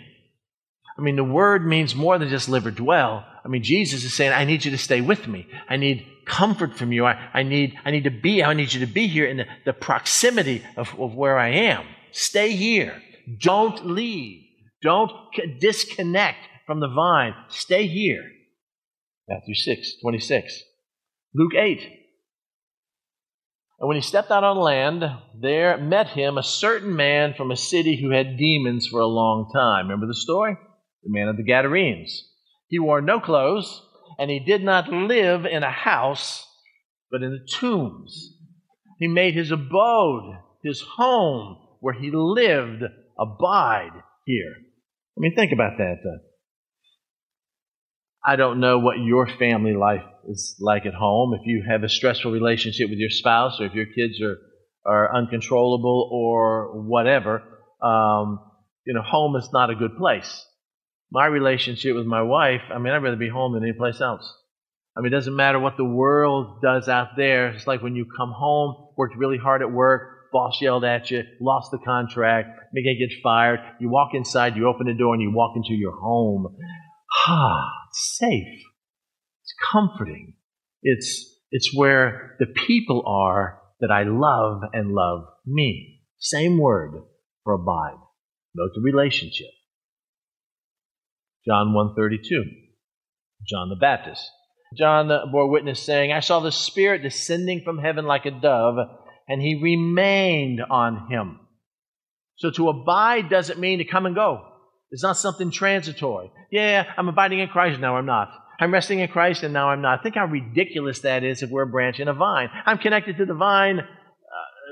I 0.97 1.01
mean, 1.01 1.15
the 1.15 1.23
word 1.23 1.65
means 1.65 1.95
more 1.95 2.17
than 2.17 2.29
just 2.29 2.49
live 2.49 2.65
or 2.65 2.71
dwell. 2.71 3.25
I 3.43 3.47
mean, 3.47 3.63
Jesus 3.63 4.03
is 4.03 4.13
saying, 4.13 4.31
I 4.31 4.45
need 4.45 4.63
you 4.63 4.71
to 4.71 4.77
stay 4.77 5.01
with 5.01 5.27
me. 5.27 5.47
I 5.67 5.77
need 5.77 6.07
comfort 6.25 6.75
from 6.75 6.91
you. 6.91 7.05
I, 7.05 7.29
I, 7.33 7.43
need, 7.43 7.75
I 7.85 7.91
need 7.91 8.05
to 8.05 8.11
be, 8.11 8.43
I 8.43 8.53
need 8.53 8.73
you 8.73 8.85
to 8.85 8.91
be 8.91 9.07
here 9.07 9.25
in 9.25 9.37
the, 9.37 9.45
the 9.65 9.73
proximity 9.73 10.63
of, 10.77 10.97
of 10.99 11.15
where 11.15 11.37
I 11.37 11.49
am. 11.49 11.85
Stay 12.11 12.51
here. 12.51 13.01
Don't 13.39 13.85
leave. 13.85 14.43
Don't 14.81 15.11
disconnect 15.59 16.39
from 16.65 16.79
the 16.79 16.89
vine. 16.89 17.33
Stay 17.49 17.87
here. 17.87 18.23
Matthew 19.27 19.55
6, 19.55 20.01
26. 20.01 20.61
Luke 21.33 21.55
8. 21.55 21.81
And 23.79 23.87
when 23.87 23.95
he 23.95 24.01
stepped 24.01 24.31
out 24.31 24.43
on 24.43 24.57
land, 24.57 25.03
there 25.39 25.77
met 25.77 26.09
him 26.09 26.37
a 26.37 26.43
certain 26.43 26.95
man 26.95 27.33
from 27.33 27.51
a 27.51 27.57
city 27.57 27.99
who 27.99 28.11
had 28.11 28.37
demons 28.37 28.87
for 28.87 28.99
a 28.99 29.05
long 29.05 29.49
time. 29.53 29.87
Remember 29.87 30.07
the 30.07 30.15
story? 30.15 30.57
The 31.03 31.09
man 31.09 31.27
of 31.27 31.37
the 31.37 31.43
Gadarenes. 31.43 32.29
He 32.67 32.79
wore 32.79 33.01
no 33.01 33.19
clothes, 33.19 33.81
and 34.19 34.29
he 34.29 34.39
did 34.39 34.63
not 34.63 34.89
live 34.89 35.45
in 35.45 35.63
a 35.63 35.71
house, 35.71 36.47
but 37.11 37.23
in 37.23 37.31
the 37.31 37.47
tombs. 37.59 38.37
He 38.99 39.07
made 39.07 39.33
his 39.33 39.51
abode, 39.51 40.37
his 40.63 40.81
home, 40.81 41.57
where 41.79 41.93
he 41.93 42.11
lived, 42.11 42.83
abide 43.19 43.91
here. 44.25 44.53
I 45.17 45.19
mean, 45.19 45.35
think 45.35 45.51
about 45.51 45.77
that. 45.77 45.97
I 48.25 48.35
don't 48.35 48.59
know 48.59 48.79
what 48.79 48.99
your 48.99 49.27
family 49.27 49.73
life 49.73 50.05
is 50.27 50.55
like 50.59 50.85
at 50.85 50.93
home. 50.93 51.33
If 51.33 51.41
you 51.45 51.63
have 51.67 51.83
a 51.83 51.89
stressful 51.89 52.31
relationship 52.31 52.89
with 52.89 52.99
your 52.99 53.09
spouse, 53.09 53.59
or 53.59 53.65
if 53.65 53.73
your 53.73 53.85
kids 53.85 54.21
are, 54.21 54.37
are 54.85 55.15
uncontrollable, 55.15 56.09
or 56.11 56.81
whatever, 56.81 57.43
um, 57.81 58.39
you 58.85 58.93
know, 58.93 59.01
home 59.01 59.35
is 59.35 59.49
not 59.51 59.69
a 59.69 59.75
good 59.75 59.97
place. 59.97 60.45
My 61.13 61.27
relationship 61.27 61.95
with 61.95 62.07
my 62.07 62.23
wife, 62.23 62.61
I 62.73 62.79
mean, 62.79 62.91
I'd 62.91 63.03
rather 63.03 63.15
be 63.15 63.29
home 63.29 63.53
than 63.53 63.61
any 63.61 63.73
place 63.73 64.01
else. 64.01 64.33
I 64.97 65.01
mean, 65.01 65.13
it 65.13 65.15
doesn't 65.15 65.35
matter 65.35 65.59
what 65.59 65.77
the 65.77 65.85
world 65.85 66.59
does 66.63 66.89
out 66.89 67.09
there. 67.15 67.49
It's 67.49 67.67
like 67.67 67.83
when 67.83 67.95
you 67.95 68.07
come 68.17 68.31
home, 68.31 68.89
worked 68.97 69.15
really 69.15 69.37
hard 69.37 69.61
at 69.61 69.71
work, 69.71 70.31
boss 70.31 70.57
yelled 70.59 70.83
at 70.83 71.11
you, 71.11 71.21
lost 71.39 71.69
the 71.69 71.77
contract, 71.77 72.49
maybe 72.73 72.97
get 72.97 73.21
fired. 73.21 73.59
You 73.79 73.89
walk 73.89 74.15
inside, 74.15 74.55
you 74.55 74.67
open 74.67 74.87
the 74.87 74.95
door, 74.95 75.13
and 75.13 75.21
you 75.21 75.31
walk 75.31 75.55
into 75.55 75.75
your 75.75 75.95
home. 75.95 76.55
Ah, 77.27 77.69
it's 77.91 78.17
safe. 78.17 78.63
It's 79.43 79.53
comforting. 79.71 80.33
It's, 80.81 81.39
it's 81.51 81.75
where 81.75 82.35
the 82.39 82.47
people 82.47 83.03
are 83.05 83.59
that 83.81 83.91
I 83.91 84.01
love 84.01 84.61
and 84.73 84.93
love 84.93 85.25
me. 85.45 86.01
Same 86.17 86.57
word 86.57 87.03
for 87.43 87.53
abide. 87.53 87.99
Note 88.55 88.71
the 88.73 88.81
relationship. 88.81 89.51
John 91.45 91.73
132. 91.73 92.43
John 93.45 93.69
the 93.69 93.75
Baptist. 93.75 94.29
John 94.77 95.09
bore 95.31 95.49
witness 95.49 95.81
saying, 95.81 96.11
I 96.11 96.21
saw 96.21 96.39
the 96.39 96.51
Spirit 96.51 97.03
descending 97.03 97.61
from 97.63 97.77
heaven 97.77 98.05
like 98.05 98.25
a 98.25 98.31
dove, 98.31 98.77
and 99.27 99.41
he 99.41 99.61
remained 99.61 100.61
on 100.69 101.11
him. 101.11 101.39
So 102.37 102.49
to 102.51 102.69
abide 102.69 103.29
doesn't 103.29 103.59
mean 103.59 103.79
to 103.79 103.85
come 103.85 104.05
and 104.05 104.15
go. 104.15 104.41
It's 104.91 105.03
not 105.03 105.17
something 105.17 105.51
transitory. 105.51 106.31
Yeah, 106.51 106.85
I'm 106.97 107.07
abiding 107.07 107.39
in 107.39 107.49
Christ, 107.49 107.79
now 107.79 107.97
I'm 107.97 108.05
not. 108.05 108.29
I'm 108.59 108.71
resting 108.71 108.99
in 108.99 109.07
Christ, 109.07 109.43
and 109.43 109.53
now 109.53 109.69
I'm 109.69 109.81
not. 109.81 110.03
Think 110.03 110.15
how 110.15 110.25
ridiculous 110.25 110.99
that 110.99 111.23
is 111.23 111.41
if 111.41 111.49
we're 111.49 111.63
a 111.63 111.67
branch 111.67 111.99
in 111.99 112.07
a 112.07 112.13
vine. 112.13 112.49
I'm 112.65 112.77
connected 112.77 113.17
to 113.17 113.25
the 113.25 113.33
vine, 113.33 113.79
uh, 113.79 113.85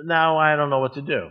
now 0.06 0.38
I 0.38 0.56
don't 0.56 0.70
know 0.70 0.80
what 0.80 0.94
to 0.94 1.02
do. 1.02 1.30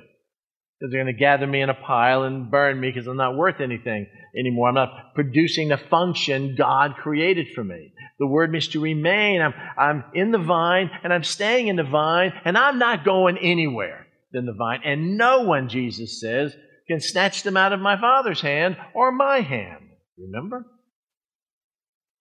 Because 0.80 0.92
they're 0.92 1.04
going 1.04 1.14
to 1.14 1.20
gather 1.20 1.46
me 1.46 1.60
in 1.60 1.68
a 1.68 1.74
pile 1.74 2.22
and 2.22 2.50
burn 2.50 2.80
me 2.80 2.90
because 2.90 3.06
I'm 3.06 3.18
not 3.18 3.36
worth 3.36 3.60
anything 3.60 4.06
anymore. 4.38 4.68
I'm 4.68 4.74
not 4.74 5.14
producing 5.14 5.68
the 5.68 5.76
function 5.76 6.54
God 6.56 6.94
created 6.96 7.48
for 7.54 7.62
me. 7.62 7.92
The 8.18 8.26
word 8.26 8.50
means 8.50 8.68
to 8.68 8.80
remain. 8.80 9.42
I'm, 9.42 9.52
I'm 9.76 10.04
in 10.14 10.30
the 10.30 10.38
vine, 10.38 10.90
and 11.02 11.12
I'm 11.12 11.24
staying 11.24 11.68
in 11.68 11.76
the 11.76 11.84
vine, 11.84 12.32
and 12.46 12.56
I'm 12.56 12.78
not 12.78 13.04
going 13.04 13.36
anywhere 13.36 14.06
than 14.32 14.46
the 14.46 14.54
vine. 14.54 14.80
And 14.84 15.18
no 15.18 15.42
one, 15.42 15.68
Jesus 15.68 16.18
says, 16.18 16.54
can 16.88 17.00
snatch 17.00 17.42
them 17.42 17.56
out 17.56 17.72
of 17.72 17.80
my 17.80 18.00
Father's 18.00 18.40
hand 18.40 18.76
or 18.94 19.12
my 19.12 19.40
hand. 19.40 19.84
Remember? 20.18 20.66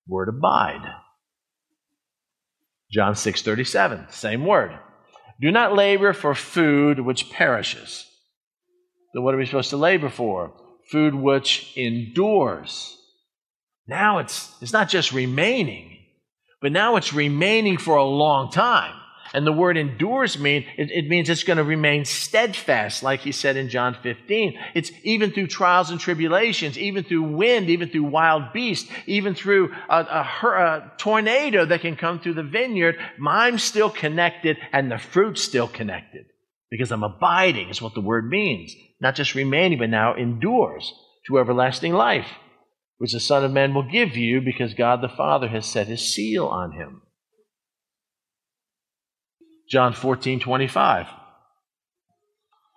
Word 0.08 0.30
abide. 0.30 0.86
John 2.92 3.14
6:37, 3.14 4.12
same 4.12 4.46
word. 4.46 4.78
Do 5.40 5.52
not 5.52 5.76
labor 5.76 6.14
for 6.14 6.36
food 6.36 7.00
which 7.00 7.30
perishes. 7.30 8.09
So 9.14 9.22
what 9.22 9.34
are 9.34 9.38
we 9.38 9.46
supposed 9.46 9.72
to 9.72 9.78
labor 9.78 10.10
for? 10.10 10.54
Food 10.92 11.16
which 11.16 11.74
endures. 11.76 12.98
Now 13.88 14.20
it's 14.20 14.56
it's 14.62 14.74
not 14.74 14.90
just 14.90 15.12
remaining, 15.12 15.98
but 16.62 16.72
now 16.72 16.96
it's 16.96 17.14
remaining 17.14 17.78
for 17.78 17.96
a 17.96 18.06
long 18.06 18.52
time. 18.52 18.96
And 19.32 19.46
the 19.46 19.52
word 19.52 19.78
endures 19.78 20.40
mean 20.40 20.66
it, 20.78 20.90
it 20.92 21.08
means 21.08 21.30
it's 21.30 21.44
going 21.44 21.58
to 21.58 21.64
remain 21.64 22.06
steadfast, 22.06 23.04
like 23.04 23.20
he 23.20 23.32
said 23.32 23.58
in 23.58 23.70
John 23.70 23.96
15. 24.02 24.60
It's 24.74 24.92
even 25.04 25.32
through 25.32 25.48
trials 25.48 25.92
and 25.92 26.00
tribulations, 26.00 26.78
even 26.78 27.04
through 27.04 27.36
wind, 27.36 27.70
even 27.70 27.90
through 27.90 28.06
wild 28.06 28.54
beasts, 28.54 28.90
even 29.06 29.36
through 29.36 29.72
a, 29.88 29.98
a, 29.98 30.48
a 30.48 30.92
tornado 30.98 31.66
that 31.66 31.82
can 31.82 31.96
come 31.96 32.20
through 32.20 32.36
the 32.36 32.44
vineyard. 32.44 32.98
I'm 33.26 33.60
still 33.60 33.92
connected, 33.92 34.58
and 34.72 34.92
the 34.92 34.98
fruit's 34.98 35.44
still 35.44 35.68
connected 35.68 36.26
because 36.70 36.92
I'm 36.92 37.04
abiding. 37.04 37.70
Is 37.70 37.82
what 37.82 37.94
the 37.94 38.02
word 38.02 38.30
means. 38.30 38.76
Not 39.02 39.16
just 39.16 39.36
remaining, 39.36 39.80
but 39.80 39.90
now 39.90 40.16
endures 40.16 40.94
to 41.28 41.40
everlasting 41.40 41.94
life, 41.94 42.28
which 42.98 43.14
the 43.14 43.20
Son 43.20 43.44
of 43.44 43.52
Man 43.52 43.74
will 43.74 43.90
give 43.90 44.16
you 44.16 44.42
because 44.42 44.74
God 44.74 45.02
the 45.02 45.10
Father 45.10 45.48
has 45.48 45.66
set 45.66 45.88
His 45.88 46.14
seal 46.14 46.48
on 46.48 46.72
him. 46.72 47.02
John 49.70 49.94
14, 49.94 50.40
25. 50.40 51.08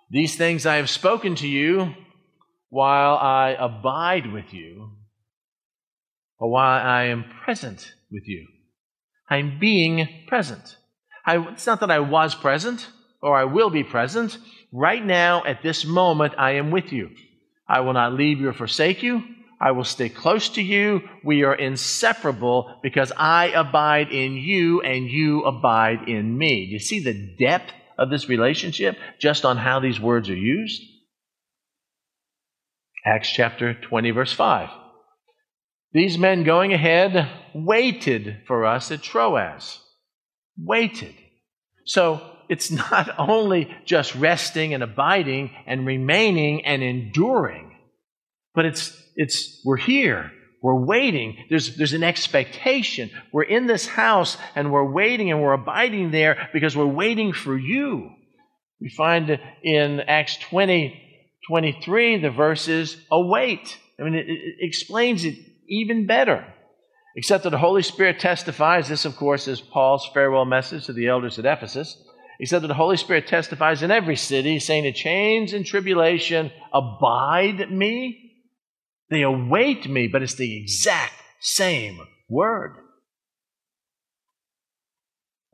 These 0.09 0.35
things 0.35 0.65
I 0.65 0.75
have 0.75 0.89
spoken 0.89 1.35
to 1.35 1.47
you 1.47 1.95
while 2.69 3.15
I 3.17 3.55
abide 3.59 4.31
with 4.31 4.53
you, 4.53 4.91
or 6.39 6.51
while 6.51 6.85
I 6.85 7.05
am 7.05 7.25
present 7.43 7.93
with 8.11 8.27
you. 8.27 8.47
I'm 9.29 9.57
being 9.59 10.07
present. 10.27 10.77
I, 11.25 11.37
it's 11.49 11.65
not 11.65 11.79
that 11.79 11.89
I 11.89 11.99
was 11.99 12.35
present 12.35 12.87
or 13.23 13.35
I 13.37 13.45
will 13.45 13.69
be 13.69 13.83
present. 13.83 14.37
Right 14.71 15.03
now, 15.03 15.43
at 15.45 15.63
this 15.63 15.85
moment, 15.85 16.33
I 16.37 16.51
am 16.51 16.69
with 16.69 16.91
you. 16.91 17.09
I 17.67 17.79
will 17.79 17.93
not 17.93 18.13
leave 18.13 18.39
you 18.39 18.49
or 18.49 18.53
forsake 18.53 19.01
you. 19.01 19.23
I 19.61 19.71
will 19.71 19.85
stay 19.85 20.09
close 20.09 20.49
to 20.49 20.61
you. 20.61 21.07
We 21.23 21.43
are 21.43 21.55
inseparable 21.55 22.79
because 22.83 23.13
I 23.15 23.45
abide 23.47 24.11
in 24.11 24.33
you 24.33 24.81
and 24.81 25.09
you 25.09 25.43
abide 25.43 26.09
in 26.09 26.37
me. 26.37 26.65
You 26.65 26.79
see 26.79 26.99
the 26.99 27.35
depth 27.39 27.71
of 27.97 28.09
this 28.09 28.27
relationship 28.27 28.97
just 29.19 29.45
on 29.45 29.57
how 29.57 29.79
these 29.79 30.01
words 30.01 30.29
are 30.29 30.35
used? 30.35 30.81
Acts 33.05 33.31
chapter 33.31 33.73
20, 33.73 34.11
verse 34.11 34.33
5. 34.33 34.69
These 35.93 36.17
men 36.17 36.43
going 36.43 36.73
ahead 36.73 37.29
waited 37.53 38.39
for 38.47 38.65
us 38.65 38.91
at 38.91 39.01
Troas. 39.01 39.79
Waited. 40.57 41.13
So 41.85 42.32
it's 42.49 42.71
not 42.71 43.09
only 43.17 43.75
just 43.85 44.15
resting 44.15 44.73
and 44.73 44.83
abiding 44.83 45.51
and 45.65 45.85
remaining 45.85 46.65
and 46.65 46.83
enduring, 46.83 47.75
but 48.55 48.65
it's 48.65 48.95
it's 49.15 49.61
we're 49.65 49.77
here. 49.77 50.31
We're 50.63 50.79
waiting. 50.79 51.35
There's, 51.49 51.75
there's 51.75 51.91
an 51.91 52.03
expectation. 52.03 53.11
We're 53.33 53.43
in 53.43 53.67
this 53.67 53.85
house 53.85 54.37
and 54.55 54.71
we're 54.71 54.89
waiting 54.89 55.29
and 55.29 55.41
we're 55.41 55.51
abiding 55.51 56.11
there 56.11 56.49
because 56.53 56.75
we're 56.75 56.85
waiting 56.85 57.33
for 57.33 57.57
you. 57.57 58.09
We 58.79 58.87
find 58.87 59.37
in 59.61 59.99
Acts 59.99 60.37
20, 60.37 61.27
23, 61.49 62.21
the 62.21 62.29
verses 62.29 62.95
await. 63.11 63.77
I 63.99 64.03
mean, 64.03 64.15
it, 64.15 64.29
it 64.29 64.55
explains 64.61 65.25
it 65.25 65.35
even 65.67 66.07
better. 66.07 66.45
Except 67.17 67.43
that 67.43 67.51
the 67.51 67.57
Holy 67.57 67.83
Spirit 67.83 68.19
testifies, 68.19 68.87
this, 68.87 69.03
of 69.03 69.17
course, 69.17 69.49
is 69.49 69.59
Paul's 69.59 70.09
farewell 70.13 70.45
message 70.45 70.85
to 70.85 70.93
the 70.93 71.07
elders 71.07 71.37
at 71.37 71.45
Ephesus. 71.45 72.01
He 72.43 72.47
said 72.47 72.61
that 72.63 72.67
the 72.67 72.73
Holy 72.73 72.97
Spirit 72.97 73.25
testifies 73.25 73.83
in 73.83 73.89
every 73.89 74.17
city, 74.17 74.59
saying 74.59 74.83
to 74.83 74.91
chains 74.91 75.53
and 75.53 75.65
tribulation, 75.65 76.51
abide 76.73 77.71
me 77.71 78.19
they 79.09 79.21
await 79.21 79.89
me, 79.89 80.07
but 80.07 80.21
it's 80.21 80.35
the 80.35 80.57
exact 80.57 81.13
same 81.39 82.01
word. 82.27 82.75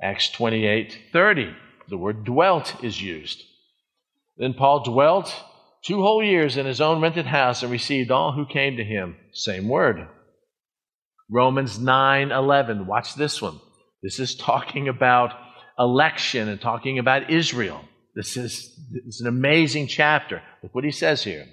Acts 0.01 0.31
28 0.31 0.97
30, 1.13 1.55
the 1.89 1.97
word 1.99 2.23
dwelt 2.23 2.83
is 2.83 2.99
used. 2.99 3.43
Then 4.37 4.55
Paul 4.55 4.83
dwelt 4.83 5.31
two 5.83 6.01
whole 6.01 6.23
years 6.23 6.57
in 6.57 6.65
his 6.65 6.81
own 6.81 7.03
rented 7.03 7.27
house 7.27 7.61
and 7.61 7.71
received 7.71 8.09
all 8.09 8.31
who 8.31 8.47
came 8.47 8.77
to 8.77 8.83
him. 8.83 9.15
Same 9.31 9.69
word. 9.69 10.07
Romans 11.29 11.77
9 11.77 12.31
11, 12.31 12.87
watch 12.87 13.13
this 13.13 13.39
one. 13.39 13.59
This 14.01 14.19
is 14.19 14.33
talking 14.33 14.87
about 14.87 15.33
election 15.79 16.49
and 16.49 16.59
talking 16.59 16.99
about 16.99 17.29
Israel. 17.29 17.81
This 18.15 18.35
is, 18.35 18.77
this 18.91 19.15
is 19.15 19.21
an 19.21 19.27
amazing 19.27 19.87
chapter. 19.87 20.41
Look 20.61 20.75
what 20.75 20.83
he 20.83 20.91
says 20.91 21.23
here. 21.23 21.45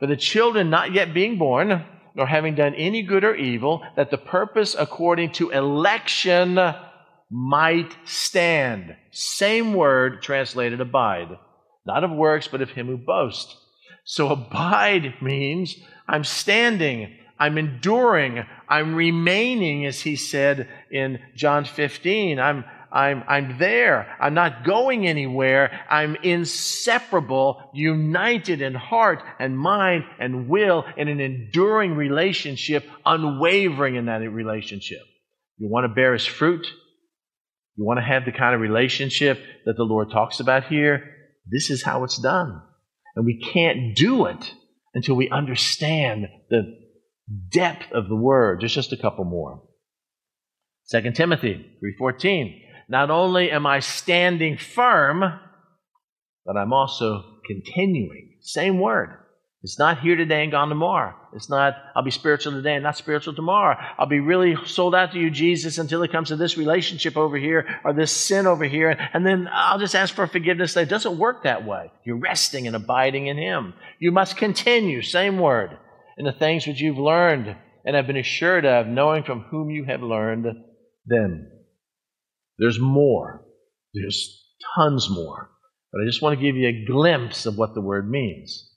For 0.00 0.06
the 0.06 0.16
children 0.16 0.68
not 0.68 0.92
yet 0.92 1.14
being 1.14 1.38
born, 1.38 1.84
nor 2.14 2.26
having 2.26 2.54
done 2.54 2.74
any 2.74 3.02
good 3.02 3.24
or 3.24 3.34
evil, 3.34 3.82
that 3.96 4.10
the 4.10 4.18
purpose 4.18 4.74
according 4.78 5.32
to 5.34 5.50
election 5.50 6.58
might 7.30 7.96
stand. 8.04 8.96
Same 9.10 9.74
word 9.74 10.22
translated 10.22 10.80
abide. 10.80 11.38
Not 11.86 12.04
of 12.04 12.10
works, 12.10 12.48
but 12.48 12.62
of 12.62 12.70
him 12.70 12.88
who 12.88 12.96
boasts. 12.96 13.56
So 14.04 14.28
abide 14.28 15.14
means 15.22 15.76
I'm 16.08 16.24
standing, 16.24 17.16
I'm 17.38 17.56
enduring, 17.56 18.44
I'm 18.68 18.94
remaining, 18.94 19.86
as 19.86 20.00
he 20.00 20.16
said 20.16 20.68
in 20.90 21.20
John 21.34 21.64
15. 21.64 22.38
I'm, 22.38 22.64
I'm, 22.92 23.24
I'm 23.26 23.58
there. 23.58 24.14
I'm 24.20 24.34
not 24.34 24.64
going 24.64 25.06
anywhere. 25.06 25.80
I'm 25.88 26.16
inseparable, 26.16 27.70
united 27.72 28.60
in 28.60 28.74
heart 28.74 29.22
and 29.38 29.58
mind 29.58 30.04
and 30.18 30.48
will 30.48 30.84
in 30.96 31.08
an 31.08 31.20
enduring 31.20 31.96
relationship, 31.96 32.84
unwavering 33.06 33.96
in 33.96 34.06
that 34.06 34.18
relationship. 34.18 35.00
You 35.56 35.68
want 35.68 35.84
to 35.84 35.94
bear 35.94 36.12
his 36.12 36.26
fruit? 36.26 36.66
You 37.76 37.84
want 37.84 37.98
to 37.98 38.04
have 38.04 38.24
the 38.24 38.32
kind 38.32 38.54
of 38.54 38.60
relationship 38.60 39.38
that 39.64 39.76
the 39.76 39.84
Lord 39.84 40.10
talks 40.10 40.40
about 40.40 40.64
here? 40.64 41.14
This 41.50 41.70
is 41.70 41.82
how 41.82 42.04
it's 42.04 42.20
done. 42.20 42.60
And 43.16 43.24
we 43.24 43.40
can't 43.40 43.96
do 43.96 44.26
it 44.26 44.54
until 44.94 45.14
we 45.14 45.30
understand 45.30 46.26
the 46.50 46.78
depth 47.50 47.90
of 47.92 48.08
the 48.08 48.16
word. 48.16 48.60
There's 48.60 48.74
just 48.74 48.92
a 48.92 48.96
couple 48.96 49.24
more. 49.24 49.62
2 50.90 51.12
Timothy 51.12 51.64
3:14 51.82 52.60
not 52.88 53.10
only 53.10 53.50
am 53.50 53.66
I 53.66 53.80
standing 53.80 54.56
firm, 54.56 55.20
but 56.44 56.56
I'm 56.56 56.72
also 56.72 57.22
continuing. 57.46 58.36
Same 58.40 58.80
word. 58.80 59.18
It's 59.64 59.78
not 59.78 60.00
here 60.00 60.16
today 60.16 60.42
and 60.42 60.50
gone 60.50 60.68
tomorrow. 60.68 61.14
It's 61.34 61.48
not, 61.48 61.74
I'll 61.94 62.02
be 62.02 62.10
spiritual 62.10 62.52
today 62.52 62.74
and 62.74 62.82
not 62.82 62.96
spiritual 62.96 63.32
tomorrow. 63.32 63.76
I'll 63.96 64.08
be 64.08 64.18
really 64.18 64.56
sold 64.66 64.92
out 64.92 65.12
to 65.12 65.20
you, 65.20 65.30
Jesus, 65.30 65.78
until 65.78 66.02
it 66.02 66.10
comes 66.10 66.28
to 66.28 66.36
this 66.36 66.58
relationship 66.58 67.16
over 67.16 67.36
here 67.36 67.64
or 67.84 67.92
this 67.92 68.10
sin 68.10 68.48
over 68.48 68.64
here. 68.64 68.90
And 68.90 69.24
then 69.24 69.48
I'll 69.52 69.78
just 69.78 69.94
ask 69.94 70.12
for 70.12 70.26
forgiveness. 70.26 70.76
It 70.76 70.88
doesn't 70.88 71.16
work 71.16 71.44
that 71.44 71.64
way. 71.64 71.92
You're 72.04 72.18
resting 72.18 72.66
and 72.66 72.74
abiding 72.74 73.28
in 73.28 73.38
Him. 73.38 73.74
You 74.00 74.10
must 74.10 74.36
continue, 74.36 75.00
same 75.00 75.38
word, 75.38 75.78
in 76.18 76.24
the 76.24 76.32
things 76.32 76.66
which 76.66 76.80
you've 76.80 76.98
learned 76.98 77.54
and 77.84 77.94
have 77.94 78.08
been 78.08 78.16
assured 78.16 78.66
of, 78.66 78.88
knowing 78.88 79.22
from 79.22 79.42
whom 79.42 79.70
you 79.70 79.84
have 79.84 80.02
learned 80.02 80.46
them. 81.06 81.51
There's 82.58 82.78
more. 82.78 83.44
There's 83.94 84.44
tons 84.76 85.08
more. 85.10 85.50
But 85.92 86.02
I 86.02 86.06
just 86.06 86.22
want 86.22 86.38
to 86.38 86.44
give 86.44 86.56
you 86.56 86.68
a 86.68 86.84
glimpse 86.86 87.46
of 87.46 87.58
what 87.58 87.74
the 87.74 87.80
word 87.80 88.10
means. 88.10 88.70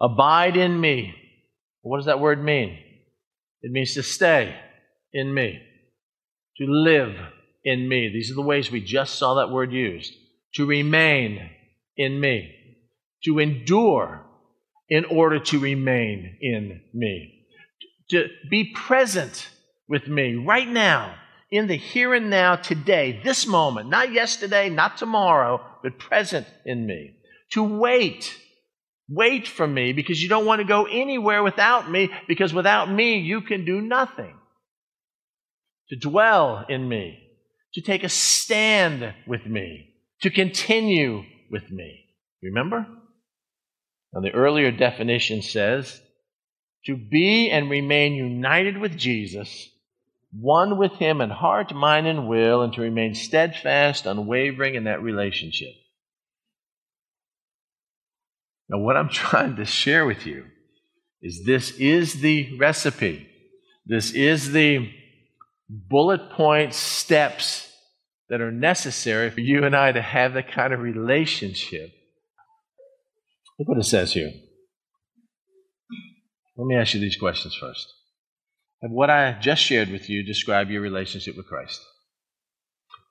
Abide 0.00 0.56
in 0.56 0.80
me. 0.80 1.14
What 1.82 1.98
does 1.98 2.06
that 2.06 2.20
word 2.20 2.42
mean? 2.42 2.78
It 3.62 3.70
means 3.70 3.94
to 3.94 4.02
stay 4.02 4.56
in 5.12 5.32
me, 5.32 5.60
to 6.56 6.64
live 6.66 7.14
in 7.64 7.88
me. 7.88 8.10
These 8.12 8.30
are 8.30 8.34
the 8.34 8.42
ways 8.42 8.70
we 8.70 8.80
just 8.80 9.16
saw 9.16 9.34
that 9.34 9.50
word 9.50 9.72
used. 9.72 10.12
To 10.54 10.66
remain 10.66 11.50
in 11.96 12.20
me, 12.20 12.52
to 13.24 13.38
endure 13.38 14.26
in 14.88 15.04
order 15.06 15.38
to 15.38 15.58
remain 15.58 16.36
in 16.40 16.80
me, 16.92 17.46
to 18.10 18.28
be 18.50 18.72
present 18.74 19.48
with 19.88 20.06
me 20.08 20.34
right 20.34 20.68
now, 20.68 21.14
in 21.50 21.66
the 21.66 21.76
here 21.76 22.14
and 22.14 22.30
now, 22.30 22.56
today, 22.56 23.20
this 23.22 23.46
moment, 23.46 23.90
not 23.90 24.10
yesterday, 24.10 24.70
not 24.70 24.96
tomorrow, 24.96 25.60
but 25.82 25.98
present 25.98 26.46
in 26.64 26.86
me. 26.86 27.16
To 27.52 27.62
wait. 27.62 28.34
Wait 29.08 29.46
for 29.46 29.66
me 29.66 29.92
because 29.92 30.22
you 30.22 30.30
don't 30.30 30.46
want 30.46 30.60
to 30.60 30.66
go 30.66 30.86
anywhere 30.86 31.42
without 31.42 31.90
me 31.90 32.10
because 32.26 32.54
without 32.54 32.90
me 32.90 33.18
you 33.18 33.42
can 33.42 33.66
do 33.66 33.82
nothing. 33.82 34.34
To 35.90 35.96
dwell 35.96 36.64
in 36.70 36.88
me. 36.88 37.18
To 37.74 37.82
take 37.82 38.04
a 38.04 38.08
stand 38.08 39.12
with 39.26 39.44
me. 39.44 39.90
To 40.22 40.30
continue 40.30 41.24
with 41.50 41.70
me. 41.70 42.06
Remember? 42.42 42.86
Now, 44.14 44.20
the 44.20 44.30
earlier 44.30 44.70
definition 44.70 45.42
says 45.42 46.00
to 46.86 46.96
be 46.96 47.50
and 47.50 47.68
remain 47.68 48.14
united 48.14 48.78
with 48.78 48.96
Jesus 48.96 49.68
one 50.32 50.78
with 50.78 50.92
Him 50.92 51.20
in 51.20 51.30
heart, 51.30 51.74
mind, 51.74 52.06
and 52.06 52.28
will, 52.28 52.62
and 52.62 52.72
to 52.74 52.80
remain 52.80 53.14
steadfast, 53.14 54.06
unwavering 54.06 54.74
in 54.74 54.84
that 54.84 55.02
relationship. 55.02 55.72
Now, 58.68 58.78
what 58.78 58.96
I'm 58.96 59.08
trying 59.10 59.56
to 59.56 59.66
share 59.66 60.06
with 60.06 60.26
you 60.26 60.46
is 61.20 61.44
this 61.44 61.70
is 61.72 62.20
the 62.20 62.58
recipe. 62.58 63.28
This 63.86 64.12
is 64.12 64.52
the 64.52 64.90
bullet 65.68 66.30
point 66.30 66.74
steps 66.74 67.68
that 68.28 68.40
are 68.40 68.50
necessary 68.50 69.30
for 69.30 69.40
you 69.40 69.64
and 69.64 69.76
I 69.76 69.92
to 69.92 70.02
have 70.02 70.34
that 70.34 70.50
kind 70.50 70.72
of 70.72 70.80
relationship. 70.80 71.90
Look 73.58 73.68
what 73.68 73.78
it 73.78 73.84
says 73.84 74.12
here. 74.12 74.32
Let 76.56 76.66
me 76.66 76.76
ask 76.76 76.94
you 76.94 77.00
these 77.00 77.16
questions 77.16 77.54
first. 77.54 77.92
Have 78.82 78.90
what 78.90 79.10
I 79.10 79.32
just 79.40 79.62
shared 79.62 79.90
with 79.90 80.08
you 80.08 80.24
describe 80.24 80.70
your 80.70 80.82
relationship 80.82 81.36
with 81.36 81.46
Christ? 81.46 81.80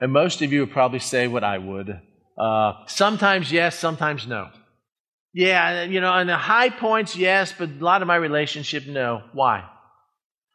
And 0.01 0.11
most 0.11 0.41
of 0.41 0.51
you 0.51 0.61
would 0.61 0.71
probably 0.71 0.99
say 0.99 1.27
what 1.27 1.43
I 1.43 1.57
would. 1.57 2.01
Uh, 2.37 2.73
sometimes 2.87 3.51
yes, 3.51 3.79
sometimes 3.79 4.27
no. 4.27 4.49
Yeah, 5.33 5.83
you 5.83 6.01
know, 6.01 6.17
in 6.17 6.27
the 6.27 6.35
high 6.35 6.69
points, 6.69 7.15
yes, 7.15 7.53
but 7.57 7.69
a 7.69 7.83
lot 7.83 8.01
of 8.01 8.07
my 8.07 8.17
relationship, 8.17 8.85
no. 8.85 9.23
Why? 9.31 9.63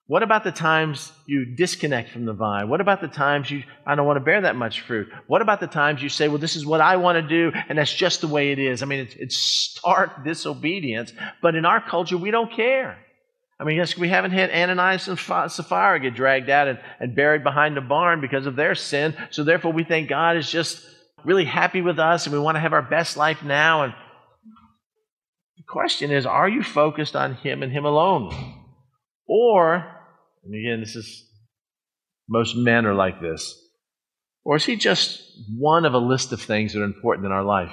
What 0.09 0.23
about 0.23 0.45
the 0.45 0.53
times 0.53 1.11
you 1.27 1.57
disconnect 1.57 2.11
from 2.11 2.27
the 2.27 2.35
vine? 2.35 2.69
What 2.69 2.81
about 2.81 3.01
the 3.01 3.09
times 3.09 3.51
you, 3.51 3.65
I 3.87 3.95
don't 3.95 4.07
want 4.07 4.19
to 4.19 4.25
bear 4.25 4.43
that 4.43 4.55
much 4.55 4.83
fruit? 4.83 5.09
What 5.27 5.43
about 5.43 5.61
the 5.61 5.67
times 5.67 6.03
you 6.03 6.09
say, 6.11 6.29
well, 6.29 6.39
this 6.39 6.57
is 6.57 6.67
what 6.67 6.81
I 6.81 6.97
want 6.97 7.17
to 7.17 7.27
do, 7.27 7.51
and 7.69 7.79
that's 7.79 7.93
just 7.93 8.21
the 8.21 8.29
way 8.29 8.53
it 8.53 8.59
is? 8.59 8.83
I 8.83 8.87
mean, 8.87 9.01
it's, 9.01 9.15
it's 9.15 9.37
stark 9.37 10.25
disobedience, 10.25 11.13
but 11.41 11.55
in 11.55 11.65
our 11.65 11.81
culture, 11.81 12.19
we 12.19 12.31
don't 12.31 12.53
care. 12.53 12.99
I 13.59 13.65
mean, 13.65 13.77
yes, 13.77 13.97
we 13.97 14.09
haven't 14.09 14.33
had 14.33 14.51
Ananias 14.51 15.09
and 15.09 15.19
Sapphira 15.19 15.99
get 15.99 16.15
dragged 16.15 16.51
out 16.51 16.69
and, 16.69 16.79
and 17.01 17.17
buried 17.17 17.43
behind 17.43 17.79
a 17.79 17.81
barn 17.81 18.21
because 18.21 18.47
of 18.47 18.55
their 18.55 18.75
sin. 18.75 19.17
So 19.31 19.45
therefore, 19.45 19.73
we 19.73 19.83
think 19.83 20.11
God 20.11 20.37
is 20.37 20.51
just 20.51 20.85
really 21.25 21.47
happy 21.47 21.81
with 21.81 21.99
us 21.99 22.27
and 22.27 22.35
we 22.35 22.39
want 22.39 22.57
to 22.57 22.61
have 22.61 22.75
our 22.75 22.83
best 22.83 23.17
life 23.17 23.43
now. 23.43 23.85
And 23.85 23.95
the 25.57 25.65
question 25.67 26.11
is, 26.11 26.27
are 26.27 26.49
you 26.49 26.63
focused 26.63 27.17
on 27.17 27.35
Him 27.35 27.63
and 27.63 27.73
Him 27.73 27.87
alone? 27.87 28.31
Or, 29.27 29.75
and 30.45 30.55
again, 30.55 30.81
this 30.81 30.95
is, 30.95 31.25
most 32.29 32.57
men 32.57 32.85
are 32.85 32.95
like 32.95 33.23
this. 33.23 33.59
Or 34.45 34.57
is 34.57 34.67
He 34.67 34.77
just 34.77 35.23
one 35.57 35.87
of 35.87 35.95
a 35.95 35.99
list 35.99 36.31
of 36.33 36.43
things 36.43 36.75
that 36.75 36.81
are 36.81 36.85
important 36.85 37.25
in 37.25 37.33
our 37.33 37.43
life? 37.43 37.73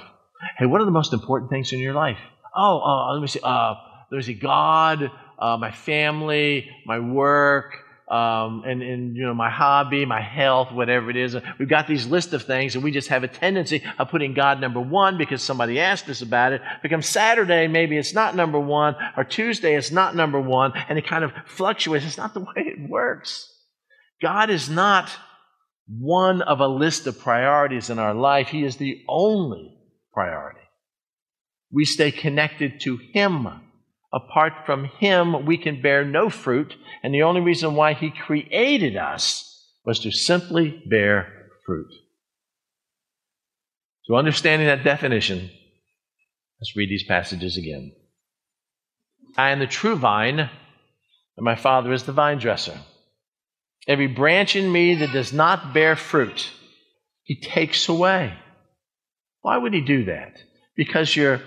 Hey, 0.58 0.64
what 0.64 0.80
are 0.80 0.86
the 0.86 0.90
most 0.90 1.12
important 1.12 1.50
things 1.50 1.72
in 1.72 1.78
your 1.78 1.94
life? 1.94 2.18
Oh, 2.56 2.80
uh, 2.80 3.12
let 3.12 3.20
me 3.20 3.26
see. 3.26 3.40
Uh, 3.42 3.74
there's 4.10 4.28
a 4.28 4.34
God 4.34 5.10
uh, 5.38 5.56
my 5.56 5.72
family, 5.72 6.70
my 6.86 6.98
work, 6.98 7.84
um, 8.08 8.64
and, 8.66 8.82
and 8.82 9.16
you 9.16 9.22
know 9.24 9.32
my 9.32 9.50
hobby, 9.50 10.04
my 10.04 10.20
health, 10.20 10.70
whatever 10.72 11.08
it 11.08 11.16
is. 11.16 11.36
We've 11.58 11.68
got 11.68 11.86
these 11.86 12.06
list 12.06 12.34
of 12.34 12.42
things, 12.42 12.74
and 12.74 12.84
we 12.84 12.90
just 12.90 13.08
have 13.08 13.24
a 13.24 13.28
tendency 13.28 13.82
of 13.98 14.10
putting 14.10 14.34
God 14.34 14.60
number 14.60 14.80
one 14.80 15.16
because 15.16 15.42
somebody 15.42 15.80
asked 15.80 16.08
us 16.10 16.20
about 16.20 16.52
it. 16.52 16.60
Becomes 16.82 17.06
Saturday, 17.06 17.66
maybe 17.66 17.96
it's 17.96 18.12
not 18.12 18.36
number 18.36 18.60
one, 18.60 18.94
or 19.16 19.24
Tuesday 19.24 19.74
it's 19.74 19.90
not 19.90 20.14
number 20.14 20.38
one, 20.40 20.72
and 20.88 20.98
it 20.98 21.06
kind 21.06 21.24
of 21.24 21.32
fluctuates. 21.46 22.04
It's 22.04 22.18
not 22.18 22.34
the 22.34 22.40
way 22.40 22.52
it 22.56 22.88
works. 22.90 23.50
God 24.20 24.50
is 24.50 24.68
not 24.68 25.10
one 25.88 26.42
of 26.42 26.60
a 26.60 26.68
list 26.68 27.06
of 27.06 27.18
priorities 27.18 27.90
in 27.90 27.98
our 27.98 28.14
life. 28.14 28.48
He 28.48 28.64
is 28.64 28.76
the 28.76 29.02
only 29.08 29.78
priority. 30.12 30.60
We 31.70 31.84
stay 31.86 32.10
connected 32.10 32.80
to 32.82 32.98
Him 33.12 33.48
apart 34.14 34.52
from 34.64 34.84
Him, 34.84 35.44
we 35.44 35.58
can 35.58 35.82
bear 35.82 36.04
no 36.04 36.30
fruit. 36.30 36.74
And 37.02 37.12
the 37.12 37.24
only 37.24 37.40
reason 37.40 37.74
why 37.74 37.94
He 37.94 38.10
created 38.10 38.96
us 38.96 39.50
was 39.84 39.98
to 40.00 40.12
simply 40.12 40.82
bear 40.86 41.50
fruit. 41.66 41.92
So, 44.04 44.14
understanding 44.14 44.68
that 44.68 44.84
definition, 44.84 45.50
let's 46.60 46.76
read 46.76 46.90
these 46.90 47.04
passages 47.04 47.56
again. 47.56 47.92
I 49.36 49.50
am 49.50 49.58
the 49.58 49.66
true 49.66 49.96
vine, 49.96 50.38
and 50.38 50.50
my 51.38 51.56
Father 51.56 51.92
is 51.92 52.04
the 52.04 52.12
vine 52.12 52.38
dresser. 52.38 52.78
Every 53.88 54.06
branch 54.06 54.56
in 54.56 54.70
me 54.70 54.94
that 54.96 55.12
does 55.12 55.32
not 55.32 55.74
bear 55.74 55.96
fruit, 55.96 56.50
He 57.24 57.40
takes 57.40 57.88
away. 57.88 58.34
Why 59.40 59.56
would 59.56 59.74
He 59.74 59.80
do 59.80 60.04
that? 60.04 60.36
Because 60.76 61.16
you're 61.16 61.40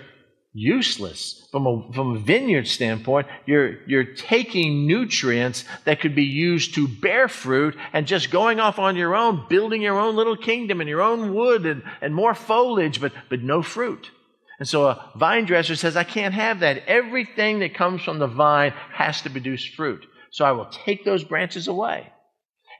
useless 0.52 1.46
from 1.52 1.66
a, 1.66 1.92
from 1.92 2.16
a 2.16 2.18
vineyard 2.18 2.66
standpoint. 2.66 3.26
You're, 3.46 3.84
you're 3.86 4.14
taking 4.14 4.86
nutrients 4.86 5.64
that 5.84 6.00
could 6.00 6.14
be 6.14 6.24
used 6.24 6.74
to 6.74 6.88
bear 6.88 7.28
fruit 7.28 7.76
and 7.92 8.06
just 8.06 8.30
going 8.30 8.60
off 8.60 8.78
on 8.78 8.96
your 8.96 9.14
own, 9.14 9.46
building 9.48 9.82
your 9.82 9.98
own 9.98 10.16
little 10.16 10.36
kingdom 10.36 10.80
and 10.80 10.88
your 10.88 11.02
own 11.02 11.34
wood 11.34 11.66
and, 11.66 11.82
and 12.00 12.14
more 12.14 12.34
foliage, 12.34 13.00
but, 13.00 13.12
but 13.28 13.42
no 13.42 13.62
fruit. 13.62 14.10
And 14.58 14.68
so 14.68 14.88
a 14.88 15.12
vine 15.16 15.44
dresser 15.44 15.76
says, 15.76 15.96
I 15.96 16.04
can't 16.04 16.34
have 16.34 16.60
that. 16.60 16.84
Everything 16.86 17.60
that 17.60 17.74
comes 17.74 18.02
from 18.02 18.18
the 18.18 18.26
vine 18.26 18.72
has 18.92 19.22
to 19.22 19.30
produce 19.30 19.64
fruit. 19.64 20.04
So 20.30 20.44
I 20.44 20.52
will 20.52 20.66
take 20.66 21.04
those 21.04 21.24
branches 21.24 21.68
away. 21.68 22.12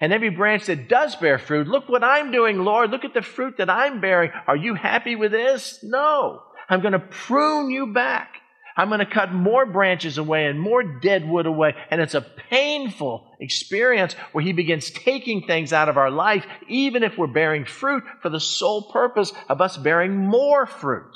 And 0.00 0.12
every 0.12 0.30
branch 0.30 0.66
that 0.66 0.88
does 0.88 1.16
bear 1.16 1.38
fruit, 1.38 1.66
look 1.66 1.88
what 1.88 2.04
I'm 2.04 2.30
doing, 2.30 2.58
Lord. 2.58 2.90
Look 2.90 3.04
at 3.04 3.14
the 3.14 3.22
fruit 3.22 3.56
that 3.58 3.70
I'm 3.70 4.00
bearing. 4.00 4.30
Are 4.46 4.56
you 4.56 4.74
happy 4.74 5.16
with 5.16 5.32
this? 5.32 5.80
No. 5.82 6.42
I'm 6.68 6.80
going 6.80 6.92
to 6.92 6.98
prune 6.98 7.70
you 7.70 7.92
back. 7.92 8.34
I'm 8.76 8.88
going 8.88 9.00
to 9.00 9.06
cut 9.06 9.32
more 9.32 9.66
branches 9.66 10.18
away 10.18 10.46
and 10.46 10.60
more 10.60 10.84
dead 11.00 11.28
wood 11.28 11.46
away. 11.46 11.74
And 11.90 12.00
it's 12.00 12.14
a 12.14 12.20
painful 12.20 13.26
experience 13.40 14.12
where 14.30 14.44
he 14.44 14.52
begins 14.52 14.90
taking 14.92 15.42
things 15.42 15.72
out 15.72 15.88
of 15.88 15.96
our 15.96 16.12
life, 16.12 16.46
even 16.68 17.02
if 17.02 17.18
we're 17.18 17.26
bearing 17.26 17.64
fruit, 17.64 18.04
for 18.22 18.28
the 18.28 18.38
sole 18.38 18.90
purpose 18.92 19.32
of 19.48 19.60
us 19.60 19.76
bearing 19.76 20.16
more 20.16 20.64
fruit. 20.64 21.10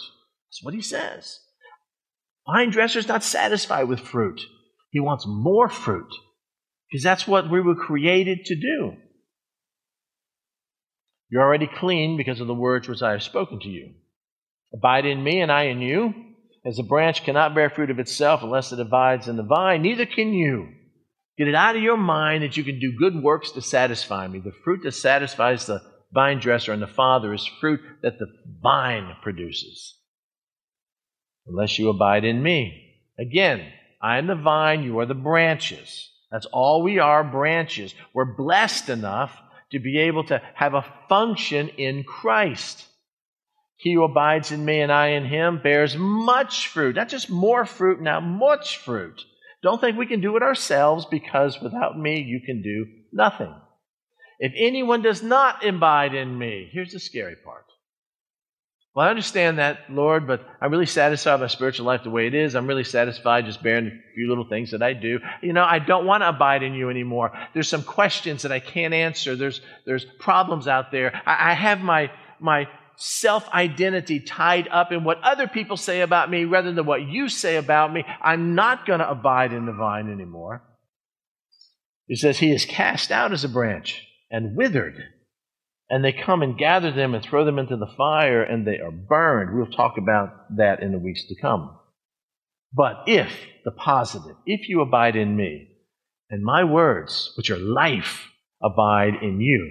That's 0.49 0.63
what 0.63 0.75
he 0.75 0.81
says. 0.81 1.39
Vine 2.47 2.71
dresser's 2.71 3.07
not 3.07 3.23
satisfied 3.23 3.85
with 3.85 4.01
fruit. 4.01 4.41
He 4.91 4.99
wants 4.99 5.25
more 5.27 5.69
fruit 5.69 6.13
because 6.91 7.05
that's 7.05 7.29
what 7.29 7.49
we 7.49 7.61
were 7.61 7.77
created 7.77 8.45
to 8.47 8.57
do. 8.57 8.95
You're 11.31 11.43
already 11.43 11.69
clean 11.69 12.17
because 12.17 12.41
of 12.41 12.49
the 12.49 12.55
words 12.55 12.89
which 12.89 13.03
I 13.03 13.13
have 13.13 13.23
spoken 13.23 13.61
to 13.61 13.69
you. 13.69 13.95
Abide 14.75 15.07
in 15.07 15.23
me, 15.23 15.41
and 15.41 15.53
I 15.53 15.65
in 15.65 15.81
you. 15.81 16.15
As 16.65 16.79
a 16.79 16.85
branch 16.85 17.25
cannot 17.25 17.55
bear 17.55 17.71
fruit 17.71 17.91
of 17.91 17.99
itself 17.99 18.43
unless 18.43 18.73
it 18.73 18.79
abides 18.79 19.29
in 19.29 19.37
the 19.37 19.43
vine, 19.43 19.83
neither 19.83 20.07
can 20.07 20.33
you. 20.33 20.69
Get 21.37 21.49
it 21.49 21.55
out 21.55 21.77
of 21.77 21.83
your 21.83 21.97
mind 21.97 22.43
that 22.43 22.57
you 22.57 22.63
can 22.63 22.79
do 22.79 22.97
good 22.99 23.21
works 23.21 23.51
to 23.53 23.63
satisfy 23.63 24.29
me. 24.29 24.39
The 24.39 24.53
fruit 24.65 24.83
that 24.85 24.93
satisfies 24.93 25.67
the 25.67 25.83
vine 26.13 26.39
dresser 26.39 26.73
and 26.73 26.83
the 26.83 26.87
Father 26.87 27.33
is 27.33 27.51
fruit 27.61 27.81
that 28.03 28.19
the 28.19 28.27
vine 28.63 29.17
produces. 29.23 29.97
Unless 31.47 31.79
you 31.79 31.89
abide 31.89 32.25
in 32.25 32.43
me. 32.43 33.01
Again, 33.19 33.67
I 34.01 34.19
am 34.19 34.27
the 34.27 34.37
vine, 34.37 34.83
you 34.83 35.01
are 35.01 35.07
the 35.07 35.15
branches. 35.15 36.11
That's 36.31 36.47
all 36.47 36.83
we 36.83 36.99
are 36.99 37.25
branches. 37.25 37.95
We're 38.15 38.37
blessed 38.37 38.89
enough 38.89 39.37
to 39.73 39.81
be 39.81 39.99
able 40.01 40.25
to 40.25 40.41
have 40.55 40.75
a 40.75 40.85
function 41.09 41.69
in 41.71 42.05
Christ. 42.05 42.87
He 43.83 43.95
who 43.95 44.05
abides 44.05 44.53
in 44.53 44.65
me 44.65 44.81
and 44.81 44.93
I 44.93 45.09
in 45.09 45.25
him 45.25 45.59
bears 45.61 45.97
much 45.97 46.69
fruit. 46.69 46.95
Not 46.95 47.09
just 47.09 47.29
more 47.29 47.67
fruit, 47.67 48.01
now 48.01 48.21
much 48.21 48.77
fruit. 48.77 49.21
Don't 49.61 49.81
think 49.81 49.99
we 49.99 50.07
can 50.07 50.21
do 50.21 50.37
it 50.37 50.43
ourselves 50.45 51.05
because 51.05 51.61
without 51.61 51.99
me 51.99 52.21
you 52.21 52.41
can 52.47 52.63
do 52.63 52.87
nothing. 53.13 53.53
If 54.39 54.53
anyone 54.57 55.03
does 55.03 55.21
not 55.21 55.67
abide 55.67 56.15
in 56.15 56.39
me, 56.39 56.71
here's 56.73 56.93
the 56.93 57.01
scary 57.01 57.35
part. 57.45 57.65
Well, 58.95 59.05
I 59.05 59.11
understand 59.11 59.59
that, 59.59 59.91
Lord, 59.91 60.29
but 60.29 60.47
I'm 60.61 60.71
really 60.71 60.87
satisfied 60.87 61.33
with 61.33 61.41
my 61.41 61.47
spiritual 61.49 61.87
life 61.87 62.05
the 62.05 62.11
way 62.11 62.29
it 62.29 62.35
is. 62.35 62.55
I'm 62.55 62.69
really 62.69 62.85
satisfied 62.85 63.47
just 63.47 63.65
bearing 63.65 63.87
a 63.89 64.15
few 64.15 64.29
little 64.29 64.47
things 64.49 64.71
that 64.71 64.83
I 64.83 64.93
do. 64.93 65.19
You 65.43 65.55
know, 65.55 65.65
I 65.65 65.81
don't 65.81 66.07
want 66.07 66.23
to 66.23 66.29
abide 66.29 66.63
in 66.63 66.75
you 66.75 66.89
anymore. 66.89 67.33
There's 67.53 67.69
some 67.69 67.83
questions 67.83 68.43
that 68.43 68.53
I 68.53 68.61
can't 68.61 68.95
answer. 68.95 69.35
There's, 69.35 69.61
there's 69.87 70.05
problems 70.05 70.69
out 70.69 70.93
there. 70.93 71.21
I, 71.27 71.51
I 71.51 71.55
have 71.55 71.81
my, 71.81 72.13
my 72.39 72.69
self 73.03 73.49
identity 73.51 74.21
tied 74.21 74.69
up 74.69 74.93
in 74.93 75.03
what 75.03 75.21
other 75.23 75.49
people 75.49 75.77
say 75.77 76.01
about 76.01 76.31
me 76.31 76.45
rather 76.45 76.73
than 76.73 76.87
what 76.87 77.03
you 77.03 77.29
say 77.29 77.57
about 77.57 77.93
me. 77.93 78.05
I'm 78.23 78.55
not 78.55 78.87
going 78.87 79.01
to 79.01 79.11
abide 79.11 79.53
in 79.53 79.67
the 79.67 79.73
vine 79.73 80.11
anymore. 80.11 80.63
He 82.07 82.15
says, 82.15 82.39
He 82.39 82.53
is 82.53 82.65
cast 82.65 83.11
out 83.11 83.33
as 83.33 83.43
a 83.43 83.49
branch 83.49 84.07
and 84.31 84.57
withered. 84.57 85.03
And 85.91 86.05
they 86.05 86.13
come 86.13 86.43
and 86.43 86.57
gather 86.57 86.91
them 86.91 87.15
and 87.15 87.23
throw 87.23 87.45
them 87.45 87.59
into 87.59 87.77
the 87.77 87.93
fire 87.99 88.43
and 88.43 88.67
they 88.67 88.79
are 88.79 88.91
burned. 88.91 89.55
We'll 89.55 89.67
talk 89.67 89.99
about 89.99 90.57
that 90.57 90.83
in 90.83 90.93
the 90.93 90.99
weeks 90.99 91.27
to 91.27 91.41
come. 91.41 91.77
But 92.73 93.03
if, 93.07 93.31
the 93.65 93.73
positive, 93.73 94.37
if 94.47 94.69
you 94.69 94.81
abide 94.81 95.17
in 95.17 95.37
me, 95.37 95.69
and 96.31 96.43
my 96.43 96.65
words, 96.65 97.33
which 97.37 97.51
are 97.51 97.59
life, 97.59 98.31
abide 98.63 99.17
in 99.21 99.41
you, 99.41 99.71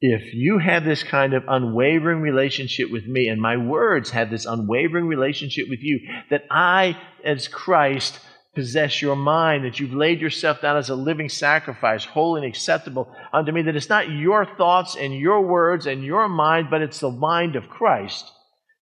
if 0.00 0.34
you 0.34 0.58
have 0.58 0.84
this 0.84 1.02
kind 1.02 1.34
of 1.34 1.44
unwavering 1.48 2.20
relationship 2.20 2.90
with 2.90 3.06
me, 3.06 3.28
and 3.28 3.40
my 3.40 3.56
words 3.56 4.10
have 4.10 4.30
this 4.30 4.44
unwavering 4.44 5.06
relationship 5.06 5.68
with 5.68 5.80
you, 5.82 6.00
that 6.30 6.44
I, 6.50 6.98
as 7.24 7.48
Christ, 7.48 8.18
possess 8.54 9.02
your 9.02 9.16
mind, 9.16 9.64
that 9.64 9.80
you've 9.80 9.94
laid 9.94 10.20
yourself 10.20 10.60
down 10.60 10.76
as 10.76 10.88
a 10.88 10.94
living 10.94 11.28
sacrifice, 11.28 12.04
holy 12.04 12.42
and 12.42 12.48
acceptable 12.48 13.12
unto 13.32 13.52
me, 13.52 13.62
that 13.62 13.76
it's 13.76 13.88
not 13.88 14.10
your 14.10 14.46
thoughts 14.56 14.96
and 14.96 15.14
your 15.14 15.46
words 15.46 15.86
and 15.86 16.04
your 16.04 16.28
mind, 16.28 16.68
but 16.70 16.82
it's 16.82 17.00
the 17.00 17.10
mind 17.10 17.56
of 17.56 17.68
Christ, 17.68 18.30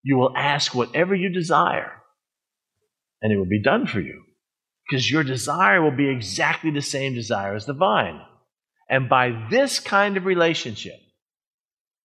you 0.02 0.16
will 0.16 0.36
ask 0.36 0.74
whatever 0.74 1.14
you 1.14 1.32
desire, 1.32 1.92
and 3.20 3.32
it 3.32 3.36
will 3.36 3.48
be 3.48 3.62
done 3.62 3.86
for 3.86 4.00
you. 4.00 4.22
Because 4.90 5.10
your 5.10 5.22
desire 5.22 5.80
will 5.80 5.96
be 5.96 6.10
exactly 6.10 6.70
the 6.70 6.82
same 6.82 7.14
desire 7.14 7.54
as 7.54 7.66
the 7.66 7.72
vine. 7.72 8.20
And 8.92 9.08
by 9.08 9.46
this 9.50 9.80
kind 9.80 10.18
of 10.18 10.26
relationship, 10.26 11.00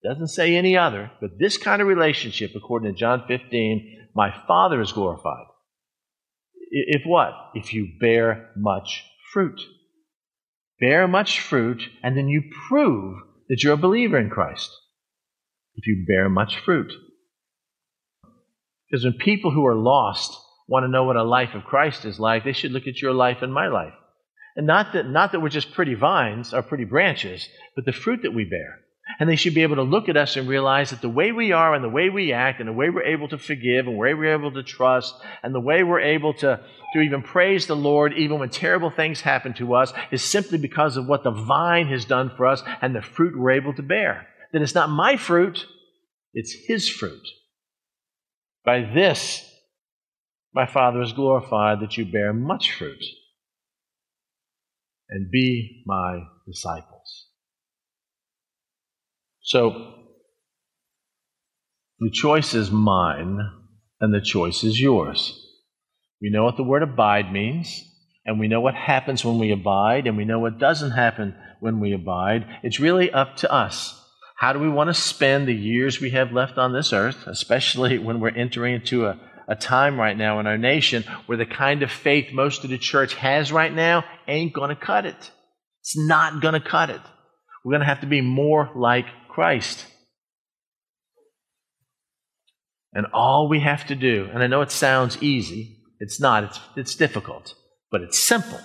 doesn't 0.04 0.28
say 0.28 0.54
any 0.54 0.76
other, 0.76 1.10
but 1.20 1.30
this 1.36 1.58
kind 1.58 1.82
of 1.82 1.88
relationship, 1.88 2.52
according 2.54 2.92
to 2.92 2.96
John 2.96 3.24
15, 3.26 4.10
my 4.14 4.32
Father 4.46 4.80
is 4.80 4.92
glorified. 4.92 5.46
If 6.70 7.02
what? 7.04 7.32
If 7.54 7.74
you 7.74 7.88
bear 8.00 8.50
much 8.56 9.04
fruit. 9.32 9.60
Bear 10.78 11.08
much 11.08 11.40
fruit, 11.40 11.82
and 12.04 12.16
then 12.16 12.28
you 12.28 12.44
prove 12.68 13.18
that 13.48 13.64
you're 13.64 13.72
a 13.72 13.78
believer 13.78 14.18
in 14.18 14.30
Christ. 14.30 14.70
If 15.74 15.88
you 15.88 16.04
bear 16.06 16.28
much 16.28 16.56
fruit. 16.60 16.92
Because 18.88 19.02
when 19.02 19.14
people 19.14 19.50
who 19.50 19.66
are 19.66 19.74
lost 19.74 20.38
want 20.68 20.84
to 20.84 20.88
know 20.88 21.02
what 21.02 21.16
a 21.16 21.24
life 21.24 21.54
of 21.54 21.64
Christ 21.64 22.04
is 22.04 22.20
like, 22.20 22.44
they 22.44 22.52
should 22.52 22.70
look 22.70 22.86
at 22.86 23.02
your 23.02 23.12
life 23.12 23.38
and 23.42 23.52
my 23.52 23.66
life. 23.66 23.94
And 24.56 24.66
not 24.66 24.94
that, 24.94 25.06
not 25.06 25.32
that 25.32 25.40
we're 25.40 25.50
just 25.50 25.72
pretty 25.72 25.94
vines 25.94 26.54
or 26.54 26.62
pretty 26.62 26.84
branches, 26.84 27.46
but 27.74 27.84
the 27.84 27.92
fruit 27.92 28.22
that 28.22 28.32
we 28.32 28.44
bear. 28.44 28.80
And 29.20 29.28
they 29.28 29.36
should 29.36 29.54
be 29.54 29.62
able 29.62 29.76
to 29.76 29.82
look 29.82 30.08
at 30.08 30.16
us 30.16 30.36
and 30.36 30.48
realize 30.48 30.90
that 30.90 31.00
the 31.00 31.08
way 31.08 31.30
we 31.30 31.52
are 31.52 31.74
and 31.74 31.84
the 31.84 31.90
way 31.90 32.08
we 32.08 32.32
act 32.32 32.58
and 32.58 32.68
the 32.68 32.72
way 32.72 32.90
we're 32.90 33.04
able 33.04 33.28
to 33.28 33.38
forgive 33.38 33.86
and 33.86 33.94
the 33.94 34.00
way 34.00 34.14
we're 34.14 34.34
able 34.34 34.50
to 34.50 34.62
trust 34.62 35.14
and 35.42 35.54
the 35.54 35.60
way 35.60 35.84
we're 35.84 36.00
able 36.00 36.34
to, 36.34 36.60
to 36.92 37.00
even 37.00 37.22
praise 37.22 37.66
the 37.66 37.76
Lord 37.76 38.14
even 38.14 38.40
when 38.40 38.48
terrible 38.48 38.90
things 38.90 39.20
happen 39.20 39.54
to 39.54 39.74
us 39.74 39.92
is 40.10 40.24
simply 40.24 40.58
because 40.58 40.96
of 40.96 41.06
what 41.06 41.22
the 41.22 41.30
vine 41.30 41.86
has 41.86 42.04
done 42.04 42.32
for 42.36 42.46
us 42.46 42.62
and 42.80 42.96
the 42.96 43.02
fruit 43.02 43.38
we're 43.38 43.52
able 43.52 43.74
to 43.74 43.82
bear. 43.82 44.26
That 44.52 44.62
it's 44.62 44.74
not 44.74 44.90
my 44.90 45.16
fruit, 45.16 45.66
it's 46.32 46.52
His 46.66 46.88
fruit. 46.88 47.28
By 48.64 48.80
this, 48.80 49.48
my 50.52 50.66
Father 50.66 51.00
is 51.02 51.12
glorified 51.12 51.80
that 51.80 51.96
you 51.96 52.06
bear 52.06 52.32
much 52.32 52.72
fruit 52.72 53.04
and 55.08 55.30
be 55.30 55.82
my 55.86 56.20
disciples. 56.46 57.28
So, 59.40 59.94
the 61.98 62.10
choice 62.10 62.52
is 62.52 62.70
mine 62.70 63.38
and 64.00 64.12
the 64.12 64.20
choice 64.20 64.64
is 64.64 64.80
yours. 64.80 65.42
We 66.20 66.30
know 66.30 66.44
what 66.44 66.56
the 66.56 66.62
word 66.62 66.82
abide 66.82 67.32
means, 67.32 67.84
and 68.24 68.40
we 68.40 68.48
know 68.48 68.60
what 68.60 68.74
happens 68.74 69.24
when 69.24 69.38
we 69.38 69.52
abide, 69.52 70.06
and 70.06 70.16
we 70.16 70.24
know 70.24 70.38
what 70.38 70.58
doesn't 70.58 70.92
happen 70.92 71.34
when 71.60 71.80
we 71.80 71.92
abide. 71.92 72.46
It's 72.62 72.80
really 72.80 73.10
up 73.10 73.36
to 73.36 73.52
us. 73.52 74.02
How 74.36 74.52
do 74.52 74.58
we 74.58 74.68
want 74.68 74.88
to 74.88 74.94
spend 74.94 75.46
the 75.46 75.54
years 75.54 76.00
we 76.00 76.10
have 76.10 76.32
left 76.32 76.58
on 76.58 76.72
this 76.72 76.92
earth, 76.92 77.26
especially 77.26 77.98
when 78.06 78.20
we're 78.20 78.30
entering 78.30 78.74
into 78.74 79.06
a, 79.06 79.18
a 79.48 79.54
time 79.54 79.98
right 79.98 80.16
now 80.16 80.40
in 80.40 80.46
our 80.46 80.58
nation 80.58 81.04
where 81.26 81.38
the 81.38 81.46
kind 81.46 81.82
of 81.82 81.90
faith 81.90 82.32
most 82.32 82.64
of 82.64 82.70
the 82.70 82.78
church 82.78 83.14
has 83.14 83.52
right 83.52 83.72
now 83.72 84.04
ain't 84.26 84.52
going 84.52 84.70
to 84.70 84.76
cut 84.76 85.06
it? 85.06 85.30
It's 85.80 85.96
not 85.96 86.40
going 86.40 86.54
to 86.54 86.68
cut 86.68 86.90
it. 86.90 87.00
We're 87.64 87.72
going 87.72 87.80
to 87.80 87.86
have 87.86 88.00
to 88.00 88.06
be 88.06 88.20
more 88.20 88.70
like 88.74 89.06
Christ. 89.28 89.86
And 92.92 93.06
all 93.12 93.48
we 93.48 93.60
have 93.60 93.86
to 93.88 93.94
do, 93.94 94.28
and 94.32 94.42
I 94.42 94.46
know 94.46 94.62
it 94.62 94.70
sounds 94.70 95.22
easy, 95.22 95.76
it's 96.00 96.20
not, 96.20 96.44
it's, 96.44 96.60
it's 96.76 96.94
difficult, 96.94 97.54
but 97.90 98.00
it's 98.00 98.18
simple. 98.18 98.60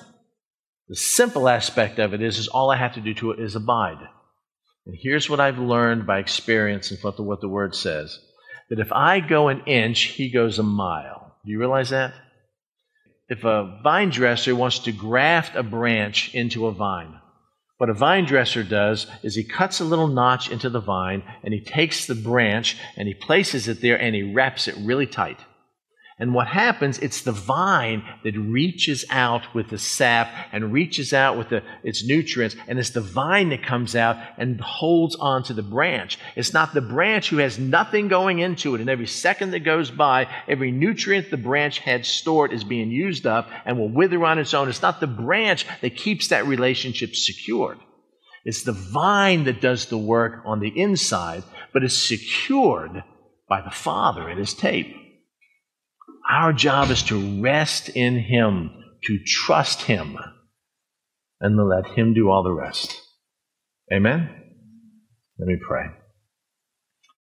The 0.87 0.95
simple 0.95 1.47
aspect 1.47 1.99
of 1.99 2.13
it 2.13 2.21
is, 2.21 2.37
is 2.37 2.47
all 2.47 2.71
I 2.71 2.77
have 2.77 2.95
to 2.95 3.01
do 3.01 3.13
to 3.15 3.31
it 3.31 3.39
is 3.39 3.55
abide. 3.55 3.99
And 4.85 4.95
here's 5.01 5.29
what 5.29 5.39
I've 5.39 5.59
learned 5.59 6.07
by 6.07 6.19
experience 6.19 6.91
and 6.91 6.99
what 7.01 7.17
the, 7.17 7.23
what 7.23 7.41
the 7.41 7.49
word 7.49 7.75
says 7.75 8.19
that 8.71 8.79
if 8.79 8.93
I 8.93 9.19
go 9.19 9.49
an 9.49 9.63
inch, 9.65 10.03
he 10.03 10.29
goes 10.29 10.57
a 10.57 10.63
mile. 10.63 11.35
Do 11.43 11.51
you 11.51 11.59
realize 11.59 11.89
that? 11.89 12.13
If 13.27 13.43
a 13.43 13.81
vine 13.83 14.11
dresser 14.11 14.55
wants 14.55 14.79
to 14.79 14.93
graft 14.93 15.57
a 15.57 15.61
branch 15.61 16.33
into 16.33 16.65
a 16.67 16.71
vine, 16.71 17.19
what 17.79 17.89
a 17.89 17.93
vine 17.93 18.23
dresser 18.23 18.63
does 18.63 19.07
is 19.23 19.35
he 19.35 19.43
cuts 19.43 19.81
a 19.81 19.83
little 19.83 20.07
notch 20.07 20.49
into 20.49 20.69
the 20.69 20.79
vine 20.79 21.21
and 21.43 21.53
he 21.53 21.59
takes 21.59 22.05
the 22.05 22.15
branch 22.15 22.77
and 22.95 23.09
he 23.09 23.13
places 23.13 23.67
it 23.67 23.81
there 23.81 23.99
and 23.99 24.15
he 24.15 24.33
wraps 24.33 24.69
it 24.69 24.75
really 24.79 25.05
tight. 25.05 25.39
And 26.21 26.35
what 26.35 26.45
happens, 26.45 26.99
it's 26.99 27.21
the 27.21 27.31
vine 27.31 28.03
that 28.23 28.37
reaches 28.37 29.03
out 29.09 29.55
with 29.55 29.69
the 29.69 29.79
sap 29.79 30.31
and 30.51 30.71
reaches 30.71 31.13
out 31.13 31.35
with 31.35 31.49
the, 31.49 31.63
its 31.83 32.05
nutrients. 32.05 32.55
And 32.67 32.77
it's 32.77 32.91
the 32.91 33.01
vine 33.01 33.49
that 33.49 33.63
comes 33.63 33.95
out 33.95 34.17
and 34.37 34.61
holds 34.61 35.15
onto 35.15 35.55
the 35.55 35.63
branch. 35.63 36.19
It's 36.35 36.53
not 36.53 36.75
the 36.75 36.81
branch 36.81 37.29
who 37.29 37.37
has 37.37 37.57
nothing 37.57 38.07
going 38.07 38.37
into 38.37 38.75
it. 38.75 38.81
And 38.81 38.89
every 38.89 39.07
second 39.07 39.49
that 39.51 39.61
goes 39.61 39.89
by, 39.89 40.27
every 40.47 40.69
nutrient 40.69 41.31
the 41.31 41.37
branch 41.37 41.79
had 41.79 42.05
stored 42.05 42.53
is 42.53 42.63
being 42.63 42.91
used 42.91 43.25
up 43.25 43.49
and 43.65 43.79
will 43.79 43.89
wither 43.89 44.23
on 44.23 44.37
its 44.37 44.53
own. 44.53 44.69
It's 44.69 44.83
not 44.83 44.99
the 44.99 45.07
branch 45.07 45.65
that 45.81 45.95
keeps 45.95 46.27
that 46.27 46.45
relationship 46.45 47.15
secured. 47.15 47.79
It's 48.45 48.61
the 48.61 48.73
vine 48.73 49.45
that 49.45 49.59
does 49.59 49.87
the 49.87 49.97
work 49.97 50.43
on 50.45 50.59
the 50.59 50.79
inside, 50.79 51.43
but 51.73 51.83
is 51.83 51.99
secured 51.99 53.03
by 53.49 53.61
the 53.61 53.71
Father 53.71 54.29
in 54.29 54.37
his 54.37 54.53
tape. 54.53 55.00
Our 56.29 56.53
job 56.53 56.89
is 56.89 57.03
to 57.03 57.41
rest 57.41 57.89
in 57.89 58.17
Him, 58.17 58.71
to 59.03 59.19
trust 59.25 59.81
Him, 59.81 60.17
and 61.39 61.57
to 61.57 61.63
let 61.63 61.87
Him 61.97 62.13
do 62.13 62.29
all 62.29 62.43
the 62.43 62.53
rest. 62.53 62.99
Amen? 63.91 64.29
Let 65.37 65.47
me 65.47 65.57
pray. 65.67 65.85